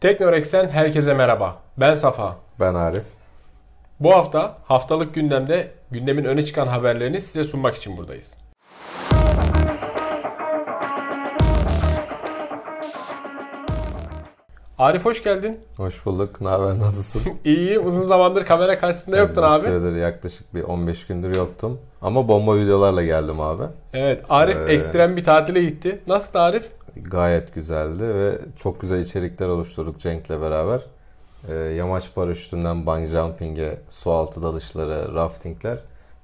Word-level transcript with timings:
Teknorex'ten 0.00 0.68
herkese 0.68 1.14
merhaba. 1.14 1.56
Ben 1.76 1.94
Safa. 1.94 2.36
Ben 2.60 2.74
Arif. 2.74 3.02
Bu 4.00 4.14
hafta 4.14 4.58
haftalık 4.64 5.14
gündemde 5.14 5.70
gündemin 5.90 6.24
öne 6.24 6.42
çıkan 6.44 6.66
haberlerini 6.66 7.20
size 7.20 7.44
sunmak 7.44 7.76
için 7.76 7.96
buradayız. 7.96 8.32
Arif 14.78 15.04
hoş 15.04 15.22
geldin. 15.24 15.60
Hoş 15.76 16.06
bulduk. 16.06 16.40
Ne 16.40 16.48
haber? 16.48 16.78
Nasılsın? 16.78 17.22
İyiyim. 17.44 17.86
Uzun 17.86 18.00
zamandır 18.02 18.44
kamera 18.44 18.78
karşısında 18.78 19.16
yoktun 19.16 19.36
bir 19.44 19.48
abi. 19.48 19.58
süredir 19.60 19.96
yaklaşık 19.96 20.54
bir 20.54 20.62
15 20.62 21.06
gündür 21.06 21.36
yoktum. 21.36 21.78
Ama 22.02 22.28
bomba 22.28 22.56
videolarla 22.56 23.04
geldim 23.04 23.40
abi. 23.40 23.62
Evet. 23.92 24.22
Arif 24.28 24.56
Ee, 24.56 24.72
ekstrem 24.72 25.16
bir 25.16 25.24
tatile 25.24 25.62
gitti. 25.62 26.00
Nasıl 26.06 26.38
Arif? 26.38 26.68
Gayet 26.96 27.54
güzeldi 27.54 28.14
ve 28.14 28.38
çok 28.56 28.80
güzel 28.80 29.00
içerikler 29.00 29.48
oluşturduk 29.48 30.00
Cenk'le 30.00 30.30
beraber. 30.30 30.80
Ee, 31.48 31.54
yamaç 31.54 32.14
paraşütünden 32.14 32.86
bungee 32.86 33.06
jumping'e, 33.06 33.78
su 33.90 34.10
altı 34.10 34.42
dalışları, 34.42 35.14
raftingler. 35.14 35.78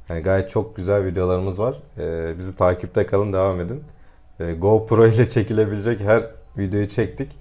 Yani 0.08 0.22
gayet 0.22 0.50
çok 0.50 0.76
güzel 0.76 1.04
videolarımız 1.04 1.60
var. 1.60 1.76
Ee, 1.98 2.38
bizi 2.38 2.56
takipte 2.56 3.06
kalın, 3.06 3.32
devam 3.32 3.60
edin. 3.60 3.84
Ee, 4.40 4.52
GoPro 4.52 5.06
ile 5.06 5.28
çekilebilecek 5.28 6.00
her 6.00 6.24
videoyu 6.58 6.88
çektik. 6.88 7.32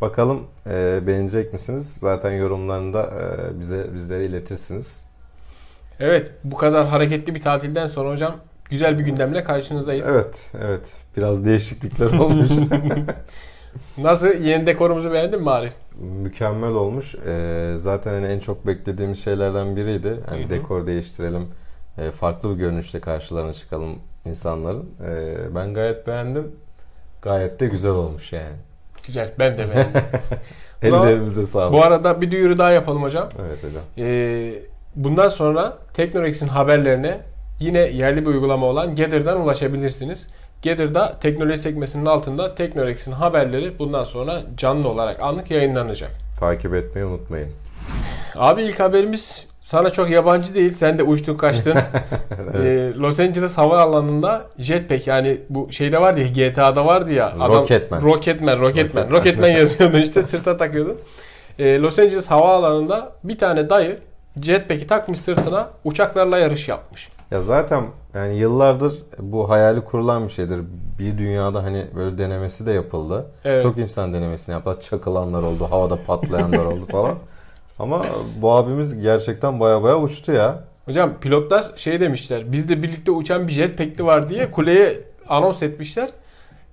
Bakalım 0.00 0.46
e, 0.66 1.06
beğenecek 1.06 1.52
misiniz? 1.52 1.96
Zaten 2.00 2.30
yorumlarında 2.30 3.02
e, 3.02 3.60
bize 3.60 3.94
bizlere 3.94 4.26
iletirsiniz. 4.26 5.00
Evet. 6.00 6.32
Bu 6.44 6.56
kadar 6.56 6.86
hareketli 6.86 7.34
bir 7.34 7.42
tatilden 7.42 7.86
sonra 7.86 8.10
hocam 8.10 8.36
güzel 8.70 8.98
bir 8.98 9.04
gündemle 9.04 9.44
karşınızdayız. 9.44 10.08
Evet, 10.08 10.50
evet. 10.62 10.92
Biraz 11.16 11.46
değişiklikler 11.46 12.12
olmuş. 12.18 12.48
Nasıl? 13.98 14.34
Yeni 14.34 14.66
dekorumuzu 14.66 15.12
beğendin 15.12 15.42
mi 15.42 15.50
Arif? 15.50 15.72
Mükemmel 16.00 16.70
olmuş. 16.70 17.14
Ee, 17.26 17.72
zaten 17.76 18.10
hani 18.10 18.26
en 18.26 18.38
çok 18.38 18.66
beklediğimiz 18.66 19.24
şeylerden 19.24 19.76
biriydi. 19.76 20.20
Hani 20.28 20.50
dekor 20.50 20.86
değiştirelim, 20.86 21.48
e, 21.98 22.10
farklı 22.10 22.50
bir 22.50 22.54
görünüşle 22.54 23.00
karşılarına 23.00 23.52
çıkalım 23.52 23.98
insanların. 24.24 24.90
Ee, 25.06 25.54
ben 25.54 25.74
gayet 25.74 26.06
beğendim. 26.06 26.52
Gayet 27.22 27.60
de 27.60 27.66
güzel 27.66 27.92
olmuş 27.92 28.32
yani. 28.32 28.56
Güzel. 29.06 29.32
Ben 29.38 29.58
de 29.58 29.70
beğendim. 29.70 30.02
Ellerimize 30.82 31.46
sağlık. 31.46 31.72
Bu 31.72 31.82
arada 31.84 32.20
bir 32.20 32.30
duyuru 32.30 32.58
daha 32.58 32.70
yapalım 32.70 33.02
hocam. 33.02 33.28
Evet 33.46 33.64
hocam. 33.64 33.82
Ee, 33.98 34.52
bundan 34.96 35.28
sonra 35.28 35.78
Teknorex'in 35.94 36.48
haberlerine 36.48 37.20
yine 37.60 37.78
yerli 37.78 38.22
bir 38.22 38.26
uygulama 38.30 38.66
olan 38.66 38.94
Gather'dan 38.96 39.40
ulaşabilirsiniz. 39.40 40.28
Gather'da 40.64 41.18
teknoloji 41.20 41.62
sekmesinin 41.62 42.06
altında 42.06 42.54
Teknorex'in 42.54 43.12
haberleri 43.12 43.78
bundan 43.78 44.04
sonra 44.04 44.42
canlı 44.56 44.88
olarak 44.88 45.20
anlık 45.20 45.50
yayınlanacak. 45.50 46.10
Takip 46.40 46.74
etmeyi 46.74 47.06
unutmayın. 47.06 47.48
Abi 48.36 48.62
ilk 48.62 48.80
haberimiz 48.80 49.46
sana 49.60 49.90
çok 49.90 50.10
yabancı 50.10 50.54
değil. 50.54 50.72
Sen 50.72 50.98
de 50.98 51.02
uçtun 51.02 51.36
kaçtın. 51.36 51.74
Ee, 52.64 52.92
Los 52.96 53.20
Angeles 53.20 53.58
Havaalanı'nda 53.58 54.42
jetpack 54.58 55.06
yani 55.06 55.40
bu 55.50 55.72
şeyde 55.72 56.00
vardı 56.00 56.20
ya 56.20 56.48
GTA'da 56.48 56.86
vardı 56.86 57.12
ya. 57.12 57.34
Rocketman. 57.48 58.02
Rocketman. 58.02 58.02
Rocketman. 58.02 58.60
Rocketman. 58.60 59.10
Rocketman 59.10 59.48
yazıyordu 59.58 59.98
işte 59.98 60.22
sırta 60.22 60.56
takıyordun. 60.56 60.96
Ee, 61.58 61.78
Los 61.78 61.98
Angeles 61.98 62.26
Havaalanı'nda 62.26 63.12
bir 63.24 63.38
tane 63.38 63.70
dayı 63.70 63.98
jetpack'i 64.42 64.86
takmış 64.86 65.20
sırtına 65.20 65.68
uçaklarla 65.84 66.38
yarış 66.38 66.68
yapmış. 66.68 67.08
Ya 67.30 67.40
zaten 67.40 67.84
yani 68.14 68.36
yıllardır 68.36 68.94
bu 69.18 69.50
hayali 69.50 69.80
kurulan 69.80 70.24
bir 70.24 70.32
şeydir. 70.32 70.60
Bir 70.98 71.18
dünyada 71.18 71.64
hani 71.64 71.86
böyle 71.96 72.18
denemesi 72.18 72.66
de 72.66 72.72
yapıldı. 72.72 73.26
Evet. 73.44 73.62
Çok 73.62 73.78
insan 73.78 74.14
denemesini 74.14 74.52
yaptı. 74.52 74.80
Çakılanlar 74.80 75.42
oldu, 75.42 75.66
havada 75.70 76.02
patlayanlar 76.02 76.64
oldu 76.64 76.86
falan. 76.86 77.14
Ama 77.78 78.06
bu 78.40 78.52
abimiz 78.52 79.00
gerçekten 79.00 79.60
baya 79.60 79.82
baya 79.82 79.98
uçtu 80.00 80.32
ya. 80.32 80.64
Hocam 80.84 81.14
pilotlar 81.20 81.70
şey 81.76 82.00
demişler. 82.00 82.52
Bizle 82.52 82.82
birlikte 82.82 83.10
uçan 83.10 83.48
bir 83.48 83.52
jetpack'li 83.52 84.04
var 84.04 84.28
diye 84.28 84.50
kuleye 84.50 85.00
anons 85.28 85.62
etmişler. 85.62 86.10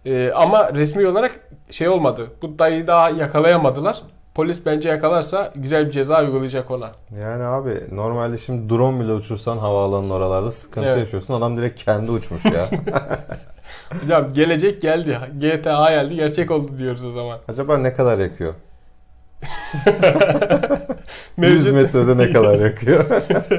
Ee, 0.05 0.31
ama 0.35 0.73
resmi 0.73 1.07
olarak 1.07 1.39
şey 1.71 1.89
olmadı. 1.89 2.27
Bu 2.41 2.59
dayıyı 2.59 2.87
daha 2.87 3.09
yakalayamadılar. 3.09 4.01
Polis 4.37 4.65
bence 4.65 4.89
yakalarsa 4.89 5.51
güzel 5.55 5.85
bir 5.87 5.91
ceza 5.91 6.21
uygulayacak 6.23 6.71
ona. 6.71 6.91
Yani 7.23 7.43
abi 7.43 7.81
normalde 7.91 8.37
şimdi 8.37 8.69
drone 8.69 8.99
bile 9.03 9.13
uçursan 9.13 9.57
havaalanının 9.57 10.09
oralarda 10.09 10.51
sıkıntı 10.51 10.87
Evet. 10.87 10.97
yaşıyorsun. 10.99 11.33
Adam 11.33 11.57
direkt 11.57 11.83
kendi 11.83 12.11
uçmuş 12.11 12.45
ya. 12.45 12.69
Hocam 14.01 14.33
gelecek 14.33 14.81
geldi. 14.81 15.17
GTA 15.39 15.89
geldi. 15.89 16.15
Gerçek 16.15 16.51
oldu 16.51 16.71
diyoruz 16.79 17.05
o 17.05 17.11
zaman. 17.11 17.37
Acaba 17.47 17.77
ne 17.77 17.93
kadar 17.93 18.17
yakıyor? 18.17 18.53
100 21.37 21.67
Mevcut- 21.69 21.71
metrede 21.73 22.17
ne 22.17 22.31
kadar 22.33 22.59
yakıyor? 22.59 23.05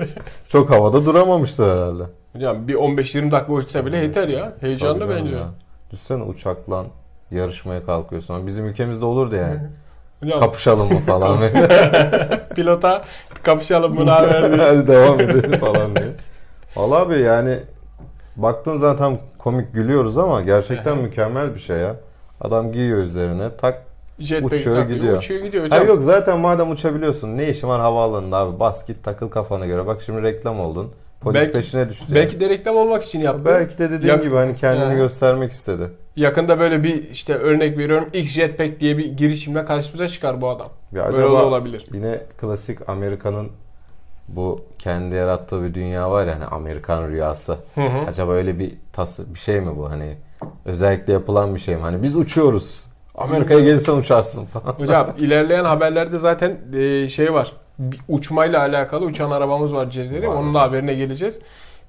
Çok 0.49 0.71
havada 0.71 1.07
duramamıştır 1.07 1.71
herhalde. 1.71 2.03
Hocam 2.33 2.69
bir 2.69 2.75
15-20 2.75 3.31
dakika 3.31 3.53
uçsa 3.53 3.87
bile 3.87 3.97
yeter 3.99 4.29
ya. 4.29 4.53
Heyecanlı 4.61 5.09
bence. 5.09 5.35
ya. 5.35 5.45
Düşünsene 5.91 6.23
uçakla 6.23 6.85
yarışmaya 7.31 7.85
kalkıyorsun. 7.87 8.47
Bizim 8.47 8.67
ülkemizde 8.67 9.05
olurdu 9.05 9.37
yani. 9.37 9.61
Hocam 10.23 10.41
Kapışalım 10.41 10.93
mı 10.93 11.01
falan. 11.01 11.39
pilota 12.55 13.05
kapışalım 13.43 13.97
haber 14.07 14.53
diye. 14.53 14.61
Hadi 14.67 14.87
devam 14.89 15.21
edelim 15.21 15.61
falan 15.61 15.97
diye. 15.97 16.09
Valla 16.77 16.97
abi 16.97 17.19
yani 17.19 17.59
baktın 18.37 18.77
zaten 18.77 19.19
komik 19.39 19.75
gülüyoruz 19.75 20.19
ama 20.19 20.41
gerçekten 20.41 20.99
mükemmel 20.99 21.55
bir 21.55 21.61
şey 21.61 21.77
ya. 21.77 21.97
Adam 22.41 22.73
giyiyor 22.73 22.99
üzerine 22.99 23.57
tak. 23.61 23.83
Jetpack 24.19 24.53
Uçuyor, 24.53 24.77
takıyor, 24.77 24.99
gidiyor. 24.99 25.19
Uçuyor 25.19 25.45
gidiyor 25.45 25.65
hocam. 25.65 25.79
Hayır 25.79 25.89
yok 25.93 26.03
zaten 26.03 26.39
madem 26.39 26.71
uçabiliyorsun 26.71 27.37
ne 27.37 27.49
işin 27.49 27.69
var 27.69 27.81
havaalanında 27.81 28.37
abi 28.37 28.61
bas 28.61 28.87
git 28.87 29.05
takıl 29.05 29.29
kafana 29.29 29.67
göre. 29.67 29.87
Bak 29.87 30.03
şimdi 30.07 30.23
reklam 30.23 30.61
oldun. 30.61 30.93
Polis 31.21 31.35
Belki- 31.41 31.53
peşine 31.53 31.89
düştü. 31.89 32.15
Belki 32.15 32.41
de 32.41 32.49
reklam 32.49 32.77
olmak 32.77 33.05
için 33.05 33.21
yaptı. 33.21 33.45
Belki 33.45 33.79
de 33.79 33.91
dediğin 33.91 34.13
Yak- 34.13 34.23
gibi 34.23 34.35
hani 34.35 34.57
kendini 34.57 34.85
Aha. 34.85 34.95
göstermek 34.95 35.53
istedi. 35.53 35.83
Yakında 36.19 36.59
böyle 36.59 36.85
bir 36.85 37.11
işte 37.11 37.35
örnek 37.35 37.79
veriyorum 37.79 38.09
X 38.13 38.33
Jetpack 38.33 38.81
diye 38.81 38.99
bir 38.99 39.07
girişimle 39.07 39.65
karşımıza 39.65 40.09
çıkar 40.09 40.41
bu 40.41 40.49
adam. 40.49 40.69
Ya 40.93 41.13
Böyle 41.13 41.23
de 41.23 41.27
olabilir. 41.27 41.87
Yine 41.93 42.21
klasik 42.41 42.89
Amerika'nın 42.89 43.49
bu 44.29 44.61
kendi 44.79 45.15
yarattığı 45.15 45.63
bir 45.63 45.75
dünya 45.75 46.11
var 46.11 46.27
ya 46.27 46.35
hani 46.35 46.45
Amerikan 46.45 47.09
rüyası. 47.09 47.57
Hı 47.75 47.81
hı. 47.81 47.99
Acaba 48.09 48.33
öyle 48.33 48.59
bir 48.59 48.73
tası 48.93 49.35
bir 49.35 49.39
şey 49.39 49.61
mi 49.61 49.77
bu 49.77 49.91
hani 49.91 50.17
özellikle 50.65 51.13
yapılan 51.13 51.55
bir 51.55 51.61
şey 51.61 51.77
mi? 51.77 51.83
Hani 51.83 52.03
biz 52.03 52.17
uçuyoruz. 52.17 52.85
Amerika'ya 53.15 53.61
gelirsen 53.61 53.97
uçarsın 53.97 54.47
falan. 54.47 54.73
Hocam 54.73 55.09
ilerleyen 55.19 55.65
haberlerde 55.65 56.19
zaten 56.19 56.59
e, 56.77 57.09
şey 57.09 57.35
var. 57.35 57.53
Bir 57.79 58.01
uçmayla 58.09 58.61
alakalı 58.61 59.05
uçan 59.05 59.31
arabamız 59.31 59.75
var 59.75 59.91
Cezeri. 59.91 60.29
Var. 60.29 60.35
Onun 60.35 60.55
da 60.55 60.61
haberine 60.61 60.95
geleceğiz. 60.95 61.41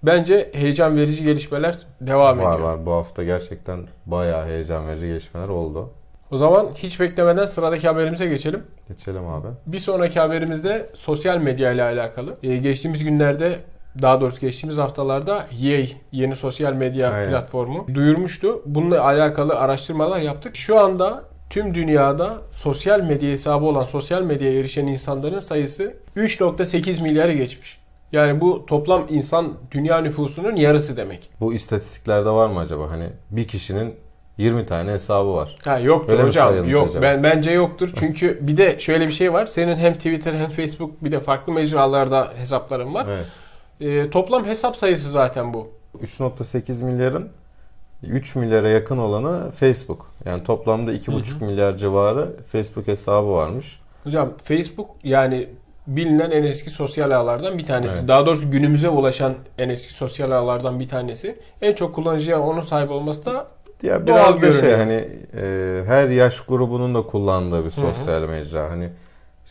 Bence 0.03 0.49
heyecan 0.53 0.95
verici 0.97 1.23
gelişmeler 1.23 1.77
devam 2.01 2.39
var 2.39 2.55
ediyor. 2.55 2.69
var 2.69 2.85
bu 2.85 2.91
hafta 2.91 3.23
gerçekten 3.23 3.79
bayağı 4.05 4.45
heyecan 4.45 4.87
verici 4.87 5.07
gelişmeler 5.07 5.47
oldu. 5.47 5.89
O 6.31 6.37
zaman 6.37 6.67
hiç 6.75 6.99
beklemeden 6.99 7.45
sıradaki 7.45 7.87
haberimize 7.87 8.27
geçelim. 8.27 8.63
Geçelim 8.87 9.27
abi. 9.27 9.47
Bir 9.65 9.79
sonraki 9.79 10.19
haberimizde 10.19 10.89
sosyal 10.93 11.37
medya 11.37 11.71
ile 11.71 11.83
alakalı. 11.83 12.37
Ee, 12.43 12.57
geçtiğimiz 12.57 13.03
günlerde 13.03 13.55
daha 14.01 14.21
doğrusu 14.21 14.41
geçtiğimiz 14.41 14.77
haftalarda 14.77 15.45
Yay 15.59 15.93
yeni 16.11 16.35
sosyal 16.35 16.73
medya 16.73 17.11
Aynen. 17.11 17.29
platformu 17.29 17.87
duyurmuştu. 17.93 18.61
Bununla 18.65 19.03
alakalı 19.03 19.55
araştırmalar 19.55 20.19
yaptık. 20.19 20.55
Şu 20.55 20.79
anda 20.79 21.23
tüm 21.49 21.75
dünyada 21.75 22.37
sosyal 22.51 23.01
medya 23.01 23.29
hesabı 23.31 23.65
olan 23.65 23.83
sosyal 23.83 24.21
medyaya 24.21 24.59
erişen 24.59 24.87
insanların 24.87 25.39
sayısı 25.39 25.93
3.8 26.17 27.01
milyarı 27.01 27.33
geçmiş. 27.33 27.78
Yani 28.11 28.41
bu 28.41 28.65
toplam 28.65 29.05
insan 29.09 29.53
dünya 29.71 30.01
nüfusunun 30.01 30.55
yarısı 30.55 30.97
demek. 30.97 31.29
Bu 31.39 31.53
istatistiklerde 31.53 32.29
var 32.29 32.49
mı 32.49 32.59
acaba? 32.59 32.91
Hani 32.91 33.05
bir 33.31 33.47
kişinin 33.47 33.95
20 34.37 34.65
tane 34.65 34.91
hesabı 34.91 35.33
var. 35.33 35.57
Ha 35.63 35.79
yoktur 35.79 36.13
Öyle 36.13 36.23
hocam. 36.23 36.69
Yok 36.69 36.89
acaba? 36.89 37.01
ben 37.01 37.23
bence 37.23 37.51
yoktur. 37.51 37.91
Çünkü 37.99 38.39
bir 38.47 38.57
de 38.57 38.79
şöyle 38.79 39.07
bir 39.07 39.13
şey 39.13 39.33
var. 39.33 39.45
Senin 39.45 39.75
hem 39.75 39.93
Twitter 39.93 40.33
hem 40.33 40.49
Facebook 40.49 41.03
bir 41.03 41.11
de 41.11 41.19
farklı 41.19 41.53
mecralarda 41.53 42.33
hesapların 42.37 42.93
var. 42.93 43.07
Evet. 43.09 43.25
Ee, 43.81 44.09
toplam 44.09 44.45
hesap 44.45 44.77
sayısı 44.77 45.09
zaten 45.09 45.53
bu. 45.53 45.69
3.8 46.03 46.85
milyarın 46.85 47.29
3 48.03 48.35
milyara 48.35 48.69
yakın 48.69 48.97
olanı 48.97 49.51
Facebook. 49.51 50.11
Yani 50.25 50.43
toplamda 50.43 50.93
2.5 50.93 51.45
milyar 51.45 51.77
civarı 51.77 52.35
Facebook 52.47 52.87
hesabı 52.87 53.29
varmış. 53.29 53.79
Hocam 54.03 54.33
Facebook 54.43 54.89
yani 55.03 55.49
bilinen 55.95 56.31
en 56.31 56.43
eski 56.43 56.69
sosyal 56.69 57.11
ağlardan 57.11 57.57
bir 57.57 57.65
tanesi. 57.65 57.97
Evet. 57.99 58.07
Daha 58.07 58.25
doğrusu 58.25 58.51
günümüze 58.51 58.89
ulaşan 58.89 59.33
en 59.57 59.69
eski 59.69 59.93
sosyal 59.93 60.31
ağlardan 60.31 60.79
bir 60.79 60.87
tanesi. 60.89 61.35
En 61.61 61.73
çok 61.73 61.95
kullanıcıya 61.95 62.39
onun 62.41 62.61
sahip 62.61 62.91
olması 62.91 63.25
da 63.25 63.47
Ya 63.83 64.05
biraz 64.07 64.41
da 64.41 64.53
şey 64.53 64.73
hani 64.73 65.07
e, 65.41 65.81
her 65.85 66.09
yaş 66.09 66.41
grubunun 66.41 66.95
da 66.95 67.01
kullandığı 67.01 67.65
bir 67.65 67.71
sosyal 67.71 68.21
mecra. 68.21 68.69
Hani 68.71 68.89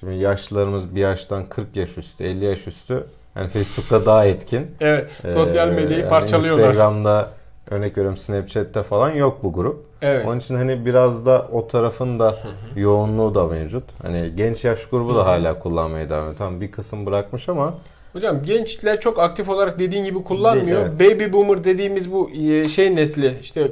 şimdi 0.01 0.15
yaşlılarımız 0.15 0.95
bir 0.95 1.01
yaştan 1.01 1.49
40 1.49 1.77
yaş 1.77 1.99
üstü, 1.99 2.25
50 2.25 2.45
yaş 2.45 2.67
üstü. 2.67 3.05
Hani 3.35 3.49
Facebook'ta 3.49 4.07
daha 4.07 4.27
etkin. 4.27 4.67
evet 4.81 5.11
sosyal 5.33 5.69
Ee, 5.69 5.73
medyayı 5.73 6.01
yani 6.01 6.09
parçalıyorlar. 6.09 6.63
Instagram'da 6.65 7.29
Örnek 7.71 7.99
veriyorum 7.99 8.17
Snapchat'te 8.17 8.83
falan 8.83 9.11
yok 9.11 9.39
bu 9.43 9.53
grup. 9.53 9.85
Evet. 10.03 10.27
Onun 10.27 10.39
için 10.39 10.55
hani 10.55 10.87
biraz 10.87 11.27
da 11.27 11.49
o 11.53 11.69
tarafın 11.69 12.19
da 12.19 12.39
yoğunluğu 12.77 13.35
da 13.35 13.47
mevcut. 13.47 13.85
Hani 14.03 14.33
genç 14.37 14.65
yaş 14.65 14.87
grubu 14.87 15.15
da 15.15 15.27
hala 15.27 15.59
kullanmaya 15.59 16.11
devam 16.11 16.23
ediyor. 16.23 16.35
Tamam 16.39 16.61
bir 16.61 16.71
kısım 16.73 17.07
bırakmış 17.07 17.49
ama 17.49 17.75
Hocam 18.13 18.43
gençler 18.43 19.01
çok 19.01 19.19
aktif 19.19 19.49
olarak 19.49 19.79
dediğin 19.79 20.05
gibi 20.05 20.25
kullanmıyor. 20.25 20.99
Değil, 20.99 21.15
Baby 21.15 21.33
boomer 21.33 21.65
dediğimiz 21.65 22.13
bu 22.13 22.31
e, 22.31 22.69
şey 22.69 22.97
nesli 22.97 23.35
işte 23.43 23.71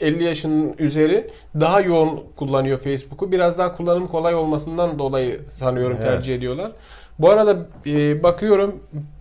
40-50 0.00 0.22
yaşının 0.22 0.74
üzeri 0.78 1.30
daha 1.60 1.80
yoğun 1.80 2.20
kullanıyor 2.36 2.78
Facebook'u. 2.78 3.32
Biraz 3.32 3.58
daha 3.58 3.76
kullanım 3.76 4.06
kolay 4.08 4.34
olmasından 4.34 4.98
dolayı 4.98 5.40
sanıyorum 5.58 5.96
Evet. 6.00 6.06
tercih 6.06 6.34
ediyorlar. 6.34 6.72
Bu 7.18 7.30
arada 7.30 7.66
e, 7.86 8.22
bakıyorum 8.22 8.74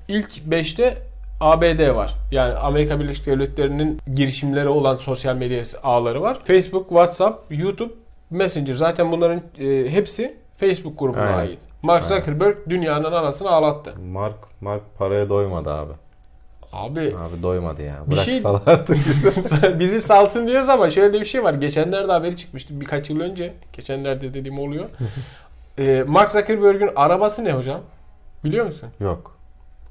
ilk 0.08 0.38
5'te 0.50 0.98
ABD 1.42 1.96
var. 1.96 2.16
Yani 2.32 2.54
Amerika 2.54 3.00
Birleşik 3.00 3.26
Devletleri'nin 3.26 4.00
girişimleri 4.14 4.68
olan 4.68 4.96
sosyal 4.96 5.36
medya 5.36 5.64
ağları 5.84 6.22
var. 6.22 6.38
Facebook, 6.46 6.90
WhatsApp, 6.90 7.52
YouTube, 7.54 7.94
Messenger. 8.30 8.74
Zaten 8.74 9.12
bunların 9.12 9.42
e, 9.60 9.92
hepsi 9.92 10.38
Facebook 10.58 11.00
grubuna 11.00 11.22
Aynen. 11.22 11.38
ait. 11.38 11.60
Mark 11.82 12.06
Zuckerberg 12.06 12.58
dünyanın 12.70 13.12
anasını 13.12 13.50
ağlattı. 13.50 13.94
Mark 14.12 14.36
Mark 14.62 14.82
paraya 14.98 15.30
doymadı 15.30 15.70
abi. 15.72 15.94
Abi 16.74 17.00
Abi 17.00 17.44
doymadı 17.44 17.82
ya. 17.82 17.96
Bir 18.08 18.16
şey- 18.16 18.34
Bıraksalar 18.44 18.62
artık. 18.66 18.98
bizi 19.80 20.02
salsın 20.02 20.48
diyoruz 20.48 20.70
ama 20.70 20.92
şöyle 20.92 21.14
de 21.14 21.20
bir 21.20 21.26
şey 21.26 21.44
var. 21.44 21.54
Geçenlerde 21.54 22.12
haberi 22.12 22.36
çıkmıştı 22.36 22.82
birkaç 22.82 23.10
yıl 23.10 23.20
önce. 23.20 23.54
Geçenlerde 23.74 24.34
dediğim 24.34 24.60
oluyor. 24.60 24.86
Ee, 25.80 26.04
Mark 26.08 26.32
Zuckerberg'ün 26.32 26.90
arabası 26.96 27.44
ne 27.44 27.52
hocam? 27.54 27.82
Biliyor 28.44 28.66
musun? 28.66 28.90
Yok. 29.00 29.38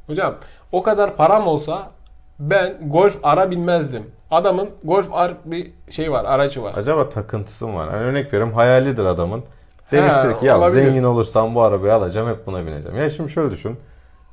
Hocam 0.06 0.34
o 0.72 0.82
kadar 0.82 1.16
param 1.16 1.46
olsa 1.46 1.90
ben 2.38 2.90
Golf 2.90 3.24
R'a 3.24 3.50
binmezdim. 3.50 4.10
Adamın 4.30 4.70
Golf 4.84 5.10
R 5.10 5.34
bir 5.44 5.72
şey 5.90 6.12
var, 6.12 6.24
aracı 6.24 6.62
var. 6.62 6.74
Acaba 6.76 7.08
takıntısı 7.08 7.66
mı 7.66 7.76
var? 7.76 7.90
Hani 7.90 8.00
örnek 8.00 8.26
veriyorum 8.26 8.54
hayalidir 8.54 9.04
adamın. 9.04 9.44
Demiştir 9.92 10.38
ki 10.38 10.46
ya 10.46 10.58
olabilir. 10.58 10.82
zengin 10.82 11.02
olursam 11.02 11.54
bu 11.54 11.62
arabayı 11.62 11.94
alacağım 11.94 12.28
hep 12.28 12.46
buna 12.46 12.66
bineceğim. 12.66 12.98
Ya 12.98 13.10
şimdi 13.10 13.30
şöyle 13.30 13.50
düşün. 13.50 13.76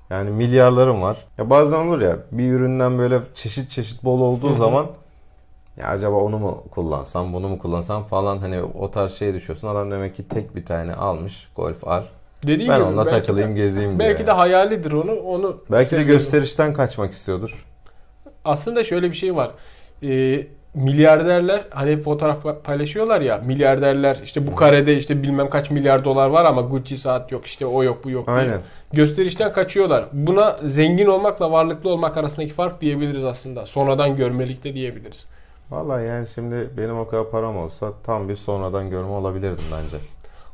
Yani 0.09 0.29
milyarlarım 0.29 1.01
var. 1.01 1.17
Ya 1.37 1.49
bazen 1.49 1.87
olur 1.87 2.01
ya 2.01 2.17
bir 2.31 2.51
üründen 2.51 2.97
böyle 2.97 3.19
çeşit 3.33 3.69
çeşit 3.69 4.03
bol 4.03 4.21
olduğu 4.21 4.53
zaman 4.53 4.85
ya 5.77 5.87
acaba 5.87 6.15
onu 6.15 6.39
mu 6.39 6.63
kullansam 6.71 7.33
bunu 7.33 7.49
mu 7.49 7.59
kullansam 7.59 8.03
falan 8.03 8.37
hani 8.37 8.61
o 8.61 8.91
tarz 8.91 9.11
şeye 9.11 9.33
düşüyorsun. 9.33 9.67
Adam 9.67 9.91
demek 9.91 10.15
ki 10.15 10.27
tek 10.27 10.55
bir 10.55 10.65
tane 10.65 10.93
almış 10.93 11.49
Golf 11.55 11.87
R. 11.87 12.03
Dediğim 12.43 12.71
Ben 12.71 12.77
gibi 12.79 12.87
onunla 12.87 13.07
takılayım 13.07 13.49
de, 13.55 13.59
gezeyim 13.59 13.99
diye. 13.99 14.09
belki 14.09 14.27
de 14.27 14.31
hayalidir 14.31 14.91
onu. 14.91 15.11
Onu 15.11 15.57
Belki 15.71 15.97
de 15.97 16.03
gösterişten 16.03 16.73
kaçmak 16.73 17.13
istiyordur. 17.13 17.65
Aslında 18.45 18.83
şöyle 18.83 19.09
bir 19.11 19.15
şey 19.15 19.35
var. 19.35 19.51
Ee, 20.03 20.47
milyarderler 20.73 21.61
hani 21.69 21.97
fotoğraf 21.97 22.63
paylaşıyorlar 22.63 23.21
ya 23.21 23.37
milyarderler 23.37 24.17
işte 24.23 24.47
bu 24.47 24.55
karede 24.55 24.97
işte 24.97 25.23
bilmem 25.23 25.49
kaç 25.49 25.71
milyar 25.71 26.05
dolar 26.05 26.27
var 26.29 26.45
ama 26.45 26.61
Gucci 26.61 26.97
saat 26.97 27.31
yok 27.31 27.45
işte 27.45 27.65
o 27.65 27.83
yok 27.83 28.03
bu 28.03 28.09
yok 28.09 28.27
diye. 28.27 28.37
Aynen. 28.37 28.61
Gösterişten 28.93 29.53
kaçıyorlar. 29.53 30.05
Buna 30.13 30.57
zengin 30.65 31.05
olmakla 31.05 31.51
varlıklı 31.51 31.89
olmak 31.89 32.17
arasındaki 32.17 32.53
fark 32.53 32.81
diyebiliriz 32.81 33.23
aslında. 33.23 33.65
Sonradan 33.65 34.15
görmelik 34.15 34.63
de 34.63 34.73
diyebiliriz. 34.73 35.25
Vallahi 35.71 36.05
yani 36.05 36.27
şimdi 36.35 36.69
benim 36.77 36.99
o 36.99 37.07
kadar 37.07 37.29
param 37.29 37.57
olsa 37.57 37.91
tam 38.05 38.29
bir 38.29 38.35
sonradan 38.35 38.89
görme 38.89 39.11
olabilirdim 39.11 39.63
bence. 39.71 39.97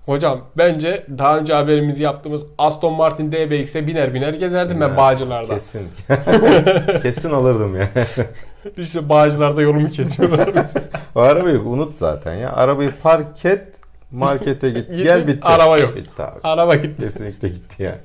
Hocam 0.09 0.41
bence 0.57 1.06
daha 1.17 1.38
önce 1.38 1.53
haberimizi 1.53 2.03
yaptığımız 2.03 2.45
Aston 2.57 2.94
Martin 2.94 3.31
DBX'e 3.31 3.88
biner 3.88 4.13
biner 4.13 4.33
gezerdim 4.33 4.81
ben 4.81 4.88
Yani 4.88 4.97
Bağcılar'da. 4.97 5.53
Kesin. 5.53 5.88
Kesin 7.03 7.31
alırdım 7.31 7.75
ya. 7.75 7.89
İşte 8.77 9.09
Bağcılar'da 9.09 9.61
yolumu 9.61 9.89
kesiyorlar. 9.89 10.50
O 11.15 11.19
arabayı 11.19 11.61
unut 11.61 11.95
zaten 11.95 12.33
ya. 12.33 12.53
Arabayı 12.53 12.91
park 13.03 13.45
et, 13.45 13.75
markete 14.11 14.69
git. 14.69 14.91
Gel 14.91 15.27
bitti. 15.27 15.39
araba 15.41 15.77
yok. 15.77 15.95
Bitti 15.95 16.23
abi. 16.23 16.39
Araba 16.44 16.75
gitti. 16.75 17.01
Kesinlikle 17.01 17.47
gitti 17.47 17.83
ya. 17.83 18.00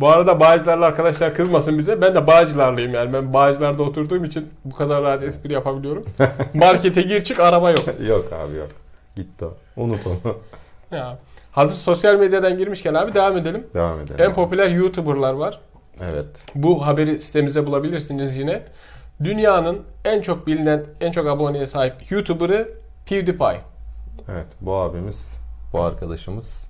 Bu 0.00 0.08
arada 0.08 0.40
Bağcılarlı 0.40 0.84
arkadaşlar 0.86 1.34
kızmasın 1.34 1.78
bize. 1.78 2.00
Ben 2.00 2.14
de 2.14 2.26
Bağcılarlıyım 2.26 2.94
yani. 2.94 3.12
Ben 3.12 3.32
Bağcılar'da 3.32 3.82
oturduğum 3.82 4.24
için 4.24 4.48
bu 4.64 4.76
kadar 4.76 5.02
rahat 5.02 5.22
espri 5.22 5.52
yapabiliyorum. 5.52 6.04
Markete 6.54 7.02
gir 7.02 7.24
çık 7.24 7.40
araba 7.40 7.70
yok. 7.70 7.84
yok 8.08 8.32
abi 8.32 8.56
yok. 8.56 8.70
Gitti 9.16 9.44
o. 9.44 9.54
Unut 9.76 10.06
onu. 10.06 10.36
Ya. 10.90 11.18
Hazır 11.56 11.76
sosyal 11.76 12.14
medyadan 12.14 12.58
girmişken 12.58 12.94
abi 12.94 13.14
devam 13.14 13.36
edelim. 13.36 13.66
Devam 13.74 14.00
edelim. 14.00 14.20
En 14.20 14.32
popüler 14.32 14.70
YouTuber'lar 14.70 15.32
var. 15.32 15.60
Evet. 16.00 16.26
Bu 16.54 16.86
haberi 16.86 17.20
sitemizde 17.20 17.66
bulabilirsiniz 17.66 18.36
yine. 18.36 18.62
Dünyanın 19.24 19.82
en 20.04 20.20
çok 20.22 20.46
bilinen, 20.46 20.84
en 21.00 21.10
çok 21.10 21.26
aboneye 21.26 21.66
sahip 21.66 22.10
YouTuber'ı 22.10 22.68
PewDiePie. 23.06 23.60
Evet. 24.28 24.46
Bu 24.60 24.76
abimiz, 24.76 25.40
bu 25.72 25.80
arkadaşımız. 25.80 26.68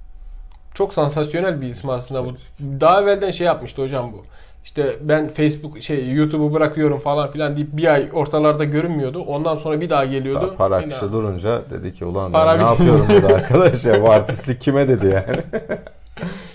Çok 0.75 0.95
sansasyonel 0.95 1.61
bir 1.61 1.67
isim 1.67 1.91
aslında 1.91 2.25
bu. 2.25 2.35
Daha 2.61 3.03
evvelden 3.03 3.31
şey 3.31 3.47
yapmıştı 3.47 3.83
hocam 3.83 4.13
bu. 4.13 4.25
İşte 4.67 4.97
ben 5.01 5.29
Facebook 5.29 5.83
şey 5.83 6.13
YouTube'u 6.13 6.53
bırakıyorum 6.53 7.01
falan 7.01 7.31
filan 7.31 7.57
deyip 7.57 7.77
bir 7.77 7.93
ay 7.95 8.11
ortalarda 8.13 8.65
görünmüyordu. 8.65 9.21
Ondan 9.23 9.55
sonra 9.55 9.81
bir 9.81 9.91
daha 9.91 10.05
geliyordu. 10.05 10.47
Daha 10.47 10.57
para 10.57 10.77
akışı 10.77 11.13
durunca 11.13 11.71
dedi 11.71 11.93
ki 11.93 12.05
ulan 12.05 12.33
Para 12.33 12.55
ben 12.55 12.65
ne 12.65 12.69
yapıyorum 12.69 13.07
burada 13.09 13.27
arkadaş 13.35 13.85
ya 13.85 14.03
bu 14.03 14.11
artistlik 14.11 14.61
kime 14.61 14.89
dedi 14.89 15.07
yani. 15.07 15.43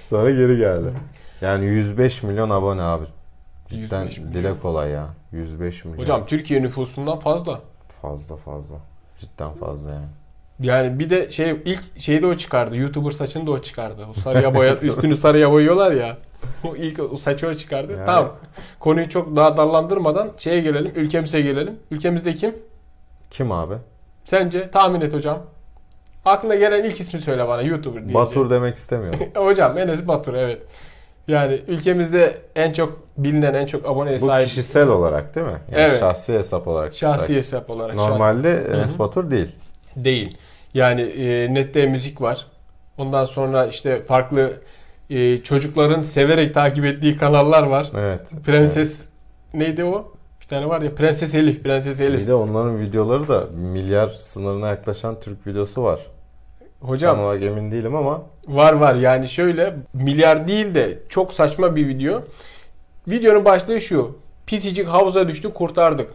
Sonra 0.10 0.31
geri 0.31 0.58
geldi. 0.58 0.88
Yani 1.42 1.66
105 1.66 2.24
milyon 2.24 2.50
abone 2.50 2.81
abi. 2.81 3.06
Cidden 3.69 4.04
105 4.04 4.18
milyon. 4.18 4.34
dile 4.34 4.60
kolay 4.62 4.90
ya. 4.90 5.08
105 5.31 5.86
milyon. 5.86 6.00
Hocam 6.00 6.25
Türkiye 6.25 6.62
nüfusundan 6.62 7.19
fazla. 7.19 7.62
Fazla 7.88 8.36
fazla. 8.36 8.75
Cidden 9.18 9.54
fazla 9.54 9.92
yani. 9.92 10.20
Yani 10.62 11.00
bir 11.00 11.10
de 11.10 11.31
şey 11.31 11.56
ilk 11.66 12.00
şeyde 12.02 12.25
o 12.25 12.36
çıkardı. 12.36 12.78
YouTuber 12.78 13.12
saçını 13.12 13.48
da 13.48 13.52
o 13.52 13.60
çıkardı. 13.60 14.06
O 14.10 14.13
sarıya 14.13 14.56
boya 14.56 14.75
üstünü 14.75 15.18
sarıya 15.18 15.52
boyuyorlar 15.52 15.92
ya. 15.92 16.18
O 16.63 16.75
ilk 16.75 17.00
o 17.13 17.18
saçı 17.18 17.48
o 17.48 17.54
çıkardı. 17.54 17.92
Yani- 17.94 18.06
Tamam. 18.06 18.36
Konuyu 18.80 19.10
çok 19.10 19.36
daha 19.36 19.58
dallandırmadan 19.58 20.30
şeye 20.38 20.62
gelelim. 20.62 20.92
Ülkemize 20.96 21.42
gelelim. 21.42 21.80
Ülkemizde 21.92 22.34
kim? 22.34 22.56
Kim 23.31 23.52
abi? 23.52 23.74
Sence? 24.25 24.72
Tahmin 24.72 25.02
et 25.02 25.13
hocam. 25.13 25.40
Aklına 26.25 26.56
gelen 26.56 26.84
ilk 26.84 27.00
ismi 27.00 27.22
söyle 27.22 27.48
bana 27.48 27.62
YouTuber 27.62 27.98
deyince. 28.00 28.13
Batur 28.13 28.50
demek 28.50 28.75
istemiyorum. 28.75 29.19
hocam 29.36 29.78
Enes 29.78 30.08
Batur 30.08 30.34
evet. 30.34 30.62
Yani 31.28 31.60
ülkemizde 31.68 32.38
en 32.56 32.74
çok 32.74 33.00
bilinen, 33.18 33.54
en 33.54 33.66
çok 33.66 33.86
aboneye 33.86 34.22
Bu 34.22 34.25
sahip 34.25 34.48
kişisel 34.48 34.88
olarak 34.88 35.36
değil 35.36 35.46
mi? 35.48 35.52
Yani 35.72 35.81
Evet. 35.81 36.00
şahsi 36.00 36.34
hesap 36.34 36.68
olarak. 36.68 36.94
şahsi 36.94 37.36
hesap 37.36 37.69
olarak. 37.69 37.96
şahsi- 37.96 38.10
Normalde 38.10 38.52
Enes 38.74 38.94
hı. 38.96 39.00
Batur 39.00 39.31
değil. 39.31 39.56
Değil. 39.95 40.38
Yani 40.73 41.01
e, 41.01 41.53
nette 41.53 41.85
müzik 41.85 42.21
var. 42.21 42.47
Ondan 42.97 43.25
sonra 43.25 43.65
işte 43.65 44.01
farklı 44.01 44.53
e, 45.09 45.43
çocukların 45.43 46.01
severek 46.01 46.53
takip 46.53 46.86
ettiği 46.86 47.17
kanallar 47.17 47.63
var. 47.63 47.91
Evet. 47.98 48.29
Prenses 48.45 49.05
neydi 49.53 49.83
o? 49.83 50.13
Bir 50.41 50.45
tane 50.48 50.69
var 50.69 50.81
ya 50.81 50.95
Prenses 50.95 51.36
Elif, 51.36 51.63
Prenses 51.63 52.01
Evet. 52.01 52.10
Elif. 52.10 52.21
Bir 52.21 52.27
de 52.27 52.33
onların 52.33 52.79
videoları 52.79 53.27
da 53.27 53.48
milyar 53.55 54.07
sınırına 54.07 54.67
yaklaşan 54.67 55.19
Türk 55.19 55.48
videosu 55.48 55.83
var. 55.83 56.00
Hocam 56.81 57.15
Tam 57.15 57.25
olarak 57.25 57.43
emin 57.43 57.71
değilim 57.71 57.95
ama 57.95 58.21
var 58.48 58.74
var 58.74 58.95
yani 58.95 59.29
şöyle 59.29 59.75
milyar 59.93 60.48
değil 60.48 60.75
de 60.75 61.00
çok 61.10 61.33
saçma 61.33 61.75
bir 61.75 61.88
video. 61.88 62.24
Videonun 63.10 63.45
başlığı 63.45 63.81
şu. 63.81 64.17
Pisicik 64.45 64.88
havuza 64.88 65.27
düştü 65.27 65.53
kurtardık. 65.53 66.12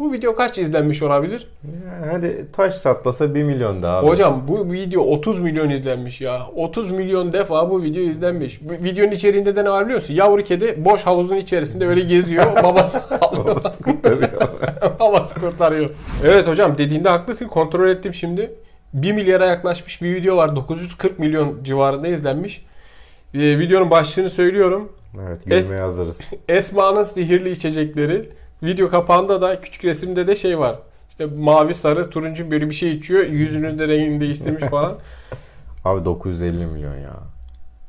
Bu 0.00 0.12
video 0.12 0.34
kaç 0.34 0.58
izlenmiş 0.58 1.02
olabilir? 1.02 1.46
yani 1.64 2.12
hadi 2.12 2.46
taş 2.52 2.82
çatlasa 2.82 3.34
1 3.34 3.42
milyon 3.42 3.82
da 3.82 3.92
abi. 3.92 4.06
Hocam 4.06 4.44
bu 4.48 4.72
video 4.72 5.02
30 5.02 5.40
milyon 5.40 5.70
izlenmiş 5.70 6.20
ya. 6.20 6.46
30 6.54 6.90
milyon 6.90 7.32
defa 7.32 7.70
bu 7.70 7.82
video 7.82 8.02
izlenmiş. 8.02 8.60
Bu 8.62 8.72
videonun 8.72 9.10
içeriğinde 9.10 9.56
de 9.56 9.64
ne 9.64 9.70
var 9.70 9.84
biliyor 9.84 10.00
musun? 10.00 10.14
Yavru 10.14 10.42
kedi 10.42 10.84
boş 10.84 11.02
havuzun 11.02 11.36
içerisinde 11.36 11.86
öyle 11.86 12.00
geziyor. 12.00 12.44
Babası 12.62 13.02
alıyor. 13.20 13.44
Babası 13.44 13.82
kurtarıyor. 13.82 14.48
Babası 15.00 15.40
kurtarıyor. 15.40 15.90
Evet 16.24 16.48
hocam 16.48 16.78
dediğinde 16.78 17.08
haklısın. 17.08 17.48
Kontrol 17.48 17.88
ettim 17.88 18.14
şimdi. 18.14 18.50
1 18.94 19.12
milyara 19.12 19.46
yaklaşmış 19.46 20.02
bir 20.02 20.14
video 20.14 20.36
var. 20.36 20.56
940 20.56 21.18
milyon 21.18 21.64
civarında 21.64 22.08
izlenmiş. 22.08 22.66
Ee, 23.34 23.58
videonun 23.58 23.90
başlığını 23.90 24.30
söylüyorum. 24.30 24.92
evet 25.28 25.44
gülmeye 25.44 25.82
hazırız. 25.82 26.30
Esma'nın 26.48 27.04
sihirli 27.04 27.50
içecekleri. 27.50 28.39
Video 28.62 28.88
kapağında 28.90 29.42
da 29.42 29.60
küçük 29.60 29.84
resimde 29.84 30.26
de 30.26 30.36
şey 30.36 30.58
var. 30.58 30.78
İşte 31.10 31.26
mavi, 31.26 31.74
sarı, 31.74 32.10
turuncu 32.10 32.50
böyle 32.50 32.68
bir 32.68 32.74
şey 32.74 32.92
içiyor. 32.92 33.24
Yüzünün 33.26 33.78
de 33.78 33.88
rengini 33.88 34.20
değiştirmiş 34.20 34.64
falan. 34.64 34.96
Abi 35.84 36.04
950 36.04 36.66
milyon 36.66 36.96
ya. 36.96 37.16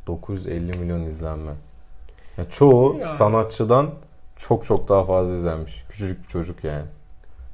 950 0.07 0.77
milyon 0.77 1.01
izlenme. 1.01 1.51
Ya 2.37 2.49
çoğu 2.49 2.97
Ya. 2.99 3.05
sanatçıdan 3.05 3.89
çok 4.37 4.65
çok 4.65 4.89
daha 4.89 5.03
fazla 5.05 5.35
izlenmiş. 5.35 5.83
Küçücük 5.89 6.23
bir 6.23 6.27
çocuk 6.27 6.63
yani. 6.63 6.85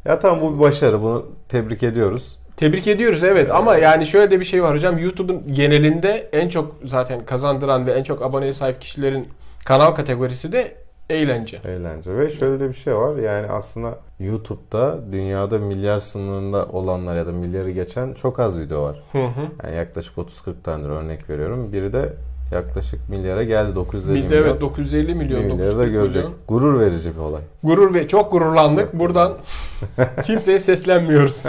Ya 0.06 0.20
tamam 0.20 0.42
bu 0.42 0.56
bir 0.56 0.60
başarı. 0.60 1.04
Bunu 1.04 1.26
tebrik 1.50 1.84
ediyoruz. 1.84 2.38
Tebrik 2.58 2.88
ediyoruz 2.88 3.24
evet 3.24 3.52
ama 3.52 3.78
yani 3.78 4.06
şöyle 4.06 4.32
de 4.32 4.40
bir 4.40 4.46
şey 4.46 4.64
var 4.64 4.74
hocam 4.74 4.98
YouTube'un 4.98 5.54
genelinde 5.54 6.30
en 6.32 6.50
çok 6.50 6.76
zaten 6.84 7.26
kazandıran 7.26 7.86
ve 7.86 7.92
en 7.94 8.04
çok 8.04 8.22
aboneye 8.22 8.54
sahip 8.54 8.82
kişilerin 8.82 9.28
kanal 9.66 9.92
kategorisi 9.92 10.52
de 10.52 10.76
Eğlence. 11.10 11.62
Eğlence. 11.66 12.18
Ve 12.18 12.30
şöyle 12.30 12.60
de 12.60 12.70
bir 12.70 12.74
şey 12.74 12.96
var. 12.96 13.16
Yani 13.16 13.48
aslında 13.52 14.00
YouTube'da 14.20 15.00
dünyada 15.12 15.58
milyar 15.60 16.00
sınırında 16.00 16.66
olanlar 16.66 17.16
ya 17.16 17.28
da 17.28 17.32
milyarı 17.32 17.72
geçen 17.72 18.14
çok 18.14 18.40
az 18.40 18.60
video 18.60 18.84
var. 18.84 19.04
Hı 19.12 19.18
hı. 19.26 19.42
Yani 19.64 19.76
yaklaşık 19.76 20.18
30-40 20.18 20.54
tanedir 20.64 20.90
örnek 20.90 21.30
veriyorum. 21.30 21.72
Biri 21.74 21.94
de 21.94 22.14
yaklaşık 22.52 23.10
milyara 23.10 23.44
geldi 23.44 23.76
950 23.76 24.16
Bir 24.18 24.24
de 24.30 24.36
milyon. 24.36 24.44
evet 24.52 24.62
950 24.62 25.16
milyon, 25.16 25.46
milyarı 25.46 25.60
da 25.60 25.74
940 25.74 25.94
görecek. 25.94 26.16
milyon. 26.24 26.34
Gurur 26.48 26.80
verici 26.80 27.16
bir 27.16 27.20
olay. 27.22 27.42
Gurur 27.64 27.94
ve 27.94 28.08
çok 28.08 28.32
gururlandık. 28.32 28.94
Buradan 28.94 29.34
kimseye 30.24 30.60
seslenmiyoruz. 30.60 31.44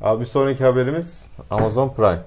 Abi 0.00 0.20
bir 0.20 0.26
sonraki 0.26 0.64
haberimiz 0.64 1.28
Amazon 1.50 1.88
Prime. 1.88 2.18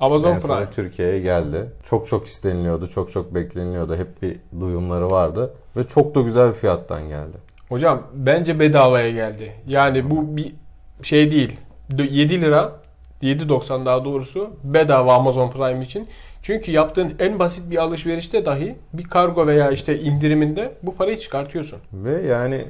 Amazon 0.00 0.30
en 0.30 0.40
Prime. 0.40 0.70
Türkiye'ye 0.70 1.20
geldi. 1.20 1.70
Çok 1.84 2.08
çok 2.08 2.26
isteniliyordu, 2.26 2.88
çok 2.88 3.12
çok 3.12 3.34
bekleniliyordu. 3.34 3.96
Hep 3.96 4.22
bir 4.22 4.36
duyumları 4.60 5.10
vardı 5.10 5.54
ve 5.76 5.86
çok 5.86 6.14
da 6.14 6.20
güzel 6.20 6.48
bir 6.48 6.54
fiyattan 6.54 7.08
geldi. 7.08 7.36
Hocam 7.68 8.02
bence 8.14 8.60
bedavaya 8.60 9.10
geldi. 9.10 9.52
Yani 9.66 10.10
bu 10.10 10.36
bir 10.36 10.54
şey 11.02 11.30
değil. 11.30 11.56
7 11.98 12.40
lira 12.40 12.72
7.90 13.22 13.86
daha 13.86 14.04
doğrusu 14.04 14.50
bedava 14.64 15.14
Amazon 15.14 15.50
Prime 15.50 15.84
için. 15.84 16.08
Çünkü 16.42 16.72
yaptığın 16.72 17.14
en 17.18 17.38
basit 17.38 17.70
bir 17.70 17.76
alışverişte 17.76 18.46
dahi 18.46 18.76
bir 18.92 19.04
kargo 19.04 19.46
veya 19.46 19.70
işte 19.70 20.00
indiriminde 20.00 20.72
bu 20.82 20.94
parayı 20.94 21.18
çıkartıyorsun. 21.18 21.78
Ve 21.92 22.26
yani 22.26 22.64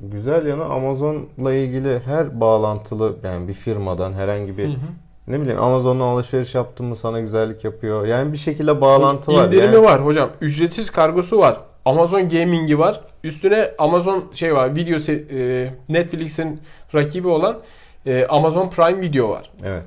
güzel 0.00 0.46
yanı 0.46 0.64
Amazon'la 0.64 1.54
ilgili 1.54 2.00
her 2.00 2.40
bağlantılı 2.40 3.16
yani 3.24 3.48
bir 3.48 3.54
firmadan 3.54 4.12
herhangi 4.12 4.58
bir 4.58 4.76
ne 5.26 5.40
bileyim 5.40 5.62
Amazon'dan 5.62 6.04
alışveriş 6.04 6.54
yaptın 6.54 6.86
mı 6.86 6.96
sana 6.96 7.20
güzellik 7.20 7.64
yapıyor. 7.64 8.06
Yani 8.06 8.32
bir 8.32 8.38
şekilde 8.38 8.80
bağlantı 8.80 9.32
var. 9.32 9.46
İndirimi 9.46 9.74
Yani 9.74 9.84
var 9.84 10.04
hocam. 10.04 10.30
Ücretsiz 10.40 10.90
kargosu 10.90 11.38
var. 11.38 11.60
Amazon 11.84 12.28
Gaming'i 12.28 12.78
var. 12.78 13.00
Üstüne 13.24 13.70
Amazon 13.78 14.30
şey 14.34 14.54
var. 14.54 14.76
Video 14.76 14.98
e, 15.12 15.74
Netflix'in 15.88 16.60
rakibi 16.94 17.28
olan 17.28 17.58
e, 18.06 18.26
Amazon 18.26 18.70
Prime 18.70 19.00
Video 19.00 19.28
var. 19.28 19.50
Evet. 19.64 19.82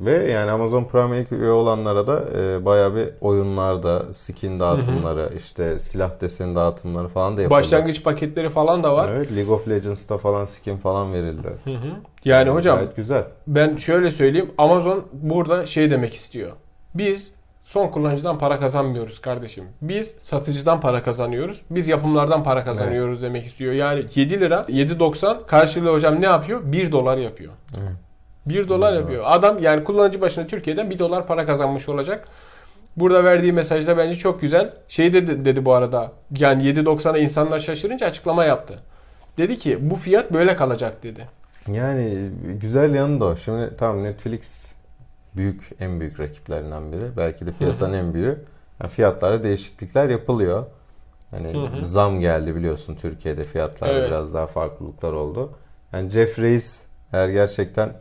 Ve 0.00 0.30
yani 0.30 0.50
Amazon 0.50 0.84
Prime 0.84 1.20
ilk 1.20 1.32
üye 1.32 1.50
olanlara 1.50 2.06
da 2.06 2.24
e, 2.38 2.64
bayağı 2.64 2.94
bir 2.94 3.08
oyunlarda 3.20 4.12
skin 4.12 4.60
dağıtımları, 4.60 5.30
işte 5.36 5.80
silah 5.80 6.20
deseni 6.20 6.54
dağıtımları 6.54 7.08
falan 7.08 7.36
da 7.36 7.42
yapıldı. 7.42 7.58
Başlangıç 7.58 8.04
paketleri 8.04 8.48
falan 8.48 8.82
da 8.82 8.94
var. 8.94 9.08
Evet, 9.14 9.32
League 9.36 9.54
of 9.54 9.68
Legends'ta 9.68 10.18
falan 10.18 10.44
skin 10.44 10.76
falan 10.76 11.12
verildi. 11.12 11.48
Hı 11.64 11.70
hı. 11.70 11.90
Yani 12.24 12.50
hocam 12.50 12.76
Gayet 12.76 12.96
güzel. 12.96 13.24
ben 13.46 13.76
şöyle 13.76 14.10
söyleyeyim. 14.10 14.50
Amazon 14.58 15.04
burada 15.12 15.66
şey 15.66 15.90
demek 15.90 16.14
istiyor. 16.14 16.52
Biz 16.94 17.32
son 17.64 17.88
kullanıcıdan 17.88 18.38
para 18.38 18.60
kazanmıyoruz 18.60 19.20
kardeşim. 19.20 19.64
Biz 19.82 20.14
satıcıdan 20.18 20.80
para 20.80 21.02
kazanıyoruz. 21.02 21.62
Biz 21.70 21.88
yapımlardan 21.88 22.44
para 22.44 22.64
kazanıyoruz 22.64 23.22
demek 23.22 23.46
istiyor. 23.46 23.72
Yani 23.72 24.04
7 24.14 24.40
lira 24.40 24.66
7.90 24.68 25.46
karşılığı 25.46 25.92
hocam 25.92 26.20
ne 26.20 26.26
yapıyor? 26.26 26.60
1 26.64 26.92
dolar 26.92 27.16
yapıyor. 27.16 27.52
Evet. 27.78 28.09
1 28.46 28.68
dolar 28.68 28.92
yapıyor. 28.92 29.24
Adam 29.26 29.58
yani 29.58 29.84
kullanıcı 29.84 30.20
başına 30.20 30.46
Türkiye'den 30.46 30.90
1 30.90 30.98
dolar 30.98 31.26
para 31.26 31.46
kazanmış 31.46 31.88
olacak. 31.88 32.28
Burada 32.96 33.24
verdiği 33.24 33.52
mesaj 33.52 33.86
da 33.86 33.98
bence 33.98 34.16
çok 34.16 34.40
güzel. 34.40 34.72
Şey 34.88 35.12
dedi, 35.12 35.44
dedi 35.44 35.64
bu 35.64 35.72
arada. 35.74 36.12
Yani 36.38 36.62
7.90'a 36.62 37.18
insanlar 37.18 37.58
şaşırınca 37.58 38.06
açıklama 38.06 38.44
yaptı. 38.44 38.78
Dedi 39.38 39.58
ki 39.58 39.90
bu 39.90 39.94
fiyat 39.94 40.32
böyle 40.32 40.56
kalacak 40.56 41.02
dedi. 41.02 41.28
Yani 41.68 42.30
güzel 42.60 42.94
yanı 42.94 43.20
da 43.20 43.24
o. 43.24 43.36
Şimdi 43.36 43.76
tamam 43.76 44.04
Netflix 44.04 44.72
büyük, 45.36 45.70
en 45.80 46.00
büyük 46.00 46.20
rakiplerinden 46.20 46.92
biri. 46.92 47.16
Belki 47.16 47.46
de 47.46 47.52
piyasanın 47.52 47.92
en 47.94 48.14
büyüğü. 48.14 48.38
Yani 48.82 48.90
fiyatlarda 48.90 49.42
değişiklikler 49.42 50.08
yapılıyor. 50.08 50.66
Hani 51.34 51.54
Hı 51.54 51.58
hı. 51.58 51.84
zam 51.84 52.20
geldi 52.20 52.54
biliyorsun 52.54 52.94
Türkiye'de 52.94 53.44
fiyatlarda 53.44 53.98
Evet. 53.98 54.08
biraz 54.08 54.34
daha 54.34 54.46
farklılıklar 54.46 55.12
oldu. 55.12 55.52
Yani 55.92 56.10
Jeff 56.10 56.38
Reis 56.38 56.84
eğer 57.12 57.28
gerçekten 57.28 57.92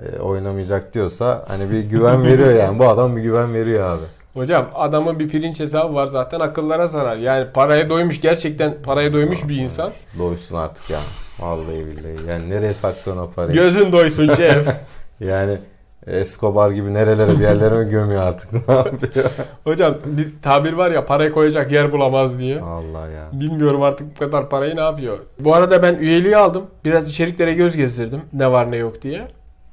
e, 0.00 0.18
oynamayacak 0.18 0.94
diyorsa 0.94 1.44
hani 1.48 1.70
bir 1.70 1.80
güven 1.80 2.24
veriyor 2.24 2.54
yani. 2.54 2.78
Bu 2.78 2.88
adam 2.88 3.16
bir 3.16 3.22
güven 3.22 3.54
veriyor 3.54 3.84
abi. 3.90 4.04
Hocam 4.34 4.66
adamın 4.74 5.18
bir 5.18 5.28
pirinç 5.28 5.60
hesabı 5.60 5.94
var 5.94 6.06
zaten 6.06 6.40
akıllara 6.40 6.86
zarar. 6.86 7.16
Yani 7.16 7.46
paraya 7.54 7.90
doymuş 7.90 8.20
gerçekten 8.20 8.74
paraya 8.82 9.12
doymuş 9.12 9.48
bir 9.48 9.56
insan. 9.56 9.90
Doysun 10.18 10.56
artık 10.56 10.90
ya. 10.90 10.98
Vallahi 11.38 11.86
billahi. 11.86 12.28
Yani 12.30 12.50
nereye 12.50 12.74
saklıyorsun 12.74 13.24
o 13.24 13.30
parayı? 13.30 13.52
Gözün 13.54 13.92
doysun 13.92 14.34
Jeff. 14.34 14.68
Yani 15.20 15.58
Escobar 16.06 16.70
gibi 16.70 16.94
nerelere 16.94 17.30
bir 17.38 17.42
yerlere 17.42 17.84
mi 17.84 17.90
gömüyor 17.90 18.22
artık 18.22 18.52
ne 18.68 18.74
yapıyor? 18.74 19.30
Hocam 19.64 19.94
bir 20.04 20.28
tabir 20.42 20.72
var 20.72 20.90
ya 20.90 21.06
parayı 21.06 21.32
koyacak 21.32 21.72
yer 21.72 21.92
bulamaz 21.92 22.38
diye. 22.38 22.60
Allah 22.60 23.08
ya. 23.08 23.28
Bilmiyorum 23.32 23.82
artık 23.82 24.16
bu 24.16 24.18
kadar 24.18 24.48
parayı 24.48 24.76
ne 24.76 24.80
yapıyor. 24.80 25.18
Bu 25.38 25.54
arada 25.54 25.82
ben 25.82 25.94
üyeliği 25.94 26.36
aldım. 26.36 26.66
Biraz 26.84 27.08
içeriklere 27.08 27.54
göz 27.54 27.76
gezdirdim. 27.76 28.20
Ne 28.32 28.52
var 28.52 28.70
ne 28.70 28.76
yok 28.76 29.02
diye. 29.02 29.28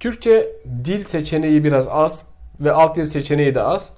Türkçe 0.05 0.51
dil 0.85 1.05
seçeneği 1.05 1.63
biraz 1.63 1.87
az 1.87 2.25
ve 2.59 2.71
altyazı 2.71 3.11
seçeneği 3.11 3.55
de 3.55 3.61
az. 3.61 3.89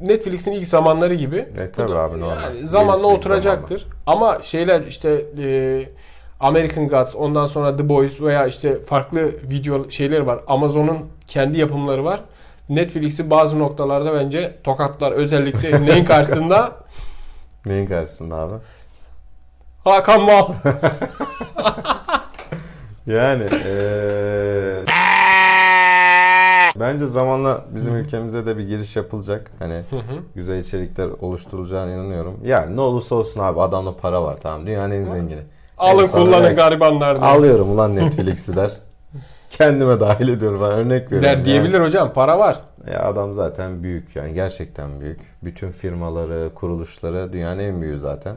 Netflix'in 0.00 0.52
ilk 0.52 0.68
zamanları 0.68 1.14
gibi. 1.14 1.36
E, 1.36 1.70
tabii 1.72 1.92
da- 1.92 1.98
abi, 2.00 2.20
normal. 2.20 2.42
Yani 2.42 2.68
zamanla 2.68 2.94
Gelişecek 2.96 3.18
oturacaktır. 3.18 3.86
Ama 4.06 4.38
şeyler 4.42 4.80
işte 4.86 5.24
e, 5.38 5.48
American 6.40 6.88
Gods, 6.88 7.14
ondan 7.14 7.46
sonra 7.46 7.76
The 7.76 7.88
Boys 7.88 8.20
veya 8.20 8.46
işte 8.46 8.82
farklı 8.82 9.26
video 9.50 9.90
şeyler 9.90 10.20
var. 10.20 10.40
Amazon'un 10.46 10.98
kendi 11.26 11.58
yapımları 11.58 12.04
var. 12.04 12.20
Netflix'i 12.68 13.30
bazı 13.30 13.58
noktalarda 13.58 14.14
bence 14.14 14.54
tokatlar. 14.64 15.12
Özellikle 15.12 15.86
neyin 15.86 16.04
karşısında? 16.04 16.72
Neyin 17.66 17.86
karşısında 17.86 18.36
abi? 18.36 18.54
Hakan 19.84 20.22
Mal. 20.22 20.48
Yani 23.06 23.42
eee, 23.52 24.63
bence 26.84 27.06
zamanla 27.06 27.64
bizim 27.74 27.96
ülkemize 27.96 28.46
de 28.46 28.58
bir 28.58 28.68
giriş 28.68 28.96
yapılacak. 28.96 29.50
Hani 29.58 29.80
güzel 30.34 30.58
içerikler 30.58 31.08
oluşturulacağına 31.20 31.92
inanıyorum. 31.92 32.40
Yani 32.44 32.76
ne 32.76 32.80
olursa 32.80 33.14
olsun 33.14 33.40
abi 33.40 33.60
adamda 33.60 33.96
para 33.96 34.22
var 34.22 34.36
tamam 34.42 34.66
dünyanın 34.66 34.90
en 34.94 35.02
zengini. 35.02 35.40
Alın 35.78 36.02
İnsanlar 36.02 36.26
kullanın 36.26 36.44
belki- 36.44 36.56
garibanlar 36.56 37.20
diye. 37.20 37.30
Alıyorum 37.30 37.70
ulan 37.72 37.96
Netflix'i 37.96 38.56
der. 38.56 38.70
Kendime 39.50 40.00
dahil 40.00 40.28
ediyorum 40.28 40.60
ben 40.62 40.70
örnek 40.70 41.12
veriyorum. 41.12 41.22
Der 41.22 41.44
diyebilir 41.44 41.80
hocam 41.80 42.12
para 42.12 42.38
var. 42.38 42.60
Ya 42.92 43.02
adam 43.04 43.32
zaten 43.34 43.82
büyük 43.82 44.16
yani 44.16 44.34
gerçekten 44.34 45.00
büyük. 45.00 45.20
Bütün 45.42 45.70
firmaları, 45.70 46.50
kuruluşları 46.54 47.32
dünyanın 47.32 47.58
en 47.58 47.80
büyüğü 47.82 47.98
zaten. 47.98 48.36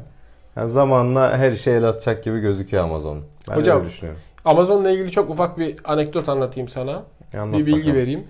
Yani 0.56 0.70
zamanla 0.70 1.38
her 1.38 1.51
işe 1.51 1.72
el 1.72 1.84
atacak 1.84 2.24
gibi 2.24 2.39
gözüküyor 2.39 2.84
Amazon. 2.84 3.20
Ben 3.50 3.56
Hocam, 3.56 3.77
öyle 3.80 3.89
düşünüyorum. 3.89 4.22
Amazon'la 4.46 4.89
ilgili 4.92 5.12
çok 5.12 5.30
ufak 5.30 5.58
bir 5.58 5.75
anekdot 5.84 6.30
anlatayım 6.30 6.68
sana. 6.70 7.04
Anlat 7.34 7.60
bir 7.60 7.66
bilgi 7.66 7.80
bakalım. 7.80 7.96
vereyim. 7.96 8.28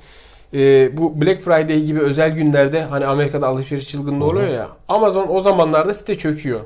Ee, 0.54 0.98
bu 0.98 1.22
Black 1.22 1.42
Friday 1.42 1.82
gibi 1.82 2.00
özel 2.00 2.32
günlerde 2.32 2.84
hani 2.84 3.06
Amerika'da 3.06 3.48
alışveriş 3.48 3.88
çılgınlığı 3.88 4.26
oluyor 4.26 4.48
ya. 4.48 4.68
Amazon 4.88 5.28
o 5.30 5.40
zamanlarda 5.42 5.94
site 5.94 6.18
çöküyor. 6.18 6.60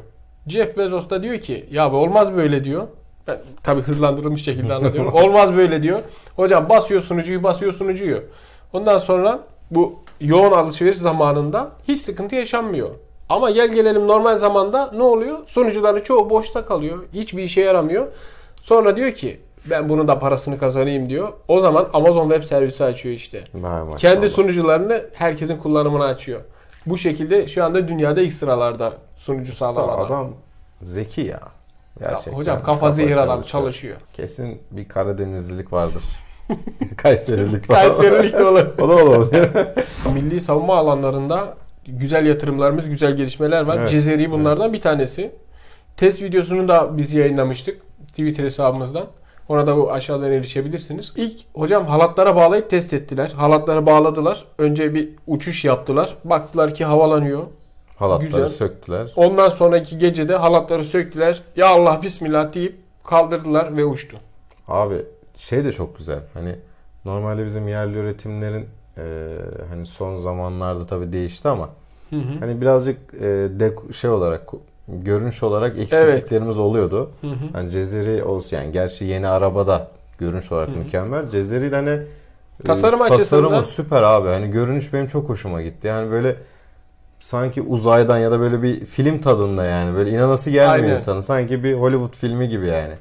Jeff 0.48 0.78
Bezos 0.78 1.10
da 1.10 1.24
diyor 1.24 1.38
ki 1.38 1.66
ya 1.72 1.92
bu 1.92 1.98
olmaz 1.98 2.34
böyle 2.36 2.64
diyor. 2.64 2.88
Ben 3.28 3.38
tabii 3.64 3.82
hızlandırılmış 3.82 4.44
şekilde 4.44 4.74
anlatıyorum. 4.74 5.14
olmaz 5.24 5.56
böyle 5.56 5.84
diyor. 5.84 6.00
Hocam 6.36 6.70
basıyor 6.70 7.02
sunucuyu 7.02 7.44
basıyor 7.44 7.74
sunucuyu. 7.74 8.24
Ondan 8.74 8.98
sonra 8.98 9.40
bu 9.72 10.00
yoğun 10.22 10.52
alışveriş 10.52 10.98
zamanında 10.98 11.72
hiç 11.88 12.02
sıkıntı 12.02 12.36
yaşanmıyor. 12.36 12.90
Ama 13.30 13.52
gel 13.52 13.74
gelelim 13.74 14.08
normal 14.08 14.38
zamanda 14.38 14.92
ne 14.92 15.04
oluyor? 15.04 15.38
Sunucuların 15.48 16.02
çoğu 16.02 16.30
boşta 16.30 16.66
kalıyor. 16.66 17.04
Hiçbir 17.14 17.44
işe 17.44 17.62
yaramıyor. 17.62 18.08
Sonra 18.62 18.98
diyor 18.98 19.12
ki 19.12 19.40
ben 19.70 19.90
bunun 19.90 20.08
da 20.08 20.20
parasını 20.20 20.60
kazanayım 20.60 21.10
diyor. 21.10 21.34
O 21.48 21.60
zaman 21.60 21.90
Amazon 21.94 22.30
Web 22.30 22.44
Servisi 22.44 22.84
açıyor 22.84 23.16
işte. 23.16 23.44
Vay 23.54 23.84
maşallah. 23.84 23.98
Kendi 23.98 24.30
sunucularını 24.30 25.06
herkesin 25.14 25.58
kullanımına 25.58 26.06
açıyor. 26.06 26.42
Bu 26.86 26.98
şekilde 26.98 27.48
şu 27.48 27.64
anda 27.64 27.88
dünyada 27.88 28.22
ilk 28.22 28.34
sıralarda 28.34 28.94
sunucu 29.16 29.54
sağlamada. 29.54 29.98
Adam 29.98 30.34
zeki 30.84 31.22
ya. 31.22 31.40
Gerçekten. 32.00 32.34
Hocam 32.34 32.64
kafa 32.64 32.92
zehir 32.92 33.18
adam 33.18 33.42
çalışıyor. 33.42 33.64
çalışıyor. 33.64 33.98
Kesin 34.14 34.62
bir 34.72 34.88
Karadenizlilik 34.88 35.74
vardır. 35.74 36.04
Kayserilik 36.98 37.70
var. 37.70 37.82
Kayserilik 37.82 38.34
de 38.34 38.44
olur. 38.44 38.66
o 38.80 38.90
da 38.90 39.06
olabilir. 39.06 39.50
Milli 40.14 40.42
savunma 40.42 40.76
alanlarında 40.78 41.54
güzel 41.88 42.26
yatırımlarımız, 42.26 42.90
güzel 42.90 43.18
gelişmeler 43.18 43.62
var. 43.62 43.78
Evet. 43.78 43.90
Cezeri 43.90 44.32
bunlardan 44.32 44.74
bir 44.74 44.82
tanesi. 44.82 45.32
Test 45.98 46.22
videosunu 46.22 46.68
da 46.68 46.98
biz 46.98 47.14
yayınlamıştık 47.14 47.82
Twitter 48.08 48.44
hesabımızdan. 48.44 49.08
Ona 49.50 49.68
da 49.68 49.78
bu 49.78 49.92
aşağıdan 49.92 50.32
erişebilirsiniz. 50.32 51.14
İlk 51.16 51.40
hocam 51.56 51.86
halatlara 51.86 52.36
bağlayıp 52.36 52.70
test 52.70 52.94
ettiler. 52.94 53.32
Halatlara 53.36 53.86
bağladılar. 53.86 54.46
Önce 54.58 54.94
bir 54.94 55.10
uçuş 55.28 55.66
yaptılar. 55.66 56.18
Baktılar 56.24 56.74
ki 56.74 56.86
havalanıyor. 56.86 57.44
Halatları 57.98 58.28
Güzel. 58.28 58.48
söktüler. 58.50 59.12
Ondan 59.16 59.50
sonraki 59.50 59.98
gecede 59.98 60.36
halatları 60.36 60.86
söktüler. 60.86 61.42
Ya 61.56 61.68
Allah 61.68 62.00
bismillah 62.04 62.54
deyip 62.54 62.76
kaldırdılar 63.04 63.78
ve 63.78 63.86
uçtu. 63.86 64.18
Abi 64.68 64.96
şey 65.38 65.66
de 65.66 65.72
çok 65.72 65.98
güzel. 65.98 66.20
Hani 66.34 66.56
normalde 67.06 67.46
bizim 67.46 67.68
yerli 67.68 67.98
üretimlerin 67.98 68.66
e, 68.98 69.04
hani 69.70 69.86
son 69.86 70.18
zamanlarda 70.18 70.86
tabii 70.86 71.14
değişti 71.14 71.48
ama 71.48 71.70
hani 72.40 72.62
birazcık 72.62 73.14
e, 73.14 73.26
dek- 73.60 73.94
şey 73.94 74.10
olarak 74.10 74.48
görünüş 74.88 75.44
olarak 75.44 75.80
eksikliklerimiz 75.80 76.58
oluyordu. 76.58 77.12
Hı 77.22 77.28
hı. 77.28 77.34
Hani 77.54 77.72
Cezeri 77.72 78.24
olsun 78.24 78.58
yani 78.58 78.72
gerçi 78.72 79.06
yeni 79.06 79.28
arabada 79.28 79.88
görünüş 80.18 80.52
olarak 80.52 80.70
Hı 80.70 80.74
hı. 80.74 80.78
mükemmel. 80.78 81.30
Cezeri 81.30 81.76
hani 81.76 81.90
e, 81.90 82.64
Tasarım 82.66 83.00
tasarımı 83.00 83.16
açısından- 83.16 83.64
süper 83.64 84.04
abi. 84.04 84.28
Hani 84.28 84.52
görünüş 84.52 84.94
benim 84.94 85.08
çok 85.08 85.30
hoşuma 85.30 85.62
gitti. 85.62 85.88
Yani 85.88 86.12
böyle 86.12 86.36
sanki 87.20 87.62
uzaydan 87.62 88.18
ya 88.18 88.32
da 88.32 88.40
böyle 88.40 88.62
bir 88.64 88.86
film 88.86 89.22
tadında 89.22 89.66
yani. 89.66 89.96
Böyle 89.96 90.10
inanası 90.10 90.50
gelmiyor 90.50 90.74
Aynen. 90.84 90.92
insanın. 90.96 91.20
Sanki 91.22 91.64
bir 91.64 91.74
Hollywood 91.74 92.16
filmi 92.16 92.50
gibi 92.50 92.68
yani. 92.68 92.94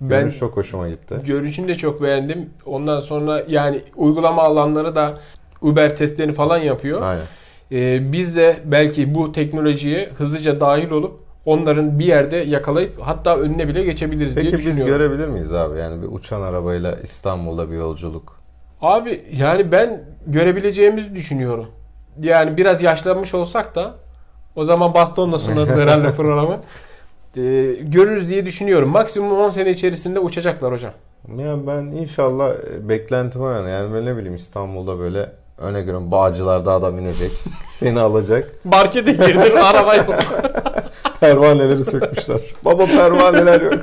Ben 0.00 0.08
Görünüş 0.08 0.38
çok 0.38 0.56
hoşuma 0.56 0.88
gitti. 0.88 1.14
görünüşünü 1.26 1.68
de 1.68 1.74
çok 1.74 2.02
beğendim. 2.02 2.50
Ondan 2.66 3.00
sonra 3.00 3.42
yani 3.48 3.82
uygulama 3.96 4.42
alanları 4.42 4.94
da 4.94 5.18
Uber 5.62 5.96
testlerini 5.96 6.34
falan 6.34 6.58
yapıyor. 6.58 7.02
Aynen. 7.02 7.24
Ee, 7.72 8.12
biz 8.12 8.36
de 8.36 8.56
belki 8.64 9.14
bu 9.14 9.32
teknolojiye 9.32 10.10
hızlıca 10.18 10.60
dahil 10.60 10.90
olup 10.90 11.20
onların 11.46 11.98
bir 11.98 12.04
yerde 12.04 12.36
yakalayıp 12.36 13.00
hatta 13.00 13.36
önüne 13.36 13.68
bile 13.68 13.82
geçebiliriz 13.84 14.36
diye 14.36 14.44
Peki 14.44 14.58
biz 14.58 14.66
düşünüyorum. 14.66 14.98
görebilir 14.98 15.28
miyiz 15.28 15.52
abi? 15.54 15.78
Yani 15.78 16.02
bir 16.02 16.08
uçan 16.12 16.40
arabayla 16.42 16.96
İstanbul'da 17.02 17.70
bir 17.70 17.76
yolculuk. 17.76 18.40
Abi 18.80 19.24
yani 19.32 19.72
ben 19.72 20.02
görebileceğimizi 20.26 21.14
düşünüyorum. 21.14 21.66
Yani 22.22 22.56
biraz 22.56 22.82
yaşlanmış 22.82 23.34
olsak 23.34 23.74
da 23.74 23.94
o 24.56 24.64
zaman 24.64 24.94
bastonla 24.94 25.38
sunarız 25.38 25.74
herhalde 25.76 26.14
programı. 26.14 26.60
Ee, 27.36 27.40
görürüz 27.82 28.28
diye 28.28 28.46
düşünüyorum. 28.46 28.88
Maksimum 28.88 29.32
10 29.32 29.50
sene 29.50 29.70
içerisinde 29.70 30.18
uçacaklar 30.18 30.72
hocam. 30.72 30.92
Yani 31.36 31.66
ben 31.66 31.82
inşallah 31.82 32.50
e, 32.50 32.88
beklentim 32.88 33.42
o 33.42 33.50
yani. 33.50 33.70
Yani 33.70 33.94
ben 33.94 34.06
ne 34.06 34.16
bileyim 34.16 34.34
İstanbul'da 34.34 34.98
böyle 34.98 35.32
öne 35.60 35.82
göre 35.82 36.10
Bağcılar'da 36.10 36.72
adam 36.72 36.98
inecek. 36.98 37.30
seni 37.66 38.00
alacak. 38.00 38.48
Markete 38.64 39.12
girdin 39.12 39.56
araba 39.62 39.94
yok. 39.94 40.14
Pervaneleri 41.20 41.84
sökmüşler. 41.84 42.40
Baba 42.64 42.86
pervaneler 42.86 43.60
yok. 43.60 43.74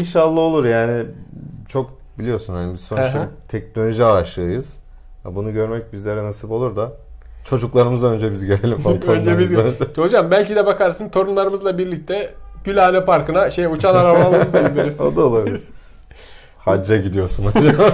İnşallah 0.00 0.40
olur 0.40 0.64
yani. 0.64 1.06
Çok 1.68 1.90
biliyorsun 2.18 2.54
hani 2.54 2.72
biz 2.72 2.80
sonuçta 2.80 3.28
teknoloji 3.48 4.04
aşığıyız. 4.04 4.76
Ya 5.24 5.34
Bunu 5.34 5.52
görmek 5.52 5.92
bizlere 5.92 6.24
nasip 6.24 6.50
olur 6.50 6.76
da 6.76 6.92
çocuklarımızdan 7.44 8.12
önce 8.12 8.32
biz 8.32 8.44
görelim. 8.44 8.78
Önce 9.08 9.38
biz. 9.38 9.56
Hocam 9.96 10.30
belki 10.30 10.56
de 10.56 10.66
bakarsın 10.66 11.08
torunlarımızla 11.08 11.78
birlikte 11.78 12.34
Gülhane 12.64 13.04
Parkı'na 13.04 13.50
şey 13.50 13.66
uçan 13.66 13.94
arabalarımızla 13.94 14.68
gideriz. 14.68 15.00
o 15.00 15.16
da 15.16 15.26
olabilir. 15.26 15.62
Hacca 16.64 16.96
gidiyorsun 16.96 17.44
hocam. 17.46 17.74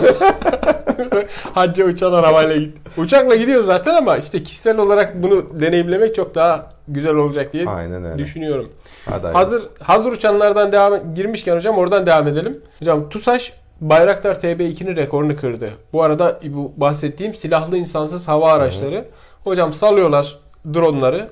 Hacca 1.55 1.85
uçan 1.85 2.13
arabayla 2.13 2.57
git. 2.57 2.77
Uçakla 2.97 3.35
gidiyoruz 3.35 3.67
zaten 3.67 3.95
ama 3.95 4.17
işte 4.17 4.43
kişisel 4.43 4.79
olarak 4.79 5.23
bunu 5.23 5.61
deneyimlemek 5.61 6.15
çok 6.15 6.35
daha 6.35 6.71
güzel 6.89 7.15
olacak 7.15 7.53
diye 7.53 7.67
Aynen 7.67 8.05
öyle. 8.05 8.19
düşünüyorum. 8.19 8.73
Hadi 9.11 9.27
Hazır 9.27 9.63
hazır 9.83 10.13
uçanlardan 10.13 10.73
devam 10.73 11.15
girmişken 11.15 11.57
hocam 11.57 11.79
oradan 11.79 12.07
devam 12.07 12.29
edelim. 12.29 12.61
Hocam 12.79 13.09
TUSAŞ 13.09 13.53
Bayraktar 13.81 14.35
TB2'nin 14.35 14.97
rekorunu 14.97 15.37
kırdı. 15.37 15.71
Bu 15.93 16.03
arada 16.03 16.41
bu 16.45 16.73
bahsettiğim 16.77 17.35
silahlı 17.35 17.77
insansız 17.77 18.29
hava 18.29 18.53
araçları. 18.53 19.05
Hocam 19.45 19.73
salıyorlar 19.73 20.39
dronları. 20.75 21.29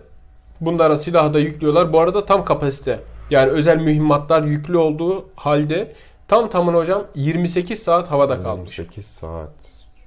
Bunlara 0.60 0.98
silahı 0.98 1.34
da 1.34 1.38
yüklüyorlar. 1.38 1.92
Bu 1.92 2.00
arada 2.00 2.24
tam 2.24 2.44
kapasite. 2.44 2.98
Yani 3.30 3.50
özel 3.50 3.76
mühimmatlar 3.76 4.42
yüklü 4.42 4.76
olduğu 4.76 5.24
halde 5.36 5.92
tam 6.28 6.50
tamına 6.50 6.76
hocam 6.76 7.04
28 7.14 7.82
saat 7.82 8.10
havada 8.10 8.42
kalmış. 8.42 8.74
8 8.74 9.06
saat. 9.06 9.50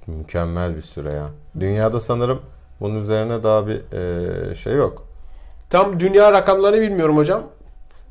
Mükemmel 0.06 0.76
bir 0.76 0.82
süre 0.82 1.12
ya. 1.12 1.26
Dünyada 1.60 2.00
sanırım 2.00 2.42
bunun 2.80 3.00
üzerine 3.00 3.42
daha 3.42 3.66
bir 3.66 3.92
e, 3.92 4.54
şey 4.54 4.74
yok. 4.74 5.06
Tam 5.70 6.00
dünya 6.00 6.32
rakamlarını 6.32 6.80
bilmiyorum 6.80 7.16
hocam. 7.16 7.42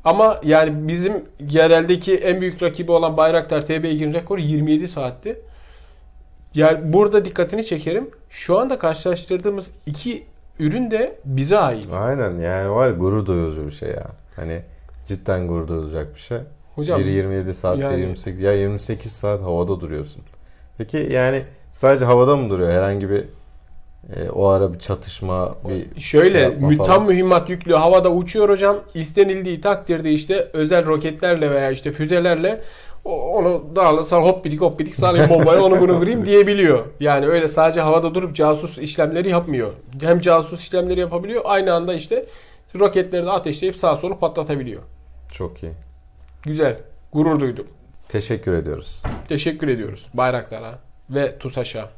Ama 0.04 0.40
yani 0.44 0.88
bizim 0.88 1.24
yereldeki 1.40 2.16
en 2.16 2.40
büyük 2.40 2.62
rakibi 2.62 2.92
olan 2.92 3.16
Bayraktar 3.16 3.60
TB2'nin 3.60 4.14
rekoru 4.14 4.40
27 4.40 4.88
saatti. 4.88 5.40
Yani 6.54 6.92
burada 6.92 7.24
dikkatini 7.24 7.66
çekerim. 7.66 8.10
Şu 8.30 8.58
anda 8.58 8.78
karşılaştırdığımız 8.78 9.72
iki 9.86 10.24
ürün 10.58 10.90
de 10.90 11.18
bize 11.24 11.58
ait. 11.58 11.94
Aynen 11.94 12.38
yani 12.38 12.70
var 12.70 12.90
gurur 12.90 13.26
duyucu 13.26 13.66
bir 13.66 13.72
şey 13.72 13.88
ya. 13.88 14.06
Hani 14.36 14.62
cidden 15.06 15.48
gurur 15.48 15.68
duyulacak 15.68 16.14
bir 16.14 16.20
şey. 16.20 16.38
Hocam 16.80 17.00
Biri 17.00 17.10
27 17.10 17.54
saat, 17.54 17.76
biri 17.76 17.84
yani- 17.84 18.00
28. 18.00 18.40
Ya 18.40 18.52
28 18.52 19.12
saat 19.12 19.42
havada 19.42 19.80
duruyorsun. 19.80 20.22
Peki 20.78 21.08
yani 21.10 21.42
sadece 21.72 22.04
havada 22.04 22.36
mı 22.36 22.50
duruyor? 22.50 22.72
Herhangi 22.72 23.10
bir 23.10 23.24
e, 24.16 24.30
o 24.30 24.46
ara 24.46 24.72
bir 24.72 24.78
çatışma, 24.78 25.54
bir 25.68 26.00
şöyle 26.00 26.58
şey 26.68 26.76
tam 26.76 27.06
mühimmat 27.06 27.50
yüklü 27.50 27.74
havada 27.74 28.10
uçuyor 28.12 28.48
hocam. 28.48 28.76
İstenildiği 28.94 29.60
takdirde 29.60 30.12
işte 30.12 30.48
özel 30.52 30.86
roketlerle 30.86 31.50
veya 31.50 31.70
işte 31.70 31.92
füzelerle 31.92 32.60
onu 33.04 33.62
dağılırsa 33.76 34.16
hop 34.16 34.44
bidik 34.44 34.60
hop 34.60 34.78
bidik 34.78 34.96
salayım 34.96 35.30
bombayı 35.30 35.62
onu 35.62 35.80
bunu 35.80 35.96
vurayım 35.96 36.26
diyebiliyor. 36.26 36.84
Yani 37.00 37.26
öyle 37.26 37.48
sadece 37.48 37.80
havada 37.80 38.14
durup 38.14 38.36
casus 38.36 38.78
işlemleri 38.78 39.28
yapmıyor. 39.28 39.72
Hem 40.00 40.20
casus 40.20 40.60
işlemleri 40.60 41.00
yapabiliyor 41.00 41.42
aynı 41.44 41.74
anda 41.74 41.94
işte 41.94 42.26
roketleri 42.78 43.26
de 43.26 43.30
ateşleyip 43.30 43.76
sağa 43.76 43.96
sola 43.96 44.18
patlatabiliyor. 44.18 44.82
Çok 45.32 45.62
iyi. 45.62 45.72
Güzel. 46.42 46.76
Gurur 47.12 47.40
duydum. 47.40 47.66
Teşekkür 48.08 48.52
ediyoruz. 48.52 49.02
Teşekkür 49.28 49.68
ediyoruz 49.68 50.08
Bayraktar'a 50.14 50.78
ve 51.10 51.38
TUSAŞ'a 51.38 51.88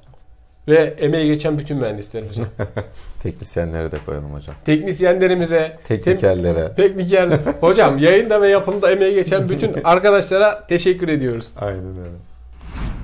ve 0.68 0.76
emeği 0.76 1.26
geçen 1.26 1.58
bütün 1.58 1.76
mühendislerimize. 1.76 2.42
Teknisyenlere 3.22 3.92
de 3.92 3.96
koyalım 4.06 4.34
hocam. 4.34 4.54
Teknisyenlerimize, 4.64 5.78
Teknikerlere. 5.84 6.74
Tekniker. 6.74 7.28
Hocam 7.60 7.98
yayında 7.98 8.42
ve 8.42 8.48
yapımda 8.48 8.90
emeği 8.92 9.14
geçen 9.14 9.48
bütün 9.48 9.74
arkadaşlara 9.84 10.66
teşekkür 10.66 11.08
ediyoruz. 11.08 11.48
Aynen 11.56 11.98
öyle. 11.98 12.16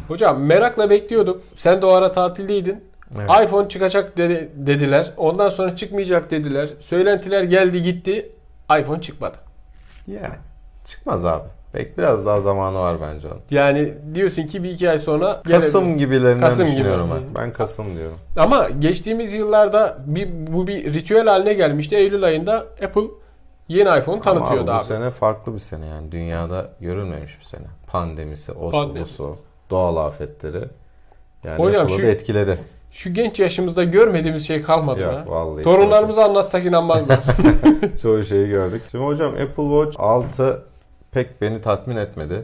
Hocam 0.09 0.43
merakla 0.43 0.91
bekliyorduk. 0.91 1.43
Sen 1.57 1.83
de 1.83 1.87
o 1.87 1.91
ara 1.91 2.13
tatildeydin. 2.13 2.85
Evet. 3.19 3.31
iPhone 3.45 3.69
çıkacak 3.69 4.17
dedi, 4.17 4.49
dediler. 4.55 5.13
Ondan 5.17 5.49
sonra 5.49 5.77
çıkmayacak 5.77 6.31
dediler. 6.31 6.69
Söylentiler 6.81 7.43
geldi 7.43 7.83
gitti. 7.83 8.33
iPhone 8.81 9.01
çıkmadı. 9.01 9.37
Yani 10.07 10.35
çıkmaz 10.89 11.25
abi. 11.25 11.45
Pek 11.73 11.99
biraz 11.99 12.27
daha 12.27 12.41
zamanı 12.41 12.79
var 12.79 12.97
bence 13.01 13.29
onun. 13.29 13.41
Yani 13.51 13.95
diyorsun 14.15 14.43
ki 14.43 14.63
bir 14.63 14.71
iki 14.71 14.91
ay 14.91 14.99
sonra 14.99 15.43
Kasım 15.43 15.85
gelebilir. 15.85 15.99
gibilerinden 16.05 16.41
Kasım 16.49 16.67
gibi. 16.67 16.75
düşünüyorum 16.75 17.11
Hı. 17.11 17.15
ben. 17.15 17.23
Ben 17.43 17.53
Kasım 17.53 17.97
diyorum. 17.97 18.17
Ama 18.37 18.69
geçtiğimiz 18.79 19.33
yıllarda 19.35 19.99
bir, 20.07 20.29
bu 20.47 20.67
bir 20.67 20.95
ritüel 20.95 21.27
haline 21.27 21.55
gelmişti. 21.55 21.97
Eylül 21.97 22.25
ayında 22.25 22.55
Apple 22.85 23.03
yeni 23.69 23.99
iPhone 23.99 24.21
tanıtıyordu 24.21 24.71
abi, 24.71 24.71
abi. 24.71 24.81
bu 24.81 24.85
sene 24.85 25.11
farklı 25.11 25.55
bir 25.55 25.59
sene 25.61 25.87
yani. 25.87 26.13
Dünyada 26.13 26.71
görülmemiş 26.81 27.39
bir 27.41 27.45
sene. 27.45 27.67
Pandemisi, 27.87 28.53
osu, 28.53 28.71
Pandemisi. 28.71 29.03
busu, 29.19 29.37
doğal 29.71 29.97
afetleri. 29.97 30.65
Yani 31.45 31.59
Hocam 31.59 31.83
Apple'ı 31.83 31.97
şu- 31.97 32.03
da 32.03 32.07
etkiledi. 32.07 32.59
Şu 32.91 33.15
genç 33.15 33.41
yaşımızda 33.41 33.85
görmediğimiz 33.85 34.47
şey 34.47 34.63
kalmadı 34.63 35.01
Yok 35.03 35.13
ha. 35.13 35.25
vallahi. 35.27 35.65
Torunlarımıza 35.65 36.25
anlatsak 36.25 36.65
inanmazlar. 36.65 37.21
Çoğu 38.03 38.23
şeyi 38.25 38.49
gördük. 38.49 38.83
Şimdi 38.91 39.05
hocam 39.05 39.29
Apple 39.33 39.63
Watch 39.85 39.97
6 40.01 40.63
pek 41.19 41.41
beni 41.43 41.61
tatmin 41.61 41.97
etmedi. 41.97 42.43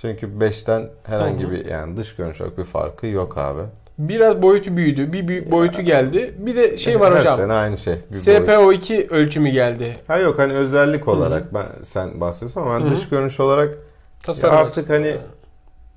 Çünkü 0.00 0.26
5'ten 0.26 0.88
herhangi 1.04 1.44
Hı 1.44 1.48
hı. 1.48 1.50
bir 1.50 1.66
yani 1.66 1.96
dış 1.96 2.16
görünüş 2.16 2.40
olarak 2.40 2.58
bir 2.58 2.64
farkı 2.64 3.06
yok 3.06 3.38
abi. 3.38 3.62
Biraz 3.98 4.42
boyutu 4.42 4.76
büyüdü. 4.76 5.12
Bir 5.12 5.28
büyük 5.28 5.50
boyutu 5.50 5.82
geldi. 5.82 6.34
Bir 6.38 6.56
de 6.56 6.78
şey 6.78 7.00
var 7.00 7.14
Her 7.14 7.20
hocam. 7.20 7.36
sene 7.36 7.52
aynı 7.52 7.78
şey. 7.78 7.94
Bir 7.94 8.26
boyut. 8.26 8.48
SPO2 8.48 9.08
ölçümü 9.08 9.48
geldi. 9.48 9.96
Ha 10.06 10.18
yok 10.18 10.38
hani 10.38 10.52
özellik 10.52 11.08
olarak 11.08 11.54
ben 11.54 11.66
sen 11.82 12.20
bahsediyorsun 12.20 12.60
ama 12.60 12.80
ben 12.80 12.86
hı. 12.86 12.90
dış 12.90 13.08
görünüş 13.08 13.40
olarak 13.40 13.78
Tasarım 14.22 14.56
artık 14.56 14.90
hani- 14.90 15.16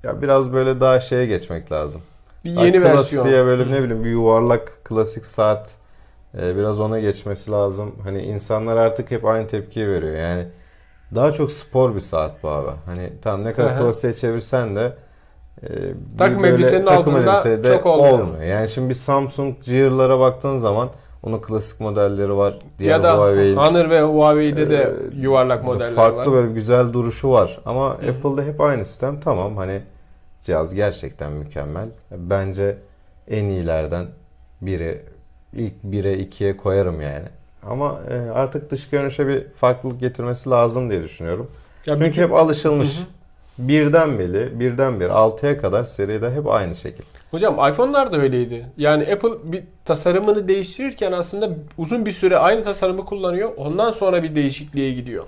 ya 0.02 0.22
biraz 0.22 0.52
böyle 0.52 0.80
daha 0.80 1.00
şeye 1.00 1.26
geçmek 1.26 1.72
lazım. 1.72 2.00
bir 2.44 2.50
yeni 2.50 2.82
klasiğe 2.82 3.22
versiyon. 3.22 3.46
böyle 3.46 3.62
Hı. 3.64 3.72
ne 3.72 3.82
bileyim 3.82 4.04
bir 4.04 4.10
yuvarlak 4.10 4.84
klasik 4.84 5.26
saat 5.26 5.74
e, 6.42 6.56
biraz 6.56 6.80
ona 6.80 7.00
geçmesi 7.00 7.50
lazım. 7.50 7.94
Hani 8.02 8.22
insanlar 8.22 8.76
artık 8.76 9.10
hep 9.10 9.24
aynı 9.24 9.48
tepkiyi 9.48 9.88
veriyor. 9.88 10.16
Yani 10.16 10.44
daha 11.14 11.32
çok 11.32 11.52
spor 11.52 11.94
bir 11.94 12.00
saat 12.00 12.42
bu 12.42 12.48
abi. 12.48 12.70
Hani 12.86 13.10
tam 13.22 13.44
ne 13.44 13.52
kadar 13.54 13.78
klasiğe 13.78 14.14
çevirsen 14.14 14.76
de 14.76 14.92
e, 15.62 15.68
Takım 16.18 16.44
elbisenin 16.44 16.86
takım 16.86 17.14
altında 17.14 17.72
çok 17.76 17.86
olmuyor. 17.86 18.42
Yani 18.42 18.68
şimdi 18.68 18.88
bir 18.88 18.94
Samsung 18.94 19.54
Gear'lara 19.64 20.20
baktığın 20.20 20.58
zaman 20.58 20.88
onun 21.22 21.38
klasik 21.38 21.80
modelleri 21.80 22.36
var. 22.36 22.58
Diğer 22.78 22.90
ya 22.90 23.02
da 23.02 23.16
Huawei'in 23.18 23.56
Honor 23.56 23.90
ve 23.90 24.02
Huawei'de 24.02 24.70
de 24.70 24.76
Ee, 24.76 25.16
yuvarlak 25.20 25.64
modeller 25.64 25.94
farklı 25.94 26.18
var. 26.18 26.32
böyle 26.32 26.52
güzel 26.52 26.92
duruşu 26.92 27.30
var. 27.30 27.60
Ama 27.64 27.88
hı. 27.88 27.92
Apple'da 28.10 28.42
hep 28.42 28.60
aynı 28.60 28.84
sistem. 28.84 29.20
Tamam 29.20 29.56
hani 29.56 29.82
cihaz 30.42 30.74
gerçekten 30.74 31.32
mükemmel. 31.32 31.88
Bence 32.10 32.78
en 33.28 33.44
iyilerden 33.44 34.06
biri. 34.62 35.02
ilk 35.52 35.74
1'e 35.84 36.14
2'ye 36.14 36.56
koyarım 36.56 37.00
yani. 37.00 37.24
Ama 37.66 38.00
e, 38.10 38.30
artık 38.30 38.70
dış 38.70 38.88
görünüşe 38.88 39.26
bir 39.26 39.44
farklılık 39.56 40.00
getirmesi 40.00 40.50
lazım 40.50 40.90
diye 40.90 41.02
düşünüyorum. 41.02 41.50
Ya 41.86 41.94
Çünkü 41.96 42.10
bütün- 42.10 42.22
hep 42.22 42.32
alışılmış. 42.34 42.96
Hı 42.98 43.00
hı. 43.02 43.04
birden 43.58 44.18
beri, 44.18 44.60
birden 44.60 45.00
beri 45.00 45.12
6'ya 45.12 45.58
kadar 45.58 45.84
seride 45.84 46.30
hep 46.30 46.46
aynı 46.48 46.74
şekil. 46.74 47.04
Hocam 47.30 47.54
iPhone'lar 47.72 48.12
da 48.12 48.16
öyleydi. 48.16 48.66
Yani 48.76 49.12
Apple 49.12 49.52
bir 49.52 49.62
tasarımını 49.84 50.48
değiştirirken 50.48 51.12
aslında 51.12 51.50
uzun 51.78 52.06
bir 52.06 52.12
süre 52.12 52.38
aynı 52.38 52.64
tasarımı 52.64 53.04
kullanıyor. 53.04 53.50
Ondan 53.56 53.90
sonra 53.90 54.22
bir 54.22 54.34
değişikliğe 54.36 54.92
gidiyor. 54.92 55.24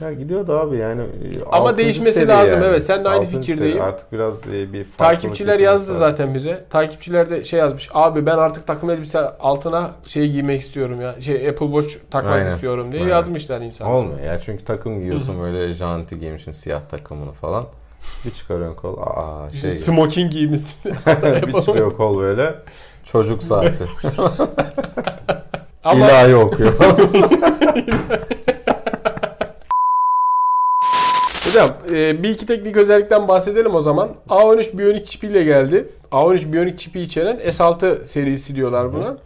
Ya 0.00 0.12
gidiyordu 0.12 0.58
abi 0.58 0.76
yani. 0.76 1.02
Ama 1.46 1.56
altıncı 1.64 1.76
değişmesi 1.82 2.12
seri 2.12 2.28
lazım, 2.28 2.62
evet. 2.62 2.82
Sen 2.82 3.04
de 3.04 3.08
aynı 3.08 3.20
Altıncı 3.20 3.46
fikirdeyim. 3.46 3.72
seri. 3.76 3.82
Artık 3.82 4.12
biraz 4.12 4.46
e, 4.54 4.72
bir 4.72 4.86
Takipçiler 4.98 5.58
yazdı 5.58 5.88
lazım. 5.88 5.98
zaten 5.98 6.34
bize. 6.34 6.64
Takipçiler 6.70 7.30
de 7.30 7.44
şey 7.44 7.60
yazmış. 7.60 7.88
Abi 7.94 8.26
ben 8.26 8.38
artık 8.38 8.66
takım 8.66 8.90
elbise 8.90 9.18
altına 9.20 9.90
şey 10.06 10.30
giymek 10.32 10.60
istiyorum 10.60 11.00
ya. 11.00 11.20
Şey 11.20 11.48
Apple 11.48 11.66
Watch 11.66 11.94
takmak 12.10 12.32
Aynen. 12.34 12.54
istiyorum 12.54 12.92
diye 12.92 13.02
Aynen. 13.02 13.14
yazmışlar 13.14 13.60
insanlar. 13.60 13.92
Olmuyor 13.92 14.20
ya 14.20 14.40
çünkü 14.44 14.64
takım 14.64 14.98
giyiyorsun 14.98 15.42
böyle 15.42 15.74
janti 15.74 16.20
giymişsin 16.20 16.52
siyah 16.52 16.80
takımını 16.90 17.32
falan. 17.32 17.64
Bir 18.24 18.30
çıkarıyorsun 18.30 18.76
kol. 18.76 18.96
Aa 19.00 19.50
şey. 19.60 19.72
Smoking 19.72 20.32
giymişsin. 20.32 20.92
bir 21.46 21.52
çıkıyor 21.60 21.96
kol 21.96 22.18
böyle. 22.18 22.54
Çocuk 23.04 23.42
saati. 23.42 23.84
Ama 25.84 26.06
İlahi 26.06 26.36
okuyor. 26.36 26.72
Hocam 31.62 31.76
e, 31.96 32.22
bir 32.22 32.28
iki 32.28 32.46
teknik 32.46 32.76
özellikten 32.76 33.28
bahsedelim 33.28 33.74
o 33.74 33.82
zaman. 33.82 34.08
A13 34.28 34.78
Bionic 34.78 35.04
çipiyle 35.04 35.44
geldi. 35.44 35.88
A13 36.12 36.52
Bionic 36.52 36.76
çipi 36.76 37.00
içeren 37.00 37.36
S6 37.36 38.04
serisi 38.06 38.54
diyorlar 38.56 38.92
buna. 38.92 39.16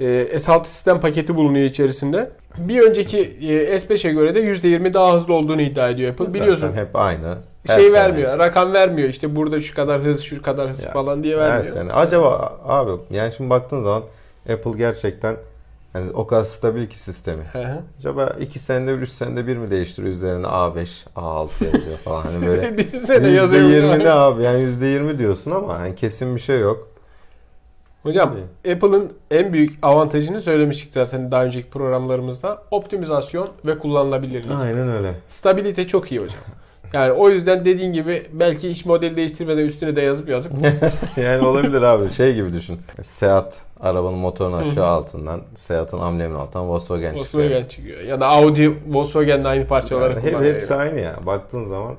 E, 0.00 0.04
S6 0.36 0.64
sistem 0.64 1.00
paketi 1.00 1.34
bulunuyor 1.36 1.64
içerisinde. 1.64 2.30
Bir 2.58 2.80
önceki 2.80 3.18
e, 3.20 3.76
S5'e 3.76 4.12
göre 4.12 4.34
de 4.34 4.40
%20 4.40 4.94
daha 4.94 5.14
hızlı 5.16 5.34
olduğunu 5.34 5.62
iddia 5.62 5.88
ediyor 5.88 6.10
Apple. 6.12 6.34
Biliyorsun 6.34 6.68
Zaten 6.68 6.80
hep 6.82 6.96
aynı. 6.96 7.34
Her 7.66 7.76
şey 7.78 7.88
sene 7.88 8.00
vermiyor. 8.00 8.28
işte. 8.28 8.38
Rakam 8.38 8.72
vermiyor. 8.72 9.08
İşte 9.08 9.36
burada 9.36 9.60
şu 9.60 9.74
kadar 9.74 10.00
hız, 10.02 10.20
şu 10.22 10.42
kadar 10.42 10.68
hız 10.68 10.82
Ya, 10.82 10.92
falan 10.92 11.22
diye 11.22 11.34
Her 11.36 11.40
vermiyor. 11.40 11.64
sene. 11.74 11.92
Acaba 11.92 12.58
abi 12.64 12.90
yani 13.10 13.32
şimdi 13.36 13.50
baktığın 13.50 13.80
zaman 13.80 14.02
Apple 14.52 14.70
gerçekten 14.78 15.36
yani 15.96 16.10
o 16.14 16.26
kadar 16.26 16.44
stabil 16.44 16.86
ki 16.86 17.00
sistemi. 17.00 17.44
Hı 17.52 17.58
hı. 17.62 17.78
Acaba 17.98 18.36
2 18.40 18.58
senede 18.58 18.92
3 18.92 19.08
senede 19.08 19.46
bir 19.46 19.56
mi 19.56 19.70
değiştiriyor 19.70 20.12
üzerine 20.12 20.46
A5, 20.46 20.86
A6 21.16 21.64
yazıyor 21.64 21.98
falan 21.98 22.22
hani 22.22 22.46
böyle. 22.46 22.78
Düşünsene 22.78 23.28
yazıyor. 23.28 23.62
%20 23.62 23.98
ne 23.98 24.10
abi 24.10 24.42
yani 24.42 24.62
%20 24.62 25.18
diyorsun 25.18 25.50
ama 25.50 25.74
yani 25.74 25.94
kesin 25.94 26.34
bir 26.34 26.40
şey 26.40 26.60
yok. 26.60 26.88
Hocam 28.02 28.34
Apple'ın 28.72 29.12
en 29.30 29.52
büyük 29.52 29.78
avantajını 29.82 30.40
söylemiştik 30.40 30.94
zaten 30.94 31.32
daha 31.32 31.44
önceki 31.44 31.70
programlarımızda. 31.70 32.62
Optimizasyon 32.70 33.48
ve 33.66 33.78
kullanılabilirlik. 33.78 34.50
Aynen 34.50 34.88
öyle. 34.88 35.14
Stabilite 35.28 35.86
çok 35.86 36.12
iyi 36.12 36.20
hocam. 36.20 36.40
Yani 36.92 37.12
o 37.12 37.28
yüzden 37.28 37.64
dediğin 37.64 37.92
gibi 37.92 38.26
belki 38.32 38.70
hiç 38.70 38.86
model 38.86 39.16
değiştirmeden 39.16 39.64
üstüne 39.64 39.96
de 39.96 40.00
yazıp 40.00 40.28
yazıp 40.28 40.52
yani 41.16 41.46
olabilir 41.46 41.82
abi 41.82 42.10
şey 42.10 42.34
gibi 42.34 42.52
düşün. 42.52 42.80
Seat 43.02 43.60
arabanın 43.80 44.18
motorunu 44.18 44.56
açıyor 44.56 44.86
altından. 44.86 45.40
Seat'ın 45.54 45.98
ambleminin 45.98 46.38
altından 46.38 46.68
Volkswagen, 46.68 47.16
çıkıyor. 47.16 47.44
Volkswagen 47.44 47.68
çıkıyor. 47.68 48.00
Ya 48.00 48.20
da 48.20 48.26
Audi 48.26 48.76
Volkswagen'le 48.88 49.44
aynı 49.44 49.66
parçaları 49.66 50.12
Yani 50.12 50.22
hep, 50.22 50.30
kullanıyor. 50.32 50.54
hepsi 50.54 50.74
aynı 50.74 51.00
ya. 51.00 51.16
Baktığın 51.26 51.64
zaman 51.64 51.94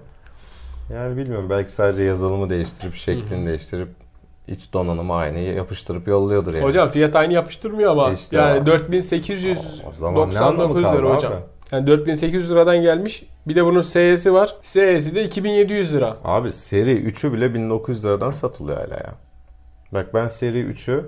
yani 0.93 1.17
bilmiyorum 1.17 1.47
belki 1.49 1.71
sadece 1.71 2.03
yazılımı 2.03 2.49
değiştirip 2.49 2.95
şeklini 2.95 3.47
değiştirip 3.47 3.87
iç 4.47 4.73
donanımı 4.73 5.13
aynı 5.13 5.39
yapıştırıp 5.39 6.07
yolluyordur 6.07 6.53
yani. 6.53 6.63
Hocam 6.63 6.89
fiyat 6.89 7.15
aynı 7.15 7.33
yapıştırmıyor 7.33 7.91
ama 7.91 8.11
İşte 8.11 8.37
yani 8.37 8.57
ama. 8.57 8.65
4899 8.65 10.83
lira 10.83 11.15
hocam. 11.15 11.33
abi? 11.33 11.39
Yani 11.71 11.87
4800 11.87 12.51
liradan 12.51 12.81
gelmiş. 12.81 13.23
Bir 13.47 13.55
de 13.55 13.65
bunun 13.65 13.81
SE'si 13.81 14.33
var. 14.33 14.55
SE'si 14.61 15.15
de 15.15 15.23
2700 15.23 15.93
lira. 15.93 16.17
Abi 16.23 16.53
seri 16.53 16.91
3'ü 16.91 17.33
bile 17.33 17.53
1900 17.53 18.05
liradan 18.05 18.31
satılıyor 18.31 18.77
hala 18.77 18.93
ya. 18.93 19.13
Bak 19.91 20.13
ben 20.13 20.27
seri 20.27 20.61
3'ü 20.61 21.05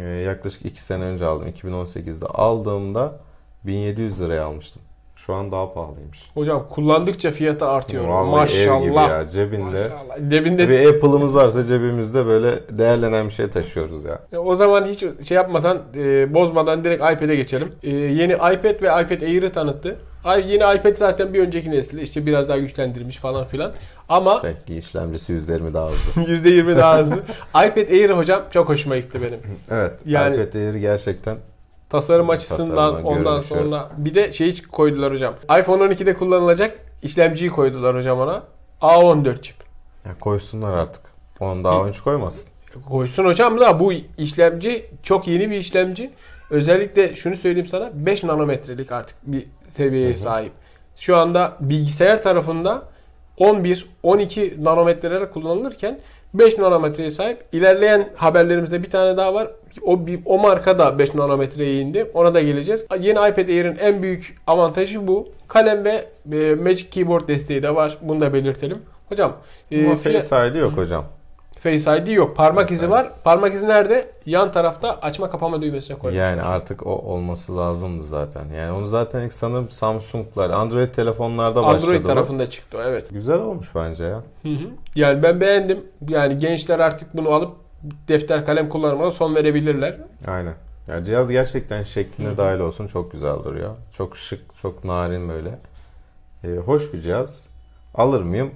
e, 0.00 0.04
yaklaşık 0.04 0.66
2 0.66 0.82
sene 0.82 1.04
önce 1.04 1.24
aldım. 1.24 1.48
2018'de 1.48 2.26
aldığımda 2.26 3.18
1700 3.64 4.20
liraya 4.20 4.44
almıştım. 4.44 4.82
Şu 5.16 5.34
an 5.34 5.52
daha 5.52 5.72
pahalıymış. 5.74 6.18
Hocam 6.34 6.66
kullandıkça 6.70 7.30
fiyatı 7.30 7.66
artıyor. 7.66 8.04
Vallahi 8.04 8.52
ev 8.58 8.80
gibi 8.80 8.90
Maşallah. 8.90 9.10
ya 9.10 9.28
cebinde. 9.28 9.62
Maşallah. 9.64 10.30
Cebinde 10.30 10.68
Bir 10.68 10.88
Apple'ımız 10.94 11.36
varsa 11.36 11.66
cebimizde 11.66 12.26
böyle 12.26 12.50
değerlenen 12.70 13.26
bir 13.26 13.32
şey 13.32 13.48
taşıyoruz 13.50 14.04
ya. 14.04 14.18
E, 14.32 14.38
O 14.38 14.56
zaman 14.56 14.84
hiç 14.84 15.04
şey 15.28 15.34
yapmadan, 15.36 15.78
e, 15.96 16.34
bozmadan 16.34 16.84
direkt 16.84 17.02
iPad'e 17.02 17.36
geçelim. 17.36 17.68
E, 17.82 17.90
yeni 17.90 18.32
iPad 18.32 18.82
ve 18.82 19.02
iPad 19.02 19.20
Air'ı 19.22 19.52
tanıttı. 19.52 19.96
Ay- 20.24 20.52
Yeni 20.52 20.76
iPad 20.76 20.96
zaten 20.96 21.34
bir 21.34 21.40
önceki 21.46 21.70
nesli. 21.70 22.02
işte 22.02 22.26
biraz 22.26 22.48
daha 22.48 22.58
güçlendirilmiş 22.58 23.16
falan 23.16 23.44
filan. 23.44 23.72
Ama 24.08 24.42
Peki 24.42 24.78
işlemcisi 24.78 25.32
%20 25.32 25.74
daha 25.74 25.90
hızlı. 25.90 26.22
%20 26.32 26.76
daha 26.76 26.98
hızlı. 26.98 27.16
iPad 27.48 27.90
Air 27.90 28.10
hocam 28.10 28.42
çok 28.50 28.68
hoşuma 28.68 28.96
gitti 28.96 29.22
benim. 29.22 29.40
Evet. 29.70 29.92
Yani- 30.06 30.36
iPad 30.36 30.54
Air 30.54 30.74
gerçekten 30.74 31.36
Tasarım 31.90 32.30
açısından 32.30 32.68
Tasarımdan, 32.68 33.04
ondan 33.04 33.24
görünüşü. 33.24 33.48
sonra 33.48 33.90
bir 33.96 34.14
de 34.14 34.32
şey 34.32 34.62
koydular 34.62 35.12
hocam. 35.12 35.34
iPhone 35.60 35.82
12'de 35.84 36.14
kullanılacak 36.14 36.78
işlemciyi 37.02 37.50
koydular 37.50 37.96
hocam 37.96 38.18
ona. 38.20 38.42
A14 38.80 39.42
çip. 39.42 39.56
ya 40.04 40.18
koysunlar 40.20 40.72
artık. 40.76 41.02
Onu 41.40 41.64
daha 41.64 41.84
önce 41.84 42.00
koymasın. 42.00 42.50
Koysun 42.88 43.24
hocam 43.24 43.60
da 43.60 43.80
bu 43.80 43.92
işlemci 44.18 44.90
çok 45.02 45.28
yeni 45.28 45.50
bir 45.50 45.56
işlemci. 45.56 46.10
Özellikle 46.50 47.14
şunu 47.14 47.36
söyleyeyim 47.36 47.66
sana 47.66 47.90
5 47.94 48.24
nanometrelik 48.24 48.92
artık 48.92 49.16
bir 49.22 49.46
seviyeye 49.68 50.16
sahip. 50.16 50.52
Şu 50.96 51.16
anda 51.16 51.56
bilgisayar 51.60 52.22
tarafında 52.22 52.82
11 53.36 53.86
12 54.02 54.56
nanometrelere 54.64 55.30
kullanılırken 55.30 56.00
5 56.34 56.58
nanometreye 56.58 57.10
sahip. 57.10 57.44
İlerleyen 57.52 58.08
haberlerimizde 58.16 58.82
bir 58.82 58.90
tane 58.90 59.16
daha 59.16 59.34
var. 59.34 59.48
O 59.82 60.06
bir, 60.06 60.20
o 60.24 60.38
marka 60.38 60.78
da 60.78 60.98
5 60.98 61.14
nanometreye 61.14 61.80
indi. 61.80 62.10
Ona 62.14 62.34
da 62.34 62.40
geleceğiz. 62.40 62.86
Yeni 63.00 63.18
iPad 63.18 63.48
Air'in 63.48 63.76
en 63.76 64.02
büyük 64.02 64.36
avantajı 64.46 65.06
bu. 65.06 65.28
Kalem 65.48 65.84
ve 65.84 66.06
e, 66.32 66.54
Magic 66.54 66.90
Keyboard 66.90 67.28
desteği 67.28 67.62
de 67.62 67.74
var. 67.74 67.98
Bunu 68.02 68.20
da 68.20 68.32
belirtelim. 68.32 68.78
Hocam 69.08 69.32
e, 69.70 69.94
Face 69.94 70.48
ID 70.48 70.54
yok 70.54 70.76
hocam. 70.76 71.04
Face 71.58 72.02
ID 72.02 72.08
yok. 72.08 72.36
Parmak 72.36 72.70
izi 72.70 72.90
var. 72.90 73.10
Parmak 73.24 73.54
izi 73.54 73.68
nerede? 73.68 74.10
Yan 74.26 74.52
tarafta 74.52 74.98
açma 75.02 75.30
kapama 75.30 75.62
düğmesine 75.62 75.98
koymuş. 75.98 76.18
Yani 76.18 76.42
artık 76.42 76.86
o 76.86 76.90
olması 76.90 77.56
lazımdı 77.56 78.02
zaten. 78.02 78.44
Yani 78.56 78.72
onu 78.72 78.86
zaten 78.86 79.22
ilk 79.22 79.32
sanırım 79.32 79.70
Samsung'lar, 79.70 80.50
Android 80.50 80.88
telefonlarda 80.88 81.62
başladı. 81.62 81.84
Android 81.84 82.04
bu. 82.04 82.06
tarafında 82.06 82.50
çıktı 82.50 82.78
o 82.78 82.82
evet. 82.82 83.06
Güzel 83.10 83.38
olmuş 83.38 83.74
bence 83.74 84.04
ya. 84.04 84.22
Hı 84.42 84.48
hı. 84.48 84.68
Yani 84.94 85.22
ben 85.22 85.40
beğendim. 85.40 85.84
Yani 86.08 86.36
gençler 86.36 86.78
artık 86.78 87.16
bunu 87.16 87.30
alıp 87.30 87.65
defter 88.08 88.46
kalem 88.46 88.68
kullanımına 88.68 89.10
son 89.10 89.34
verebilirler. 89.34 89.96
Aynen. 90.26 90.54
Ya 90.88 91.04
cihaz 91.04 91.30
gerçekten 91.30 91.82
şekline 91.82 92.36
dahil 92.36 92.58
olsun 92.60 92.86
çok 92.86 93.12
güzel 93.12 93.34
duruyor. 93.44 93.70
Çok 93.92 94.16
şık, 94.16 94.40
çok 94.62 94.84
narin 94.84 95.28
böyle. 95.28 95.58
Ee, 96.44 96.58
hoş 96.58 96.92
bir 96.92 97.02
cihaz. 97.02 97.40
Alır 97.94 98.22
mıyım? 98.22 98.50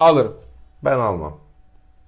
Alırım. 0.00 0.34
Ben 0.84 0.98
almam. 0.98 1.36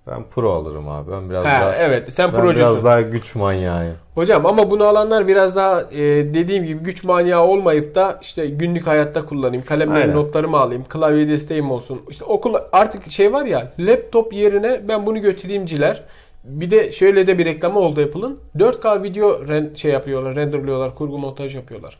Ben 0.07 0.23
Pro 0.35 0.53
alırım 0.53 0.89
abi. 0.89 1.11
Ben 1.13 1.31
biraz 1.31 1.45
Ha, 1.45 1.61
daha 1.61 1.75
evet 1.77 2.13
sen 2.13 2.33
ben 2.33 2.41
procusun. 2.41 2.57
biraz 2.73 2.85
daha 2.85 3.01
güç 3.01 3.35
manyağıyım. 3.35 3.95
Hocam 4.15 4.47
ama 4.47 4.71
bunu 4.71 4.85
alanlar 4.85 5.29
biraz 5.29 5.57
daha 5.57 5.81
e, 5.83 5.99
dediğim 6.35 6.67
gibi 6.67 6.83
güç 6.83 7.05
manyağı 7.05 7.43
olmayıp 7.45 7.95
da 7.95 8.19
işte 8.23 8.47
günlük 8.47 8.87
hayatta 8.87 9.27
kullanayım. 9.27 9.65
Kalemleri 9.65 10.03
Aynen. 10.03 10.17
notlarımı 10.17 10.57
alayım. 10.59 10.85
Klavye 10.89 11.29
desteğim 11.29 11.71
olsun. 11.71 12.01
İşte 12.11 12.25
okul 12.25 12.55
artık 12.73 13.11
şey 13.11 13.33
var 13.33 13.45
ya 13.45 13.73
laptop 13.79 14.33
yerine 14.33 14.89
ben 14.89 15.07
bunu 15.07 15.19
götüreyimciler. 15.21 16.05
Bir 16.49 16.71
de 16.71 16.93
şöyle 16.93 17.27
de 17.27 17.39
bir 17.39 17.45
reklamı 17.45 17.79
oldu 17.79 18.01
Apple'ın. 18.03 18.41
4K 18.57 19.03
video 19.03 19.29
ren- 19.29 19.77
şey 19.77 19.93
yapıyorlar, 19.93 20.37
renderlıyorlar, 20.37 20.95
kurgu 20.95 21.19
montaj 21.19 21.55
yapıyorlar. 21.55 21.99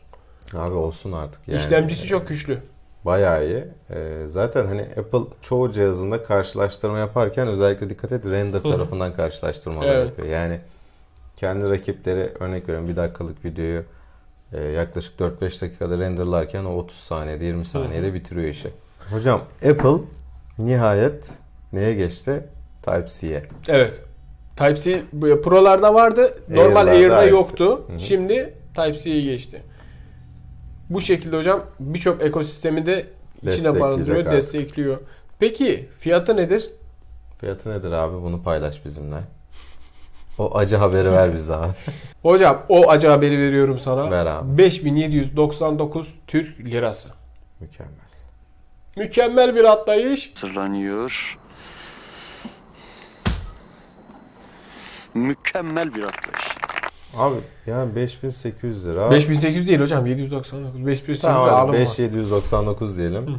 Abi 0.53 0.73
olsun 0.73 1.11
artık. 1.11 1.47
Yani, 1.47 1.59
İşlemcisi 1.59 2.07
çok 2.07 2.27
güçlü. 2.27 2.57
Bayağı 3.05 3.45
iyi. 3.47 3.63
Ee, 3.91 4.23
zaten 4.27 4.65
hani 4.65 4.81
Apple 4.81 5.19
çoğu 5.41 5.71
cihazında 5.71 6.23
karşılaştırma 6.23 6.97
yaparken 6.97 7.47
özellikle 7.47 7.89
dikkat 7.89 8.11
et 8.11 8.25
render 8.25 8.59
hı. 8.59 8.63
tarafından 8.71 9.13
karşılaştırmalar 9.13 9.95
Evet. 9.95 10.07
yapıyor. 10.07 10.27
Yani 10.27 10.59
kendi 11.37 11.69
rakipleri 11.69 12.33
örnek 12.39 12.63
veriyorum 12.63 12.87
bir 12.89 12.95
dakikalık 12.95 13.45
videoyu 13.45 13.83
e, 14.53 14.61
yaklaşık 14.63 15.19
4-5 15.19 15.61
dakikada 15.61 15.99
renderlarken 15.99 16.65
o 16.65 16.75
30 16.77 16.97
saniyede 16.97 17.45
20 17.45 17.65
saniyede 17.65 18.13
bitiriyor 18.13 18.47
işi. 18.47 18.69
Hocam 19.11 19.41
Apple 19.69 20.03
nihayet 20.59 21.31
neye 21.73 21.93
geçti? 21.93 22.43
Type-C'ye. 22.83 23.43
Evet. 23.67 24.01
Type-C 24.59 25.03
Pro'larda 25.43 25.93
vardı. 25.93 26.33
Normal 26.49 26.87
Air'larda 26.87 27.15
Air'da 27.15 27.23
yoktu. 27.23 27.81
Hı 27.87 27.93
hı. 27.93 27.99
Şimdi 27.99 28.53
Type-C'ye 28.75 29.21
geçti. 29.21 29.63
Bu 30.89 31.01
şekilde 31.01 31.37
hocam 31.37 31.63
birçok 31.79 32.21
ekosistemi 32.23 32.85
de 32.85 33.05
içine 33.43 33.79
barındırıyor, 33.79 34.17
artık. 34.17 34.31
destekliyor. 34.31 34.97
Peki 35.39 35.89
fiyatı 35.99 36.37
nedir? 36.37 36.69
Fiyatı 37.39 37.69
nedir 37.69 37.91
abi? 37.91 38.23
Bunu 38.23 38.43
paylaş 38.43 38.85
bizimle. 38.85 39.17
O 40.37 40.57
acı 40.57 40.75
haberi 40.75 41.11
ver 41.11 41.33
bize 41.33 41.55
abi. 41.55 41.71
Hocam 42.21 42.65
o 42.69 42.89
acı 42.89 43.07
haberi 43.07 43.37
veriyorum 43.37 43.79
sana. 43.79 44.11
Ver 44.11 44.25
abi. 44.25 44.57
5799 44.57 46.13
Türk 46.27 46.59
lirası. 46.59 47.09
Mükemmel. 47.59 47.93
Mükemmel 48.97 49.55
bir 49.55 49.63
atlayış. 49.63 50.33
hazırlanıyor. 50.35 51.37
Mükemmel 55.19 55.95
bir 55.95 56.03
atlayış. 56.03 56.49
Abi 57.17 57.35
yani 57.67 57.95
5800 57.95 58.87
lira. 58.87 59.11
5800 59.11 59.67
değil 59.67 59.79
hocam 59.79 60.05
799. 60.05 60.85
5800 60.87 61.21
Tamam 61.21 61.49
alım 61.49 61.57
hadi 61.57 61.67
var. 61.67 61.73
5799 61.73 62.97
diyelim. 62.97 63.37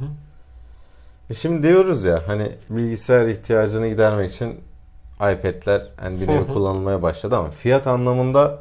E 1.31 1.35
şimdi 1.35 1.63
diyoruz 1.69 2.05
ya 2.05 2.23
hani 2.27 2.49
bilgisayar 2.71 3.27
ihtiyacını 3.27 3.89
gidermek 3.89 4.33
için 4.35 4.61
iPad'ler 5.17 5.83
hani 6.01 6.21
bir 6.21 6.27
Hı 6.29 6.33
nevi 6.33 6.49
hı. 6.49 6.53
kullanılmaya 6.53 7.03
başladı 7.03 7.37
ama 7.37 7.51
fiyat 7.51 7.87
anlamında 7.87 8.59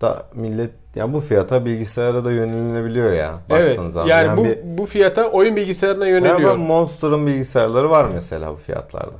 da 0.00 0.22
millet 0.34 0.70
ya 0.94 1.12
bu 1.12 1.20
fiyata 1.20 1.64
bilgisayara 1.64 2.24
da 2.24 2.32
yönelilebiliyor 2.32 3.12
ya. 3.12 3.34
Evet. 3.50 3.80
zaman. 3.90 4.06
Yani, 4.08 4.36
bu 4.36 4.44
bir- 4.44 4.58
bu 4.64 4.86
fiyata 4.86 5.24
oyun 5.28 5.56
bilgisayarına 5.56 6.06
Ya 6.06 6.10
yöneliyor. 6.16 6.50
ben 6.50 6.58
Monster'ın 6.60 7.26
bilgisayarları 7.26 7.90
var 7.90 8.06
mesela 8.14 8.52
bu 8.52 8.56
fiyatlarda. 8.56 9.12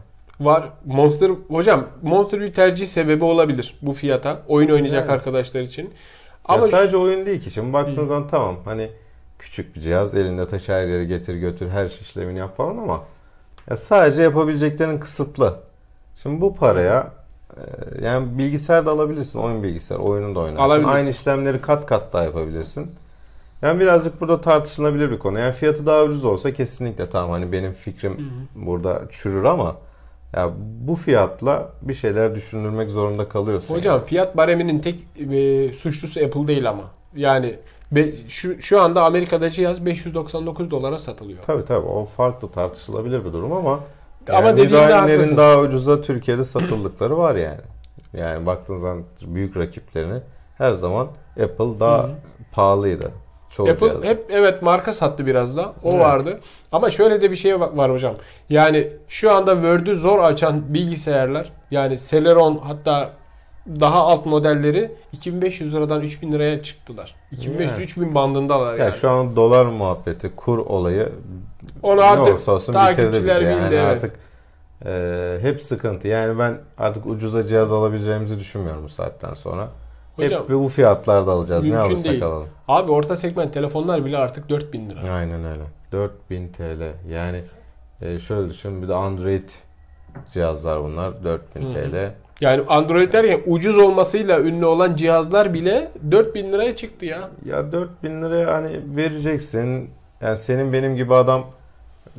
Var. 0.45 0.69
Monster 0.85 1.31
hocam 1.49 1.87
Monster 2.03 2.41
bir 2.41 2.53
tercih 2.53 2.87
sebebi 2.87 3.25
olabilir 3.25 3.79
bu 3.83 3.93
fiyata. 3.93 4.43
Oyun 4.49 4.69
oynayacak 4.69 5.07
Yani. 5.07 5.13
arkadaşlar 5.13 5.61
için. 5.61 5.91
Ama 6.45 6.59
Ama 6.59 6.67
sadece 6.67 6.97
oyun 6.97 7.27
değil 7.27 7.41
ki. 7.41 7.51
Şimdi 7.51 7.73
baktığın 7.73 8.05
zaman 8.05 8.29
tamam 8.29 8.57
hani 8.65 8.91
küçük 9.39 9.77
bir 9.77 9.81
cihaz 9.81 10.15
elinde 10.15 10.49
taşı 10.49 10.73
her 10.73 10.87
yere 10.87 11.05
getir 11.05 11.35
götür 11.35 11.69
her 11.69 11.87
işlemini 11.87 12.39
yap 12.39 12.57
falan 12.57 12.77
ama 12.79 13.03
ya 13.71 13.77
sadece 13.77 14.23
yapabileceklerin 14.23 14.99
kısıtlı. 14.99 15.57
Şimdi 16.23 16.41
bu 16.41 16.55
paraya 16.55 17.11
e, 17.57 17.61
yani 18.07 18.39
bilgisayar 18.39 18.87
da 18.87 18.91
alabilirsin. 18.91 19.39
Oyun 19.39 19.63
bilgisayar. 19.63 19.97
Oyunu 19.97 20.35
da 20.35 20.41
oynarsın. 20.41 20.85
Aynı 20.85 21.11
işlemleri 21.11 21.61
kat 21.61 21.87
kat 21.87 22.13
daha 22.13 22.25
yapabilirsin. 22.25 22.91
Yani 23.63 23.81
birazcık 23.81 24.21
burada 24.21 24.41
tartışılabilir 24.41 25.11
bir 25.11 25.19
konu. 25.19 25.39
Yani 25.39 25.53
fiyatı 25.53 25.87
daha 25.87 26.03
ucuz 26.03 26.25
olsa 26.25 26.53
kesinlikle 26.53 27.11
tamam 27.11 27.31
hani 27.31 27.53
benim 27.53 27.73
fikrim 27.73 28.33
burada 28.55 29.03
çürür 29.11 29.45
ama 29.45 29.77
ya 30.37 30.51
bu 30.81 30.95
fiyatla 30.95 31.69
bir 31.83 31.95
şeyler 31.95 32.35
düşündürmek 32.35 32.91
zorunda 32.91 33.29
kalıyorsun. 33.29 33.75
hocam 33.75 34.05
fiyat 34.05 34.37
bareminin 34.37 34.79
tek 34.79 35.01
e, 35.33 35.75
suçlusu 35.75 36.25
Apple 36.25 36.49
değil 36.49 36.69
ama. 36.71 36.85
Yani 37.17 37.59
be- 37.93 38.13
şu 38.29 38.63
şu 38.63 38.81
anda 38.83 39.05
Amerika'da 39.05 39.51
cihaz 39.51 39.87
599 39.87 40.71
dolara 40.71 40.99
satılıyor. 40.99 41.39
Tabii 41.47 41.65
tabii 41.65 41.87
o 41.87 42.05
farklı 42.05 42.51
tartışılabilir 42.51 43.25
bir 43.25 43.33
durum 43.33 43.53
ama 43.53 43.81
Ama 44.29 44.49
yani 44.49 44.63
müdahalelerin 44.63 45.37
daha 45.37 45.61
ucuza 45.61 46.03
Türkiye'de 46.03 46.45
satıldıkları 46.45 47.19
var 47.19 47.35
yani. 47.35 47.61
Yani 48.13 48.47
baktığın 48.47 48.77
zaman 48.77 49.03
büyük 49.27 49.57
rakiplerini 49.57 50.21
her 50.59 50.73
zaman 50.73 51.09
Apple 51.43 51.81
daha 51.81 52.11
pahalıydı. 52.53 53.11
Apple 53.59 53.89
cihazda. 53.89 54.07
hep 54.07 54.27
evet 54.31 54.63
marka 54.63 54.93
sattı 54.93 55.27
biraz 55.27 55.57
da. 55.57 55.73
O 55.83 55.91
Evet. 55.91 56.01
vardı. 56.01 56.41
Ama 56.73 56.91
şöyle 56.91 57.23
de 57.23 57.31
bir 57.31 57.37
şey 57.37 57.61
var 57.61 57.93
hocam. 57.93 58.15
Yani 58.49 58.89
şu 59.09 59.33
anda 59.33 59.53
Word'ü 59.53 59.97
zor 59.97 60.19
açan 60.19 60.75
bilgisayarlar 60.75 61.53
yani 61.71 61.99
Celeron 61.99 62.61
hatta 62.65 63.11
daha 63.67 64.01
alt 64.01 64.27
modelleri 64.27 64.93
2500 65.13 65.75
liradan 65.75 66.01
3000 66.01 66.33
liraya 66.33 66.63
çıktılar. 66.63 67.15
2500-3000 67.33 68.15
bandındalar 68.15 68.77
Ya 68.77 68.85
yani. 68.85 68.97
şu 69.01 69.11
an 69.11 69.37
dolar 69.37 69.65
muhabbeti, 69.67 70.31
kur 70.37 70.59
olayı 70.59 71.13
Onu 71.83 72.01
ne 72.01 72.05
artık 72.05 72.27
olursa 72.27 72.53
olsun 72.53 72.75
bitirdi 72.91 73.13
bizi. 73.13 73.29
Yani 73.29 73.45
bildi 73.45 73.75
evet. 73.75 73.97
artık 73.97 74.15
e, 74.87 75.39
hep 75.43 75.63
sıkıntı. 75.63 76.09
Yani 76.09 76.39
ben 76.39 76.59
artık 76.79 77.07
ucuza 77.07 77.47
cihaz 77.47 77.73
alabileceğimizi 77.73 78.39
düşünmüyorum 78.39 78.85
bu 78.85 78.89
saatten 78.89 79.35
sonra. 79.35 79.69
Hocam, 80.17 80.43
hep 80.43 80.51
bu 80.51 80.69
fiyatlarda 80.69 81.33
alacağız. 81.33 81.67
Ne 81.67 81.79
alırsak 81.79 82.13
değil. 82.13 82.25
alalım. 82.25 82.49
Abi 82.69 82.93
orta 82.93 83.17
segment 83.17 83.55
telefonlar 83.55 84.05
bile 84.05 84.19
artık 84.19 84.49
4000 84.49 84.91
lira. 84.91 85.13
Aynen 85.15 85.45
öyle. 85.45 85.63
4000 85.93 86.49
TL. 86.49 86.93
Yani 87.11 87.45
e, 88.03 88.19
şöyle 88.19 88.51
düşün 88.51 88.83
bir 88.83 88.89
de 88.89 88.95
Android 88.95 89.49
cihazlar 90.33 90.83
bunlar 90.83 91.25
4000 91.25 91.63
Hı 91.63 91.69
hı. 91.69 91.73
TL. 91.73 92.13
Yani 92.41 92.63
Android 92.69 93.13
derken 93.13 93.41
ucuz 93.47 93.79
olmasıyla 93.79 94.41
ünlü 94.41 94.67
olan 94.67 94.97
cihazlar 94.97 95.55
bile 95.55 95.93
4000 96.11 96.53
liraya 96.53 96.77
çıktı 96.77 97.07
ya. 97.07 97.31
Ya 97.45 97.73
4000 97.73 98.23
liraya 98.23 98.55
hani 98.55 98.81
vereceksin. 98.97 99.91
Yani 100.21 100.39
senin 100.39 100.73
benim 100.73 100.97
gibi 100.97 101.15
adam 101.15 101.45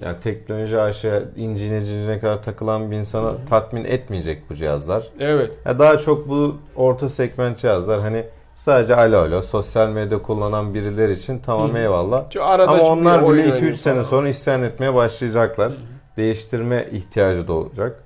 yani 0.02 0.18
teknoloji 0.24 0.80
aşağı 0.80 1.26
incine 1.36 1.86
cincine 1.86 2.20
kadar 2.20 2.44
takılan 2.44 2.92
bir 2.92 2.96
insana 2.96 3.34
tatmin 3.50 3.86
etmeyecek 3.86 4.50
bu 4.50 4.56
cihazlar. 4.56 5.08
Evet. 5.20 5.52
Ya 5.66 5.80
daha 5.80 5.98
çok 5.98 6.30
bu 6.30 6.56
orta 6.76 7.10
segment 7.10 7.58
cihazlar 7.60 8.02
hani 8.02 8.26
sadece 8.56 8.96
alo 8.96 9.18
alo 9.18 9.42
sosyal 9.42 9.90
medya 9.90 10.22
kullanan 10.22 10.74
biriler 10.74 11.10
için 11.10 11.40
tamam 11.40 11.74
Hı. 11.74 11.78
eyvallah. 11.78 12.26
Şu 12.34 12.44
arada 12.44 12.72
Ama 12.72 12.84
onlar 12.84 13.30
bile 13.30 13.42
2-3 13.42 13.54
oynuyor 13.54 13.76
sene 13.76 14.04
sonra 14.04 14.30
isyan 14.30 14.64
etmeye 14.64 14.94
başlayacaklar. 14.94 15.74
Değiştirme 16.18 16.88
ihtiyacı 16.92 17.48
da 17.48 17.54
olacak. 17.54 18.04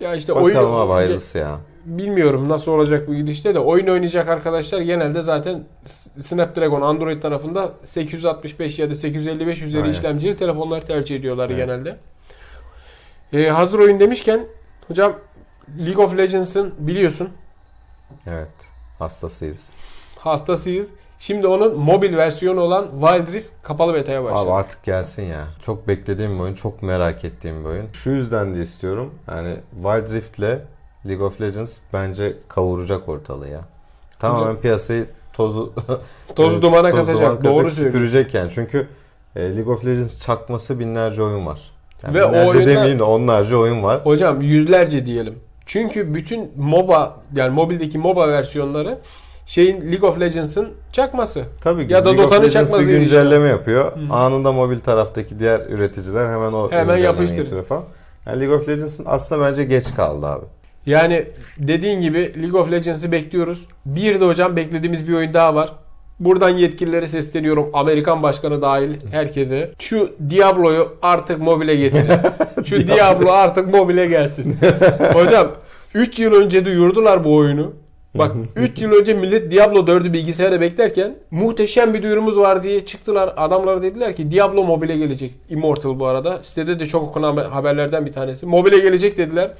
Ya 0.00 0.14
işte 0.14 0.34
Bakalım 0.34 0.74
oyun 0.74 0.86
abi 0.86 0.92
hayırlısı 0.92 1.38
ya. 1.38 1.58
Bilmiyorum 1.84 2.48
nasıl 2.48 2.72
olacak 2.72 3.08
bu 3.08 3.14
gidişte 3.14 3.54
de 3.54 3.58
oyun 3.58 3.86
oynayacak 3.86 4.28
arkadaşlar 4.28 4.80
genelde 4.80 5.20
zaten 5.20 5.64
Snapdragon 6.20 6.82
Android 6.82 7.22
tarafında 7.22 7.72
865 7.86 8.78
ya 8.78 8.90
da 8.90 8.94
855 8.94 9.62
üzeri 9.62 9.82
Aynen. 9.82 9.92
işlemcili 9.92 10.36
telefonları 10.36 10.84
tercih 10.86 11.16
ediyorlar 11.16 11.46
Evet. 11.50 11.56
genelde. 11.56 11.96
Ee, 13.32 13.48
hazır 13.48 13.78
oyun 13.78 14.00
demişken 14.00 14.46
hocam 14.88 15.12
League 15.86 16.04
of 16.04 16.16
Legends'ın 16.18 16.74
biliyorsun 16.78 17.28
Evet. 18.26 18.50
Hastasıyız. 18.98 19.76
hastasıyız. 20.18 20.90
Şimdi 21.18 21.46
onun 21.46 21.78
mobil 21.78 22.16
versiyonu 22.16 22.60
olan 22.60 22.86
Wild 23.00 23.32
Rift 23.34 23.48
kapalı 23.62 23.94
beta'ya 23.94 24.24
başladı. 24.24 24.40
Abi 24.42 24.50
artık 24.52 24.84
gelsin 24.84 25.22
ya. 25.22 25.44
Çok 25.62 25.88
beklediğim 25.88 26.34
bir 26.34 26.40
oyun. 26.40 26.54
Çok 26.54 26.82
merak 26.82 27.24
ettiğim 27.24 27.64
bir 27.64 27.68
oyun. 27.68 27.86
Şu 27.92 28.10
yüzden 28.10 28.54
de 28.54 28.62
istiyorum. 28.62 29.14
Yani 29.28 29.56
Wild 29.82 30.14
Rift'le 30.14 30.58
League 31.06 31.26
of 31.26 31.40
Legends 31.40 31.78
bence 31.92 32.36
kavuracak 32.48 33.08
ortalığı 33.08 33.48
ya. 33.48 33.60
Tamamen 34.18 34.42
Hocam- 34.46 34.60
piyasayı 34.60 35.06
tozu 35.32 35.72
Toz 36.36 36.62
dumana 36.62 36.90
toz 36.90 36.98
katacak. 37.06 37.20
duman 37.42 37.44
Doğru 37.44 37.62
katacak, 37.66 37.86
süpürecek 37.86 38.34
yani. 38.34 38.50
Çünkü 38.54 38.88
e, 39.36 39.56
League 39.56 39.74
of 39.74 39.84
Legends 39.86 40.20
çakması 40.22 40.78
binlerce 40.78 41.22
oyun 41.22 41.46
var. 41.46 41.60
Yani 42.02 42.14
Ve 42.14 42.24
o 42.24 42.28
binlerce 42.28 42.48
oyunlar- 42.50 42.66
demeyeyim 42.66 42.98
de 42.98 43.02
onlarca 43.02 43.56
oyun 43.56 43.82
var. 43.82 44.00
Hocam 44.04 44.40
yüzlerce 44.40 45.06
diyelim. 45.06 45.38
Çünkü 45.66 46.14
bütün 46.14 46.52
MOBA 46.56 47.16
yani 47.36 47.50
mobildeki 47.50 47.98
MOBA 47.98 48.28
versiyonları 48.28 48.98
şeyin 49.46 49.80
League 49.92 50.08
of 50.08 50.20
Legends'ın 50.20 50.68
çakması. 50.92 51.44
Tabii 51.60 51.86
ki. 51.86 51.92
Ya 51.92 52.04
da 52.04 52.08
League 52.10 52.24
Dota'nın 52.24 52.48
çakması 52.50 52.78
bir 52.82 52.86
gibi 52.86 52.98
güncelleme 53.00 53.48
yapıyor. 53.48 53.92
Anında 54.10 54.52
mobil 54.52 54.80
taraftaki 54.80 55.38
diğer 55.38 55.60
üreticiler 55.60 56.26
hemen 56.28 56.52
o 56.52 56.70
Hemen 56.70 56.70
güncellemeyi 56.70 57.04
yapıştır. 57.04 57.36
getiriyor 57.36 57.64
falan. 57.64 57.84
Yani 58.26 58.40
League 58.40 58.56
of 58.56 58.68
Legends'ın 58.68 59.04
aslında 59.08 59.50
bence 59.50 59.64
geç 59.64 59.94
kaldı 59.94 60.26
abi. 60.26 60.44
Yani 60.86 61.24
dediğin 61.58 62.00
gibi 62.00 62.42
League 62.42 62.60
of 62.60 62.72
Legends'ı 62.72 63.12
bekliyoruz. 63.12 63.66
Bir 63.86 64.20
de 64.20 64.24
hocam 64.24 64.56
beklediğimiz 64.56 65.08
bir 65.08 65.12
oyun 65.12 65.34
daha 65.34 65.54
var. 65.54 65.72
Buradan 66.20 66.50
yetkililere 66.50 67.06
sesleniyorum. 67.06 67.70
Amerikan 67.72 68.22
başkanı 68.22 68.62
dahil 68.62 68.94
herkese. 69.10 69.70
Şu 69.78 70.12
Diablo'yu 70.30 70.88
artık 71.02 71.38
mobile 71.38 71.76
getirin. 71.76 72.06
Şu 72.64 72.88
Diablo 72.88 73.30
artık 73.30 73.74
mobile 73.74 74.06
gelsin. 74.06 74.56
hocam 75.12 75.52
3 75.94 76.18
yıl 76.18 76.32
önce 76.34 76.64
duyurdular 76.64 77.24
bu 77.24 77.34
oyunu. 77.34 77.72
Bak 78.14 78.32
3 78.56 78.82
yıl 78.82 78.92
önce 78.92 79.14
millet 79.14 79.50
Diablo 79.50 79.78
4'ü 79.78 80.12
bilgisayara 80.12 80.60
beklerken 80.60 81.14
muhteşem 81.30 81.94
bir 81.94 82.02
duyurumuz 82.02 82.36
var 82.36 82.62
diye 82.62 82.86
çıktılar. 82.86 83.34
Adamlar 83.36 83.82
dediler 83.82 84.16
ki 84.16 84.30
Diablo 84.30 84.64
mobile 84.64 84.96
gelecek. 84.96 85.34
Immortal 85.50 85.98
bu 85.98 86.06
arada. 86.06 86.42
Sitede 86.42 86.80
de 86.80 86.86
çok 86.86 87.02
okunan 87.02 87.36
haberlerden 87.36 88.06
bir 88.06 88.12
tanesi. 88.12 88.46
Mobile 88.46 88.78
gelecek 88.78 89.18
dediler. 89.18 89.50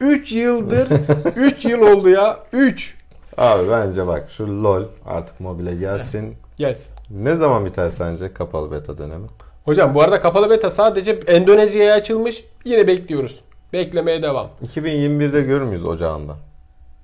3 0.00 0.32
yıldır 0.32 0.88
3 1.36 1.64
yıl 1.64 1.80
oldu 1.82 2.08
ya. 2.08 2.38
3. 2.52 2.94
Abi 3.36 3.70
bence 3.70 4.06
bak 4.06 4.28
şu 4.36 4.62
LoL 4.64 4.84
artık 5.06 5.40
mobile 5.40 5.74
gelsin. 5.76 6.36
Yes. 6.58 6.88
Ne 7.10 7.34
zaman 7.34 7.66
biter 7.66 7.90
sence 7.90 8.32
kapalı 8.32 8.70
beta 8.70 8.98
dönemi? 8.98 9.26
Hocam 9.64 9.94
bu 9.94 10.02
arada 10.02 10.20
kapalı 10.20 10.50
beta 10.50 10.70
sadece 10.70 11.10
Endonezya'ya 11.10 11.94
açılmış. 11.94 12.44
Yine 12.64 12.86
bekliyoruz. 12.86 13.40
Beklemeye 13.72 14.22
devam. 14.22 14.50
2021'de 14.74 15.40
görür 15.42 15.62
müyüz 15.64 15.84
ocağında? 15.84 16.36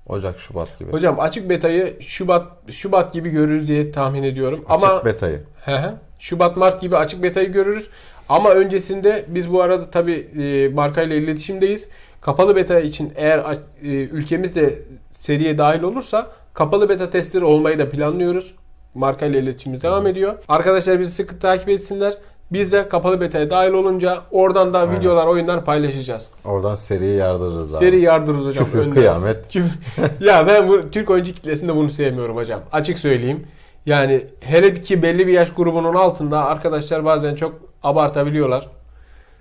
Ocak, 0.06 0.38
Şubat 0.38 0.78
gibi. 0.78 0.92
Hocam 0.92 1.20
açık 1.20 1.48
betayı 1.50 1.96
Şubat 2.00 2.46
Şubat 2.70 3.12
gibi 3.12 3.30
görürüz 3.30 3.68
diye 3.68 3.92
tahmin 3.92 4.22
ediyorum. 4.22 4.64
Açık 4.68 4.88
Ama 4.88 5.04
betayı. 5.04 5.40
Hı 5.64 5.76
hı. 5.76 5.94
Şubat 6.18 6.56
Mart 6.56 6.80
gibi 6.80 6.96
açık 6.96 7.22
betayı 7.22 7.52
görürüz. 7.52 7.88
Ama 8.28 8.50
öncesinde 8.50 9.24
biz 9.28 9.52
bu 9.52 9.62
arada 9.62 9.90
tabi 9.90 10.12
e, 10.12 10.68
markayla 10.68 11.16
iletişimdeyiz. 11.16 11.88
Kapalı 12.22 12.56
beta 12.56 12.80
için 12.80 13.12
eğer 13.16 13.38
e, 13.38 13.88
ülkemiz 13.88 14.54
de 14.54 14.82
seriye 15.16 15.58
dahil 15.58 15.82
olursa 15.82 16.26
kapalı 16.54 16.88
beta 16.88 17.10
testleri 17.10 17.44
olmayı 17.44 17.78
da 17.78 17.90
planlıyoruz. 17.90 18.54
Markayla 18.94 19.40
iletişimimiz 19.40 19.82
devam 19.82 20.06
ediyor. 20.06 20.34
Arkadaşlar 20.48 21.00
bizi 21.00 21.10
sıkı 21.10 21.38
takip 21.38 21.68
etsinler. 21.68 22.14
Biz 22.52 22.72
de 22.72 22.88
kapalı 22.88 23.20
beta'ya 23.20 23.50
dahil 23.50 23.72
olunca 23.72 24.18
oradan 24.30 24.72
da 24.72 24.78
Aynen. 24.78 25.00
videolar, 25.00 25.26
oyunlar 25.26 25.64
paylaşacağız. 25.64 26.28
Oradan 26.44 26.74
seriyi 26.74 27.16
yardırırız 27.16 27.74
abi. 27.74 27.84
Seri 27.84 28.00
yardırırız 28.00 28.44
hocam. 28.44 28.64
Küfür, 28.64 28.78
önden. 28.78 28.90
kıyamet. 28.90 29.46
Küfür- 29.54 30.24
ya 30.26 30.46
ben 30.46 30.68
bu 30.68 30.90
Türk 30.90 31.10
oyuncu 31.10 31.34
kitlesinde 31.34 31.76
bunu 31.76 31.90
sevmiyorum 31.90 32.36
hocam. 32.36 32.60
Açık 32.72 32.98
söyleyeyim. 32.98 33.46
Yani 33.86 34.26
hele 34.40 34.80
ki 34.80 35.02
belli 35.02 35.26
bir 35.26 35.32
yaş 35.32 35.54
grubunun 35.54 35.94
altında 35.94 36.44
arkadaşlar 36.44 37.04
bazen 37.04 37.34
çok 37.34 37.54
abartabiliyorlar. 37.82 38.68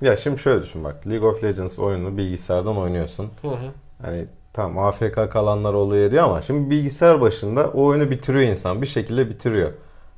Ya 0.01 0.17
şimdi 0.17 0.39
şöyle 0.41 0.61
düşün 0.61 0.83
bak. 0.83 1.07
League 1.07 1.29
of 1.29 1.43
Legends 1.43 1.79
oyununu 1.79 2.17
bilgisayardan 2.17 2.77
oynuyorsun. 2.77 3.29
Hı 3.41 3.47
hı. 3.47 3.55
Hani 4.01 4.25
tamam 4.53 4.85
AFK 4.85 5.31
kalanlar 5.31 5.73
oluyor 5.73 6.11
diyor 6.11 6.23
ama 6.23 6.41
şimdi 6.41 6.69
bilgisayar 6.69 7.21
başında 7.21 7.67
o 7.67 7.83
oyunu 7.85 8.09
bitiriyor 8.09 8.43
insan. 8.51 8.81
Bir 8.81 8.87
şekilde 8.87 9.29
bitiriyor. 9.29 9.71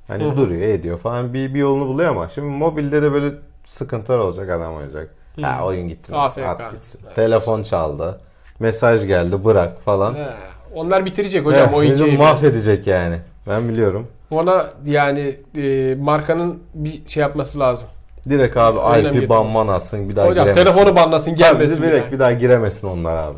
Hani 0.08 0.24
Hı 0.24 0.30
hı. 0.30 0.38
duruyor 0.38 0.62
ediyor 0.62 0.98
falan 0.98 1.34
bir, 1.34 1.54
bir 1.54 1.60
yolunu 1.60 1.88
buluyor 1.88 2.10
ama 2.10 2.30
şimdi 2.30 2.48
mobilde 2.48 3.02
de 3.02 3.12
böyle 3.14 3.36
sıkıntılar 3.66 4.18
olacak 4.18 4.50
adam 4.50 4.76
oynayacak. 4.76 5.10
Ha 5.42 5.66
oyun 5.66 5.88
gitti. 5.88 6.12
nasıl? 6.12 6.42
At 6.42 6.72
gitsin. 6.72 7.02
Telefon 7.16 7.64
çaldı. 7.64 8.20
Mesaj 8.60 9.08
geldi 9.08 9.46
bırak 9.46 9.82
falan. 9.82 10.14
He, 10.16 10.28
Onlar 10.76 11.06
bitirecek 11.06 11.46
hocam 11.46 11.70
Eh, 11.70 11.74
oyun 11.74 11.96
keyfini. 11.96 12.18
mahvedecek 12.18 12.88
yani. 12.88 13.16
Ben 13.48 13.70
biliyorum. 13.70 14.08
Ona 14.32 14.70
yani 14.86 15.36
e, 15.58 15.96
markanın 16.00 16.64
bir 16.74 17.08
şey 17.08 17.22
yapması 17.22 17.60
lazım. 17.60 17.88
Direkt 18.30 18.58
abi 18.58 18.80
Önem 18.80 19.22
IP 19.22 19.30
banman 19.30 19.68
atsın 19.68 20.10
bir 20.10 20.16
daha 20.16 20.28
Hocam 20.28 20.46
giremesin. 20.46 20.72
telefonu 20.74 20.96
banlasın 20.96 21.32
Tabii, 21.32 21.38
gelmesin. 21.38 21.84
bir 21.84 21.88
direkt 21.88 22.04
daha. 22.06 22.12
bir 22.12 22.20
daha 22.20 22.32
giremesin 22.32 22.88
onlar 22.88 23.18
abi. 23.18 23.38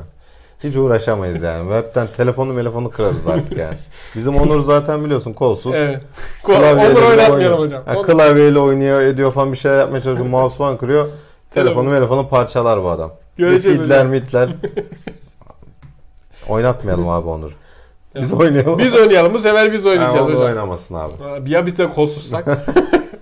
Hiç 0.63 0.75
uğraşamayız 0.75 1.41
yani. 1.41 1.63
Webten 1.69 2.07
telefonu 2.17 2.55
telefonu 2.55 2.89
kırarız 2.91 3.27
artık 3.27 3.57
yani. 3.57 3.77
Bizim 4.15 4.35
Onur 4.35 4.61
zaten 4.61 5.05
biliyorsun 5.05 5.33
kolsuz. 5.33 5.75
Evet. 5.75 6.01
Klavyeyle 6.43 6.89
Onu 6.89 6.95
bile 6.95 7.05
oynatmayalım 7.05 7.33
oynuyor. 7.33 7.59
hocam. 7.59 7.83
Onu- 7.95 8.01
klavyeyle 8.05 8.59
oynuyor, 8.59 9.01
ediyor 9.01 9.31
falan 9.31 9.51
bir 9.51 9.57
şeyler 9.57 9.79
yapmaya 9.79 10.01
çalışıyor. 10.01 10.29
Mouse 10.29 10.57
falan 10.57 10.77
kırıyor. 10.77 11.07
Telefonu 11.51 11.75
Telefon. 11.75 11.95
telefonu 11.95 12.29
parçalar 12.29 12.83
bu 12.83 12.89
adam. 12.89 13.11
Göreceğiz 13.37 13.77
fidler 13.81 13.97
hocam. 13.97 14.07
mitler. 14.11 14.49
Oynatmayalım 16.49 17.09
abi 17.09 17.27
Onur. 17.29 17.51
Biz 18.15 18.33
oynayalım. 18.33 18.79
Biz 18.79 18.93
oynayalım. 18.95 19.33
Bu 19.33 19.39
sefer 19.39 19.73
biz 19.73 19.85
oynayacağız 19.85 20.25
Onur 20.29 20.33
hocam. 20.33 20.45
oynamasın 20.47 20.95
abi. 20.95 21.13
Abi 21.23 21.51
Ya 21.51 21.65
biz 21.65 21.77
de 21.77 21.89
kolsuzsak. 21.93 22.45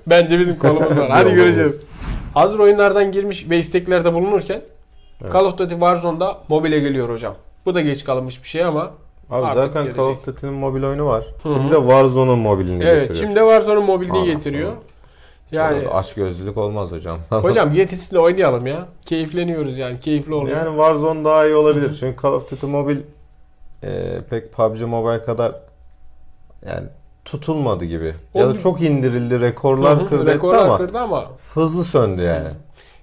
Bence 0.07 0.39
bizim 0.39 0.59
kolumuz 0.59 0.97
var. 0.97 1.09
Hadi 1.09 1.33
göreceğiz. 1.35 1.81
Hazır 2.33 2.59
oyunlardan 2.59 3.11
girmiş 3.11 3.49
ve 3.49 3.57
isteklerde 3.57 4.13
bulunurken 4.13 4.61
Evet. 5.21 5.33
Call 5.33 5.45
of 5.45 5.57
Duty 5.57 5.73
Warzone'da 5.73 6.37
mobile 6.47 6.79
geliyor 6.79 7.09
hocam. 7.09 7.35
Bu 7.65 7.75
da 7.75 7.81
geç 7.81 8.03
kalınmış 8.03 8.43
bir 8.43 8.47
şey 8.47 8.63
ama 8.63 8.91
Abi 9.29 9.45
Artık 9.45 9.63
zaten 9.63 9.83
gelecek. 9.83 9.95
Call 9.97 10.09
of 10.09 10.25
Duty'nin 10.25 10.53
mobil 10.53 10.83
oyunu 10.83 11.05
var. 11.05 11.23
Hı 11.43 11.49
hı. 11.49 11.53
Şimdi 11.53 11.71
de 11.71 11.75
Warzone'un 11.79 12.39
mobilini 12.39 12.83
evet 12.83 13.07
getiriyor. 13.07 13.25
şimdi 13.27 13.39
Warzone'un 13.39 13.83
mobilini 13.83 14.17
Ondan 14.17 14.25
getiriyor. 14.25 14.69
sonra- 14.69 14.79
Yani 15.51 15.87
aç 15.87 16.13
gözlülük 16.13 16.57
olmaz 16.57 16.91
hocam. 16.91 17.19
hocam 17.29 17.73
getirsin 17.73 18.15
de 18.15 18.19
oynayalım 18.19 18.67
ya. 18.67 18.87
Keyifleniyoruz 19.05 19.77
yani. 19.77 19.99
Keyifli 19.99 20.33
oluyor. 20.33 20.57
Yani 20.57 20.69
Warzone 20.69 21.25
daha 21.25 21.45
iyi 21.45 21.55
olabilir. 21.55 21.87
Hı 21.87 21.91
hı. 21.91 21.95
Çünkü 21.99 22.21
Call 22.21 22.31
of 22.33 22.51
Duty 22.51 22.65
Mobile 22.65 22.99
e, 23.83 23.89
pek 24.29 24.51
PUBG 24.53 24.81
Mobile 24.81 25.23
kadar 25.23 25.51
yani 26.67 26.87
tutulmadı 27.25 27.85
gibi. 27.85 28.13
O 28.33 28.39
ya 28.39 28.49
da 28.49 28.59
çok 28.59 28.81
indirildi, 28.81 29.39
rekorlar 29.39 30.01
hı, 30.01 30.05
kırdı 30.05 30.25
rekorlar 30.25 30.65
ama 30.65 30.77
kırdı 30.77 30.99
ama 30.99 31.25
hızlı 31.53 31.83
söndü 31.83 32.21
yani. 32.21 32.47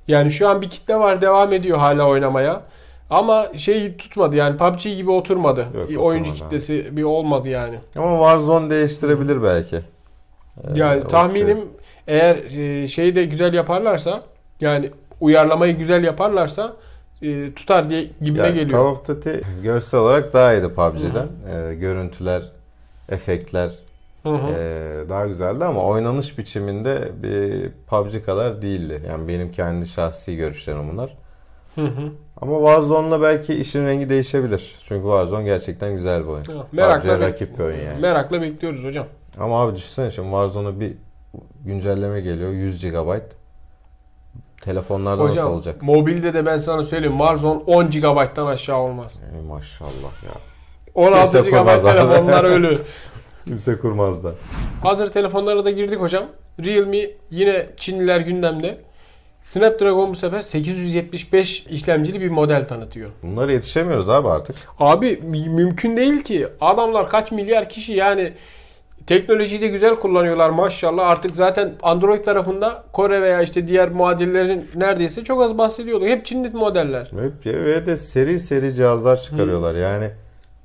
yani 0.08 0.30
şu 0.30 0.48
an 0.48 0.62
bir 0.62 0.70
kitle 0.70 0.96
var 0.96 1.22
devam 1.22 1.52
ediyor 1.52 1.78
hala 1.78 2.08
oynamaya. 2.08 2.62
Ama 3.10 3.46
şey 3.56 3.96
tutmadı 3.96 4.36
yani 4.36 4.56
PUBG 4.56 4.82
gibi 4.82 5.10
oturmadı. 5.10 5.66
Yok, 5.90 6.04
Oyuncu 6.04 6.30
oturmadı 6.30 6.50
kitlesi 6.50 6.96
bir 6.96 7.02
olmadı 7.02 7.48
yani. 7.48 7.78
Ama 7.98 8.18
Warzone 8.18 8.70
değiştirebilir 8.70 9.42
belki. 9.42 9.76
E, 9.76 9.80
Yani 10.74 11.08
tahminim 11.08 11.58
şey. 11.58 11.66
eğer 12.06 12.36
e, 12.36 12.88
şeyi 12.88 13.14
de 13.14 13.24
güzel 13.24 13.54
yaparlarsa 13.54 14.22
yani 14.60 14.90
uyarlamayı 15.20 15.78
güzel 15.78 16.04
yaparlarsa 16.04 16.72
e, 17.22 17.54
tutar 17.54 17.90
diye 17.90 18.06
gibime 18.22 18.46
Yani 18.46 18.54
geliyor. 18.54 18.78
Call 18.78 18.90
of 18.90 19.08
Duty 19.08 19.30
görsel 19.62 20.00
olarak 20.00 20.32
daha 20.32 20.54
iyiydi 20.54 20.68
PUBG'den. 20.68 21.28
E, 21.54 21.74
görüntüler, 21.74 22.42
efektler 23.08 23.70
Hı 24.22 24.28
hı. 24.28 24.48
e, 24.58 25.08
daha 25.08 25.26
güzeldi 25.26 25.64
ama 25.64 25.84
oynanış 25.84 26.38
biçiminde 26.38 27.08
bir 27.22 27.70
PUBG 27.86 28.24
kadar 28.24 28.62
değildi. 28.62 29.02
Yani 29.08 29.28
benim 29.28 29.52
kendi 29.52 29.86
şahsi 29.86 30.36
görüşlerim 30.36 30.92
bunlar. 30.92 31.16
Hı 31.74 31.80
hı. 31.84 32.12
Ama 32.40 32.58
Warzone'la 32.58 33.22
belki 33.22 33.54
işin 33.54 33.86
rengi 33.86 34.10
değişebilir. 34.10 34.76
Çünkü 34.84 35.02
Warzone 35.02 35.44
gerçekten 35.44 35.92
güzel 35.92 36.22
bir 36.22 36.28
oyun. 36.28 36.44
Ya, 36.48 36.66
Merakla, 36.72 37.20
rakip 37.20 37.58
bir 37.58 37.64
oyun 37.64 37.80
yani. 37.84 38.00
merakla 38.00 38.42
bekliyoruz 38.42 38.84
hocam. 38.84 39.06
Ama 39.40 39.62
abi 39.62 39.76
düşünsene 39.76 40.10
şimdi 40.10 40.28
Warzone'a 40.28 40.80
bir 40.80 40.92
güncelleme 41.64 42.20
geliyor 42.20 42.50
100 42.50 42.82
GB. 42.90 43.18
Telefonlarda 44.60 45.22
nasıl 45.22 45.32
Hocam 45.34 45.52
olacak? 45.52 45.82
mobilde 45.82 46.34
de 46.34 46.46
ben 46.46 46.58
sana 46.58 46.82
söyleyeyim 46.82 47.18
Warzone 47.18 47.62
10 47.66 47.90
GB'dan 47.90 48.46
aşağı 48.46 48.76
olmaz. 48.78 49.18
Ey 49.36 49.42
maşallah 49.48 50.24
ya. 50.26 50.32
16 50.94 51.32
Kimse 51.42 51.50
GB 51.50 51.66
telefonlar 51.82 52.44
ölü. 52.44 52.78
Kimse 53.50 53.78
kurmaz 53.78 54.24
da. 54.24 54.32
Hazır 54.82 55.10
telefonlara 55.12 55.64
da 55.64 55.70
girdik 55.70 56.00
hocam. 56.00 56.24
Realme 56.64 56.98
yine 57.30 57.66
Çinliler 57.76 58.20
gündemde. 58.20 58.78
Snapdragon 59.42 60.10
bu 60.10 60.14
sefer 60.14 60.40
875 60.42 61.66
işlemcili 61.66 62.20
bir 62.20 62.30
model 62.30 62.68
tanıtıyor. 62.68 63.10
Bunlara 63.22 63.52
yetişemiyoruz 63.52 64.08
abi 64.08 64.28
artık. 64.28 64.56
Abi 64.78 65.16
mü- 65.22 65.48
mümkün 65.48 65.96
değil 65.96 66.22
ki. 66.22 66.46
Adamlar 66.60 67.08
kaç 67.10 67.32
milyar 67.32 67.68
kişi 67.68 67.92
yani 67.92 68.32
teknolojiyi 69.06 69.60
de 69.60 69.66
güzel 69.68 69.96
kullanıyorlar 69.96 70.50
maşallah. 70.50 71.08
Artık 71.08 71.36
zaten 71.36 71.72
Android 71.82 72.24
tarafında 72.24 72.84
Kore 72.92 73.22
veya 73.22 73.42
işte 73.42 73.68
diğer 73.68 73.88
muadillerin 73.88 74.64
neredeyse 74.76 75.24
çok 75.24 75.42
az 75.42 75.58
bahsediyordu. 75.58 76.06
Hep 76.06 76.26
Çinli 76.26 76.48
modeller. 76.50 77.10
Ve, 77.12 77.64
ve 77.64 77.86
de 77.86 77.96
seri 77.96 78.40
seri 78.40 78.74
cihazlar 78.74 79.22
çıkarıyorlar. 79.22 79.74
Yani 79.74 80.10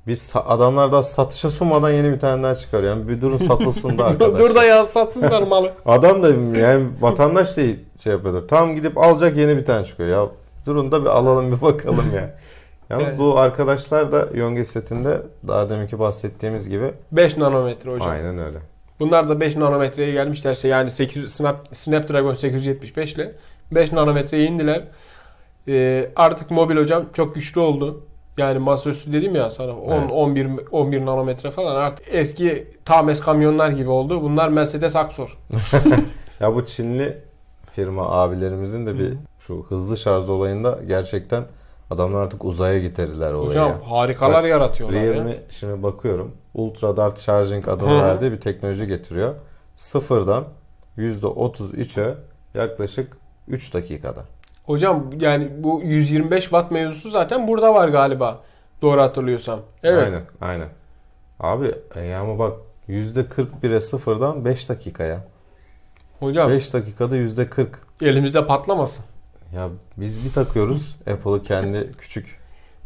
biz 0.06 0.32
adamlar 0.46 0.92
da 0.92 1.02
satışa 1.02 1.50
sunmadan 1.50 1.90
yeni 1.90 2.12
bir 2.12 2.18
tane 2.18 2.42
daha 2.42 2.54
çıkarıyor. 2.54 2.96
Yani 2.96 3.08
bir 3.08 3.20
durun 3.20 3.36
satılsın 3.36 3.98
da 3.98 4.04
arkadaş. 4.06 4.40
Dur 4.40 4.54
da 4.54 4.64
ya 4.64 4.84
satsınlar 4.84 5.42
malı. 5.48 5.72
Adam 5.86 6.22
da 6.22 6.28
yani 6.58 6.86
vatandaş 7.00 7.48
da 7.56 7.60
şey 8.02 8.12
yapıyordur. 8.12 8.48
Tam 8.48 8.74
gidip 8.74 8.98
alacak 8.98 9.36
yeni 9.36 9.56
bir 9.56 9.64
tane 9.64 9.86
çıkıyor. 9.86 10.08
Ya 10.08 10.28
durun 10.66 10.92
da 10.92 11.02
bir 11.02 11.08
alalım 11.08 11.52
bir 11.56 11.62
bakalım 11.62 12.04
ya. 12.14 12.34
Yalnız 12.90 13.08
Evet. 13.08 13.18
bu 13.18 13.38
arkadaşlar 13.38 14.12
da 14.12 14.28
Yonge 14.34 14.64
setinde 14.64 15.22
daha 15.48 15.70
deminki 15.70 15.98
bahsettiğimiz 15.98 16.68
gibi 16.68 16.90
5 17.12 17.36
nanometre 17.36 17.90
hocam. 17.90 18.08
aynen 18.08 18.38
öyle. 18.38 18.58
Bunlar 19.00 19.28
da 19.28 19.40
5 19.40 19.56
nanometreye 19.56 20.12
gelmişlerse 20.12 20.68
yani 20.68 20.90
800, 20.90 21.34
Snap, 21.34 21.68
Snapdragon 21.72 22.34
875 22.34 23.14
ile 23.14 23.32
5 23.72 23.92
nanometreye 23.92 24.46
indiler. 24.46 24.84
Ee, 25.68 26.10
artık 26.16 26.50
mobil 26.50 26.76
hocam 26.76 27.04
çok 27.12 27.34
güçlü 27.34 27.60
oldu. 27.60 28.04
Yani 28.38 28.58
masaüstü 28.58 29.12
dedim 29.12 29.34
ya 29.34 29.50
sana 29.50 29.72
10 29.76 29.92
Evet. 29.92 30.10
11 30.12 30.48
11 30.72 31.06
nanometre 31.06 31.50
falan 31.50 31.76
artık 31.76 32.06
eski 32.10 32.66
Tames 32.84 33.20
kamyonlar 33.20 33.70
gibi 33.70 33.90
oldu. 33.90 34.22
Bunlar 34.22 34.48
Mercedes 34.48 34.96
Aksor. 34.96 35.38
Ya 36.40 36.54
bu 36.54 36.66
Çinli 36.66 37.18
firma 37.72 38.10
abilerimizin 38.10 38.86
de 38.86 38.98
bir 38.98 39.14
şu 39.38 39.66
hızlı 39.68 39.96
şarj 39.96 40.28
olayında 40.28 40.78
gerçekten 40.88 41.44
adamlar 41.90 42.22
artık 42.22 42.44
uzaya 42.44 42.78
getirdiler 42.78 43.32
olayı. 43.32 43.48
Hocam 43.50 43.68
ya. 43.68 43.90
harikalar 43.90 44.42
Bak, 44.42 44.50
yaratıyorlar 44.50 44.96
ya. 44.96 45.12
Realme 45.12 45.38
şimdi 45.50 45.82
bakıyorum. 45.82 46.32
Ultra 46.54 46.96
Dart 46.96 47.20
Charging 47.20 47.68
adını 47.68 47.90
Hı. 47.90 48.02
verdiği 48.02 48.32
bir 48.32 48.40
teknoloji 48.40 48.86
getiriyor. 48.86 49.34
Sıfırdan 49.76 50.44
%33'e 50.98 52.14
yaklaşık 52.54 53.16
3 53.48 53.74
dakikada. 53.74 54.24
Hocam 54.66 55.10
yani 55.20 55.48
bu 55.58 55.80
125 55.84 56.42
watt 56.42 56.70
mevzusu 56.70 57.10
zaten 57.10 57.48
burada 57.48 57.74
var 57.74 57.88
galiba. 57.88 58.40
Doğru 58.82 59.00
hatırlıyorsam. 59.00 59.60
Evet. 59.82 60.04
Aynen, 60.04 60.22
aynen. 60.40 60.68
Abi 61.40 61.74
e, 61.96 62.14
ama 62.14 62.38
bak 62.38 62.52
%41'e 62.88 63.80
sıfırdan 63.80 64.44
5 64.44 64.68
dakikaya. 64.68 65.24
Hocam 66.20 66.50
5 66.50 66.72
dakikada 66.74 67.16
%40. 67.16 67.66
elimizde 68.02 68.46
patlamasın. 68.46 69.04
Ya 69.54 69.68
biz 69.96 70.24
bir 70.24 70.32
takıyoruz. 70.32 70.96
Apple'ı 71.12 71.42
kendi 71.42 71.92
küçük 71.98 72.38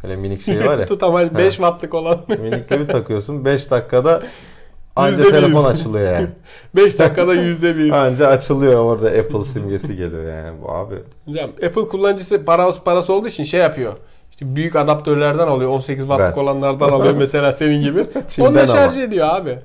böyle 0.02 0.16
minik 0.16 0.42
şey 0.42 0.66
var 0.66 0.78
ya. 0.78 0.86
Tutamal 0.86 1.38
5 1.38 1.54
wattlık 1.54 1.94
olan. 1.94 2.20
minikle 2.28 2.80
bir 2.80 2.88
takıyorsun. 2.88 3.44
5 3.44 3.70
dakikada 3.70 4.22
anca 4.96 5.30
telefon 5.30 5.64
açılıyor 5.64 6.12
yani. 6.12 6.26
5 6.76 6.98
dakikada 6.98 7.34
%1. 7.34 7.92
Anca 7.94 8.26
açılıyor 8.26 8.84
orada 8.84 9.08
Apple 9.08 9.44
simgesi 9.44 9.96
geliyor 9.96 10.44
yani. 10.44 10.62
Bu 10.62 10.70
abi 10.70 10.94
Hocam 11.26 11.50
Apple 11.50 11.88
kullanıcısı 11.88 12.44
para, 12.44 12.70
parası 12.84 13.12
olduğu 13.12 13.28
için 13.28 13.44
şey 13.44 13.60
yapıyor. 13.60 13.92
İşte 14.30 14.56
büyük 14.56 14.76
adaptörlerden 14.76 15.46
alıyor. 15.46 15.70
18 15.70 16.02
wattlık 16.06 16.36
Ben. 16.36 16.42
olanlardan 16.42 16.88
alıyor 16.88 17.14
mesela 17.18 17.52
senin 17.52 17.82
gibi. 17.82 18.06
Onunla 18.40 18.66
şarj 18.66 18.94
ama. 18.94 19.02
ediyor 19.02 19.28
abi. 19.28 19.58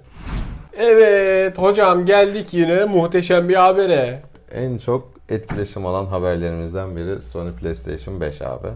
Evet 0.78 1.58
hocam 1.58 2.06
geldik 2.06 2.48
yine 2.52 2.86
muhteşem 2.86 3.50
bir 3.50 3.56
habere. 3.56 4.22
en 4.52 4.78
çok 4.78 5.10
etkileşim 5.30 5.86
alan 5.86 6.06
haberlerimizden 6.06 6.96
biri 6.96 7.22
Sony 7.22 7.52
PlayStation 7.52 8.22
5 8.22 8.42
abi. 8.42 8.68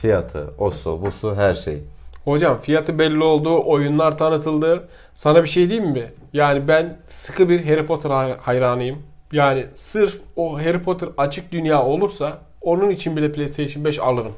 Fiyatı, 0.00 0.50
osu, 0.58 1.02
busu 1.02 1.34
her 1.34 1.54
şey. 1.54 1.78
Hocam 2.26 2.60
fiyatı 2.60 2.98
belli 2.98 3.22
oldu, 3.22 3.62
oyunlar 3.66 4.18
tanıtıldı. 4.18 4.88
Sana 5.14 5.42
bir 5.42 5.48
şey 5.48 5.70
diyeyim 5.70 5.90
mi? 5.90 6.04
Yani 6.32 6.68
ben 6.68 6.96
sıkı 7.08 7.48
bir 7.48 7.64
Harry 7.66 7.86
Potter 7.86 8.10
hay- 8.10 8.36
hayranıyım. 8.38 8.98
Yani 9.32 9.66
sırf 9.74 10.18
o 10.36 10.58
Harry 10.58 10.82
Potter 10.82 11.08
açık 11.18 11.52
dünya 11.52 11.82
olursa 11.82 12.38
onun 12.60 12.90
için 12.90 13.16
bile 13.16 13.32
PlayStation 13.32 13.84
5 13.84 13.98
alırım. 13.98 14.32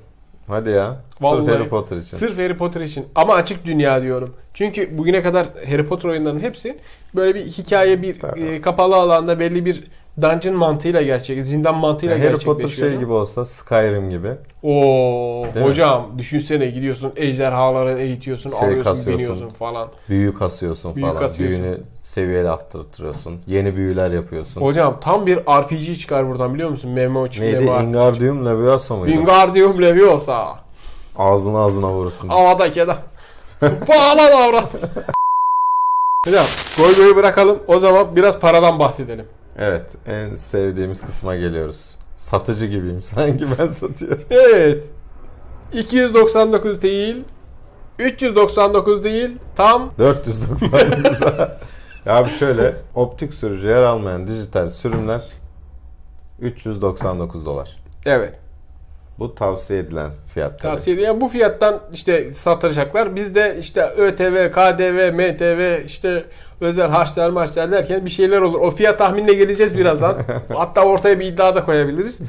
Hadi 0.49 0.71
ya. 0.71 0.97
Vallahi. 1.21 1.47
Sırf 1.47 1.55
Harry 1.59 1.69
Potter 1.69 1.97
için. 1.97 2.17
Sırf 2.17 2.39
Harry 2.39 2.57
Potter 2.57 2.81
için 2.81 3.07
ama 3.15 3.35
açık 3.35 3.65
dünya 3.65 4.03
diyorum. 4.03 4.35
Çünkü 4.55 4.99
bugüne 4.99 5.23
kadar 5.23 5.47
Harry 5.71 5.87
Potter 5.87 6.09
oyunlarının 6.09 6.41
hepsi 6.41 6.79
böyle 7.17 7.35
bir 7.35 7.41
hikaye 7.47 8.03
bir 8.03 8.21
Tabii. 8.21 8.41
e, 8.41 8.61
kapalı 8.61 8.97
alanda 8.97 9.41
belli 9.41 9.65
bir 9.65 9.85
dungeon 10.23 10.57
mantığıyla 10.57 11.03
gerçek, 11.03 11.45
zindan 11.45 11.75
mantığıyla 11.75 12.17
Yani 12.17 12.27
Harry. 12.27 12.45
Potter 12.45 12.69
şey 12.69 12.97
gibi 12.99 13.13
olsa 13.13 13.47
Skyrim 13.47 14.11
gibi. 14.11 14.29
Oo 14.63 15.45
Değil 15.55 15.57
mi? 15.67 15.71
hocam 15.71 16.07
düşünsene 16.19 16.67
gidiyorsun 16.67 17.13
ejderhaları 17.17 17.99
eğitiyorsun, 17.99 18.51
Şey 18.51 18.59
alıyorsun, 18.59 18.85
kasıyorsun. 18.85 19.19
biniyorsun 19.29 19.49
falan. 19.57 19.89
Büyü 20.09 20.35
kasıyorsun 20.35 20.95
Büyü 20.97 21.07
falan. 21.07 21.19
kasıyorsun. 21.19 21.63
Büyünü 21.63 21.81
seviyeli 22.03 22.51
arttırtıyorsun. 22.51 23.39
Yeni 23.47 23.77
büyüler 23.77 24.11
yapıyorsun. 24.11 24.61
Hocam 24.61 25.01
tam 25.01 25.27
bir 25.27 25.37
RPG 25.37 25.99
çıkar 25.99 26.29
buradan 26.29 26.55
biliyor 26.55 26.71
musun? 26.71 26.91
MMO 26.91 27.29
çıkar. 27.29 27.47
Neydi? 27.47 27.65
Ingardium 27.65 28.47
Leviosa 28.47 28.97
mıydı? 28.97 29.13
Wingardium 29.13 29.83
Leviosa. 29.83 30.57
Ağzına 31.17 31.59
ağzına 31.65 31.91
vurursun. 31.93 32.29
Havadaki 32.29 32.83
adam. 32.83 32.97
Bağla 33.63 34.31
davran. 34.33 34.65
Hocam 36.27 36.45
goy 36.79 36.97
goyu 36.97 37.17
bırakalım. 37.17 37.59
O 37.67 37.79
zaman 37.79 38.17
biraz 38.17 38.39
paradan 38.41 38.79
bahsedelim. 38.79 39.27
Evet. 39.59 39.91
En 40.07 40.35
sevdiğimiz 40.35 41.07
kısma 41.07 41.37
geliyoruz. 41.37 41.95
Satıcı 42.17 42.67
gibiyim. 42.67 43.03
Sanki 43.03 43.47
ben 43.59 43.67
satıyorum. 43.67 44.25
Evet. 44.31 44.85
299 45.73 46.83
değil. 46.83 47.25
399 47.99 49.05
değil. 49.05 49.37
Tam 49.57 49.93
499. 49.99 51.21
ya 52.07 52.25
bir 52.25 52.31
şöyle 52.31 52.75
optik 52.95 53.35
sürücü 53.35 53.69
yer 53.69 53.83
almayan 53.83 54.27
dijital 54.27 54.71
sürümler 54.71 55.23
399 56.41 57.47
dolar. 57.47 57.77
evet. 58.07 58.35
Bu 59.19 59.35
tavsiye 59.35 59.79
edilen 59.81 60.11
fiyat. 60.35 60.51
tabii. 60.51 60.73
Tavsiye 60.73 60.97
ediyorum. 60.97 61.21
Bu 61.21 61.29
fiyattan 61.29 61.81
işte 61.93 62.33
satacaklar. 62.33 63.17
Biz 63.17 63.35
de 63.35 63.57
işte 63.61 63.83
ÖTV, 63.97 64.51
KDV, 64.51 65.13
MTV, 65.13 65.85
işte 65.85 66.25
özel 66.61 66.89
harçlar 66.91 67.31
marşlar 67.31 67.73
derken 67.73 68.05
bir 68.05 68.11
şeyler 68.11 68.41
olur. 68.41 68.61
O 68.61 68.71
fiyat 68.71 68.99
tahminine 68.99 69.33
geleceğiz 69.33 69.79
birazdan. 69.79 70.19
Hatta 70.55 70.85
ortaya 70.85 71.21
bir 71.21 71.27
iddia 71.27 71.55
da 71.55 71.65
koyabiliriz. 71.65 72.21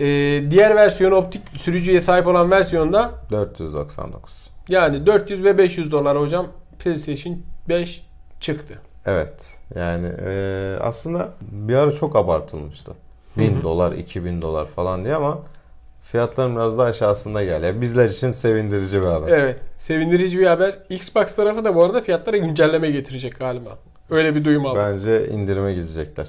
Ee, 0.00 0.04
diğer 0.50 0.76
versiyon 0.76 1.12
optik 1.12 1.42
sürücüye 1.54 2.00
sahip 2.00 2.26
olan 2.26 2.50
versiyonda 2.50 3.10
499. 3.30 4.32
yani 4.68 5.06
400 5.06 5.44
ve 5.44 5.58
500 5.58 5.92
dolar 5.92 6.20
hocam 6.20 6.46
PlayStation 6.78 7.38
5 7.68 8.06
çıktı. 8.40 8.78
Evet. 9.06 9.34
Yani 9.76 10.06
eee, 10.26 10.76
aslında 10.80 11.28
bir 11.40 11.74
ara 11.74 11.90
çok 11.92 12.16
abartılmıştı. 12.16 12.92
1000 13.36 13.62
dolar, 13.62 13.92
2000 13.92 14.42
dolar 14.42 14.66
falan 14.66 15.04
diye 15.04 15.14
ama 15.14 15.38
fiyatların 16.02 16.56
biraz 16.56 16.78
daha 16.78 16.86
aşağısında 16.86 17.44
geldi. 17.44 17.66
Yani 17.66 17.80
bizler 17.80 18.08
için 18.08 18.30
sevindirici 18.30 19.00
bir 19.00 19.06
haber. 19.06 19.28
Evet. 19.28 19.60
Sevindirici 19.76 20.38
bir 20.38 20.46
haber. 20.46 20.78
Xbox 20.90 21.36
tarafı 21.36 21.64
da 21.64 21.74
bu 21.74 21.84
arada 21.84 22.00
fiyatlara 22.00 22.36
güncelleme 22.36 22.90
getirecek 22.90 23.38
galiba. 23.38 23.78
Öyle 24.10 24.34
bir 24.34 24.44
duyum 24.44 24.66
aldım. 24.66 24.78
Bence 24.82 25.28
indirime 25.28 25.74
gidecekler. 25.74 26.28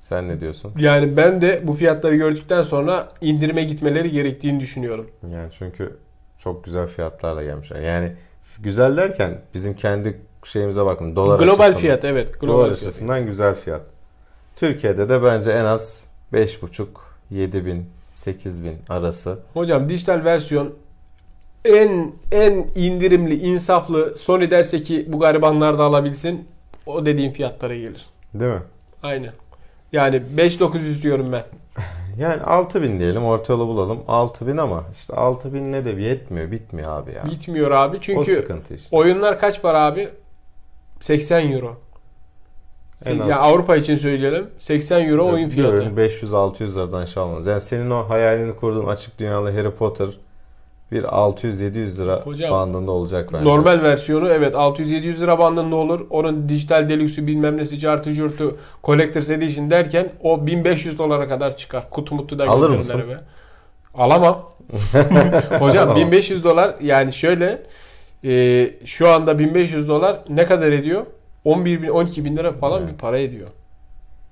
Sen 0.00 0.28
ne 0.28 0.40
diyorsun? 0.40 0.72
Yani 0.78 1.16
ben 1.16 1.42
de 1.42 1.60
bu 1.64 1.72
fiyatları 1.72 2.16
gördükten 2.16 2.62
sonra 2.62 3.08
indirime 3.20 3.64
gitmeleri 3.64 4.10
gerektiğini 4.10 4.60
düşünüyorum. 4.60 5.10
Yani 5.32 5.48
çünkü 5.58 5.96
çok 6.38 6.64
güzel 6.64 6.86
fiyatlarla 6.86 7.42
gelmişler. 7.42 7.80
Yani 7.80 8.12
güzel 8.58 8.96
derken 8.96 9.38
bizim 9.54 9.74
kendi 9.74 10.20
şeyimize 10.44 10.84
bakın. 10.86 11.16
Dolar 11.16 11.38
global 11.38 11.52
açısından- 11.64 11.80
fiyat 11.80 12.04
evet. 12.04 12.40
Global 12.40 12.54
Dolar 12.54 12.66
fiyat. 12.66 12.82
açısından 12.82 13.26
güzel 13.26 13.54
fiyat. 13.54 13.80
Türkiye'de 14.56 15.08
de 15.08 15.22
bence 15.22 15.50
en 15.50 15.64
az 15.64 16.04
5,5 16.32 16.86
7 17.30 17.66
bin 17.66 17.86
8 18.14 18.64
bin 18.64 18.78
arası. 18.88 19.38
Hocam 19.54 19.88
dijital 19.88 20.24
versiyon 20.24 20.74
en 21.64 22.12
en 22.32 22.66
indirimli, 22.74 23.34
insaflı 23.34 24.16
Sony 24.16 24.50
derse 24.50 24.82
ki 24.82 25.04
bu 25.08 25.20
garibanlar 25.20 25.78
da 25.78 25.84
alabilsin 25.84 26.48
o 26.86 27.06
dediğim 27.06 27.32
fiyatlara 27.32 27.76
gelir. 27.76 28.06
Değil 28.34 28.52
mi? 28.52 28.62
Aynen. 29.02 29.32
Yani 29.92 30.22
5900 30.36 31.02
diyorum 31.02 31.32
ben. 31.32 31.44
Yani 32.18 32.42
6000 32.42 32.98
diyelim 32.98 33.24
orta 33.24 33.52
yolu 33.52 33.66
bulalım. 33.66 33.98
6000 34.08 34.56
ama 34.56 34.84
işte 34.92 35.14
6000 35.14 35.72
ne 35.72 35.84
de 35.84 35.90
yetmiyor 35.90 36.50
bitmiyor 36.50 36.90
abi 37.02 37.12
ya. 37.12 37.24
Bitmiyor 37.26 37.70
abi 37.70 37.96
o 37.96 38.00
çünkü 38.00 38.34
sıkıntı 38.34 38.74
işte. 38.74 38.96
oyunlar 38.96 39.40
kaç 39.40 39.62
para 39.62 39.80
abi? 39.80 40.08
80 41.00 41.52
euro. 41.52 41.76
En 43.06 43.18
az. 43.18 43.28
Yani 43.28 43.34
Avrupa 43.40 43.76
için 43.76 43.96
söyleyelim. 43.96 44.46
80 44.58 45.08
euro 45.08 45.26
oyun 45.32 45.48
fiyatı. 45.48 45.74
oyun 45.74 45.96
500-600 45.96 46.74
liradan 46.74 47.04
şey 47.04 47.22
olmaz. 47.22 47.46
Yani 47.46 47.60
senin 47.60 47.90
o 47.90 48.08
hayalini 48.08 48.56
kurduğun 48.56 48.86
açık 48.86 49.18
dünyalı 49.18 49.52
Harry 49.52 49.70
Potter 49.70 50.08
bir 50.92 51.02
600-700 51.02 52.02
lira 52.02 52.20
Hocam, 52.20 52.50
bandında 52.50 52.90
olacak 52.90 53.30
bence. 53.32 53.44
Normal 53.44 53.82
versiyonu 53.82 54.28
evet 54.28 54.54
600-700 54.54 55.20
lira 55.20 55.38
bandında 55.38 55.76
olur. 55.76 56.06
Onun 56.10 56.48
dijital 56.48 56.88
deluxe'ü 56.88 57.26
bilmem 57.26 57.56
nesi 57.56 57.78
cartı 57.78 58.12
curtu 58.12 58.56
collector's 58.84 59.30
edition 59.30 59.70
derken 59.70 60.12
o 60.22 60.46
1500 60.46 60.98
dolara 60.98 61.28
kadar 61.28 61.56
çıkar. 61.56 61.90
Kutu 61.90 62.14
mutlu 62.14 62.38
da 62.38 62.48
Alır 62.48 62.70
mısın? 62.70 63.02
eve. 63.06 63.16
Alamam. 63.94 64.50
Hocam 65.58 65.88
Alamam. 65.88 65.96
1500 65.96 66.44
dolar 66.44 66.74
yani 66.80 67.12
şöyle 67.12 67.62
e, 68.24 68.70
şu 68.84 69.08
anda 69.08 69.38
1500 69.38 69.88
dolar 69.88 70.18
ne 70.28 70.46
kadar 70.46 70.72
ediyor? 70.72 71.06
11 71.44 71.82
bin 71.82 71.88
12 71.88 72.24
bin 72.24 72.36
lira 72.36 72.52
falan 72.52 72.82
Evet. 72.82 72.92
bir 72.92 72.98
para 72.98 73.18
ediyor. 73.18 73.48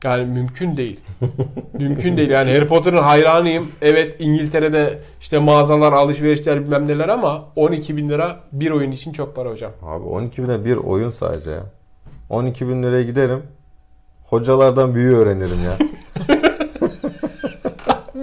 Yani 0.04 0.24
mümkün 0.26 0.76
değil. 0.76 1.00
mümkün 1.78 2.16
değil. 2.16 2.30
Yani 2.30 2.52
Harry 2.54 2.66
Potter'ın 2.66 2.96
hayranıyım. 3.02 3.72
Evet 3.82 4.16
İngiltere'de 4.18 4.98
işte 5.20 5.38
mağazalar, 5.38 5.92
alışverişler 5.92 6.60
bilmem 6.64 6.88
neler 6.88 7.08
ama 7.08 7.44
12 7.56 7.96
bin 7.96 8.08
lira 8.08 8.40
bir 8.52 8.70
oyun 8.70 8.90
için 8.90 9.12
çok 9.12 9.36
para 9.36 9.50
hocam. 9.50 9.72
Abi 9.82 10.04
12 10.04 10.42
bin 10.42 10.48
lira 10.48 10.64
bir 10.64 10.76
oyun 10.76 11.10
sadece 11.10 11.50
ya. 11.50 11.62
12 12.30 12.68
bin 12.68 12.82
liraya 12.82 13.02
giderim. 13.02 13.42
Hocalardan 14.24 14.94
büyü 14.94 15.16
öğrenirim 15.16 15.64
ya. 15.64 15.78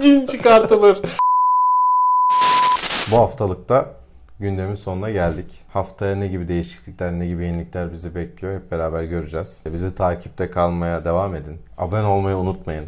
Cin 0.02 0.26
çıkartılır. 0.26 0.98
Bu 3.12 3.16
haftalıkta 3.16 3.99
gündemin 4.40 4.74
sonuna 4.74 5.10
geldik. 5.10 5.60
Haftaya 5.72 6.16
ne 6.16 6.26
gibi 6.26 6.48
değişiklikler, 6.48 7.12
ne 7.12 7.26
gibi 7.26 7.44
yenilikler 7.44 7.92
bizi 7.92 8.14
bekliyor 8.14 8.54
hep 8.54 8.70
beraber 8.70 9.04
göreceğiz. 9.04 9.62
Bizi 9.72 9.94
takipte 9.94 10.50
kalmaya 10.50 11.04
devam 11.04 11.34
edin. 11.34 11.58
Abone 11.78 12.06
olmayı 12.06 12.36
unutmayın. 12.36 12.86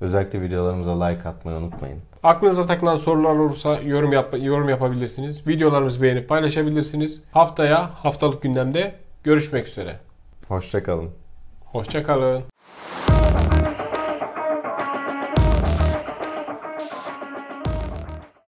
Özellikle 0.00 0.40
videolarımıza 0.40 1.04
like 1.04 1.28
atmayı 1.28 1.58
unutmayın. 1.58 1.98
Aklınıza 2.22 2.66
takılan 2.66 2.96
sorular 2.96 3.36
olursa 3.36 3.76
yorum 3.76 4.12
yap 4.12 4.34
yorum 4.40 4.68
yapabilirsiniz. 4.68 5.46
Videolarımızı 5.46 6.02
beğenip 6.02 6.28
paylaşabilirsiniz. 6.28 7.22
Haftaya 7.32 7.90
haftalık 8.04 8.42
gündemde 8.42 8.94
görüşmek 9.24 9.68
üzere. 9.68 9.96
Hoşçakalın. 10.48 11.10
Hoşçakalın. 11.64 12.53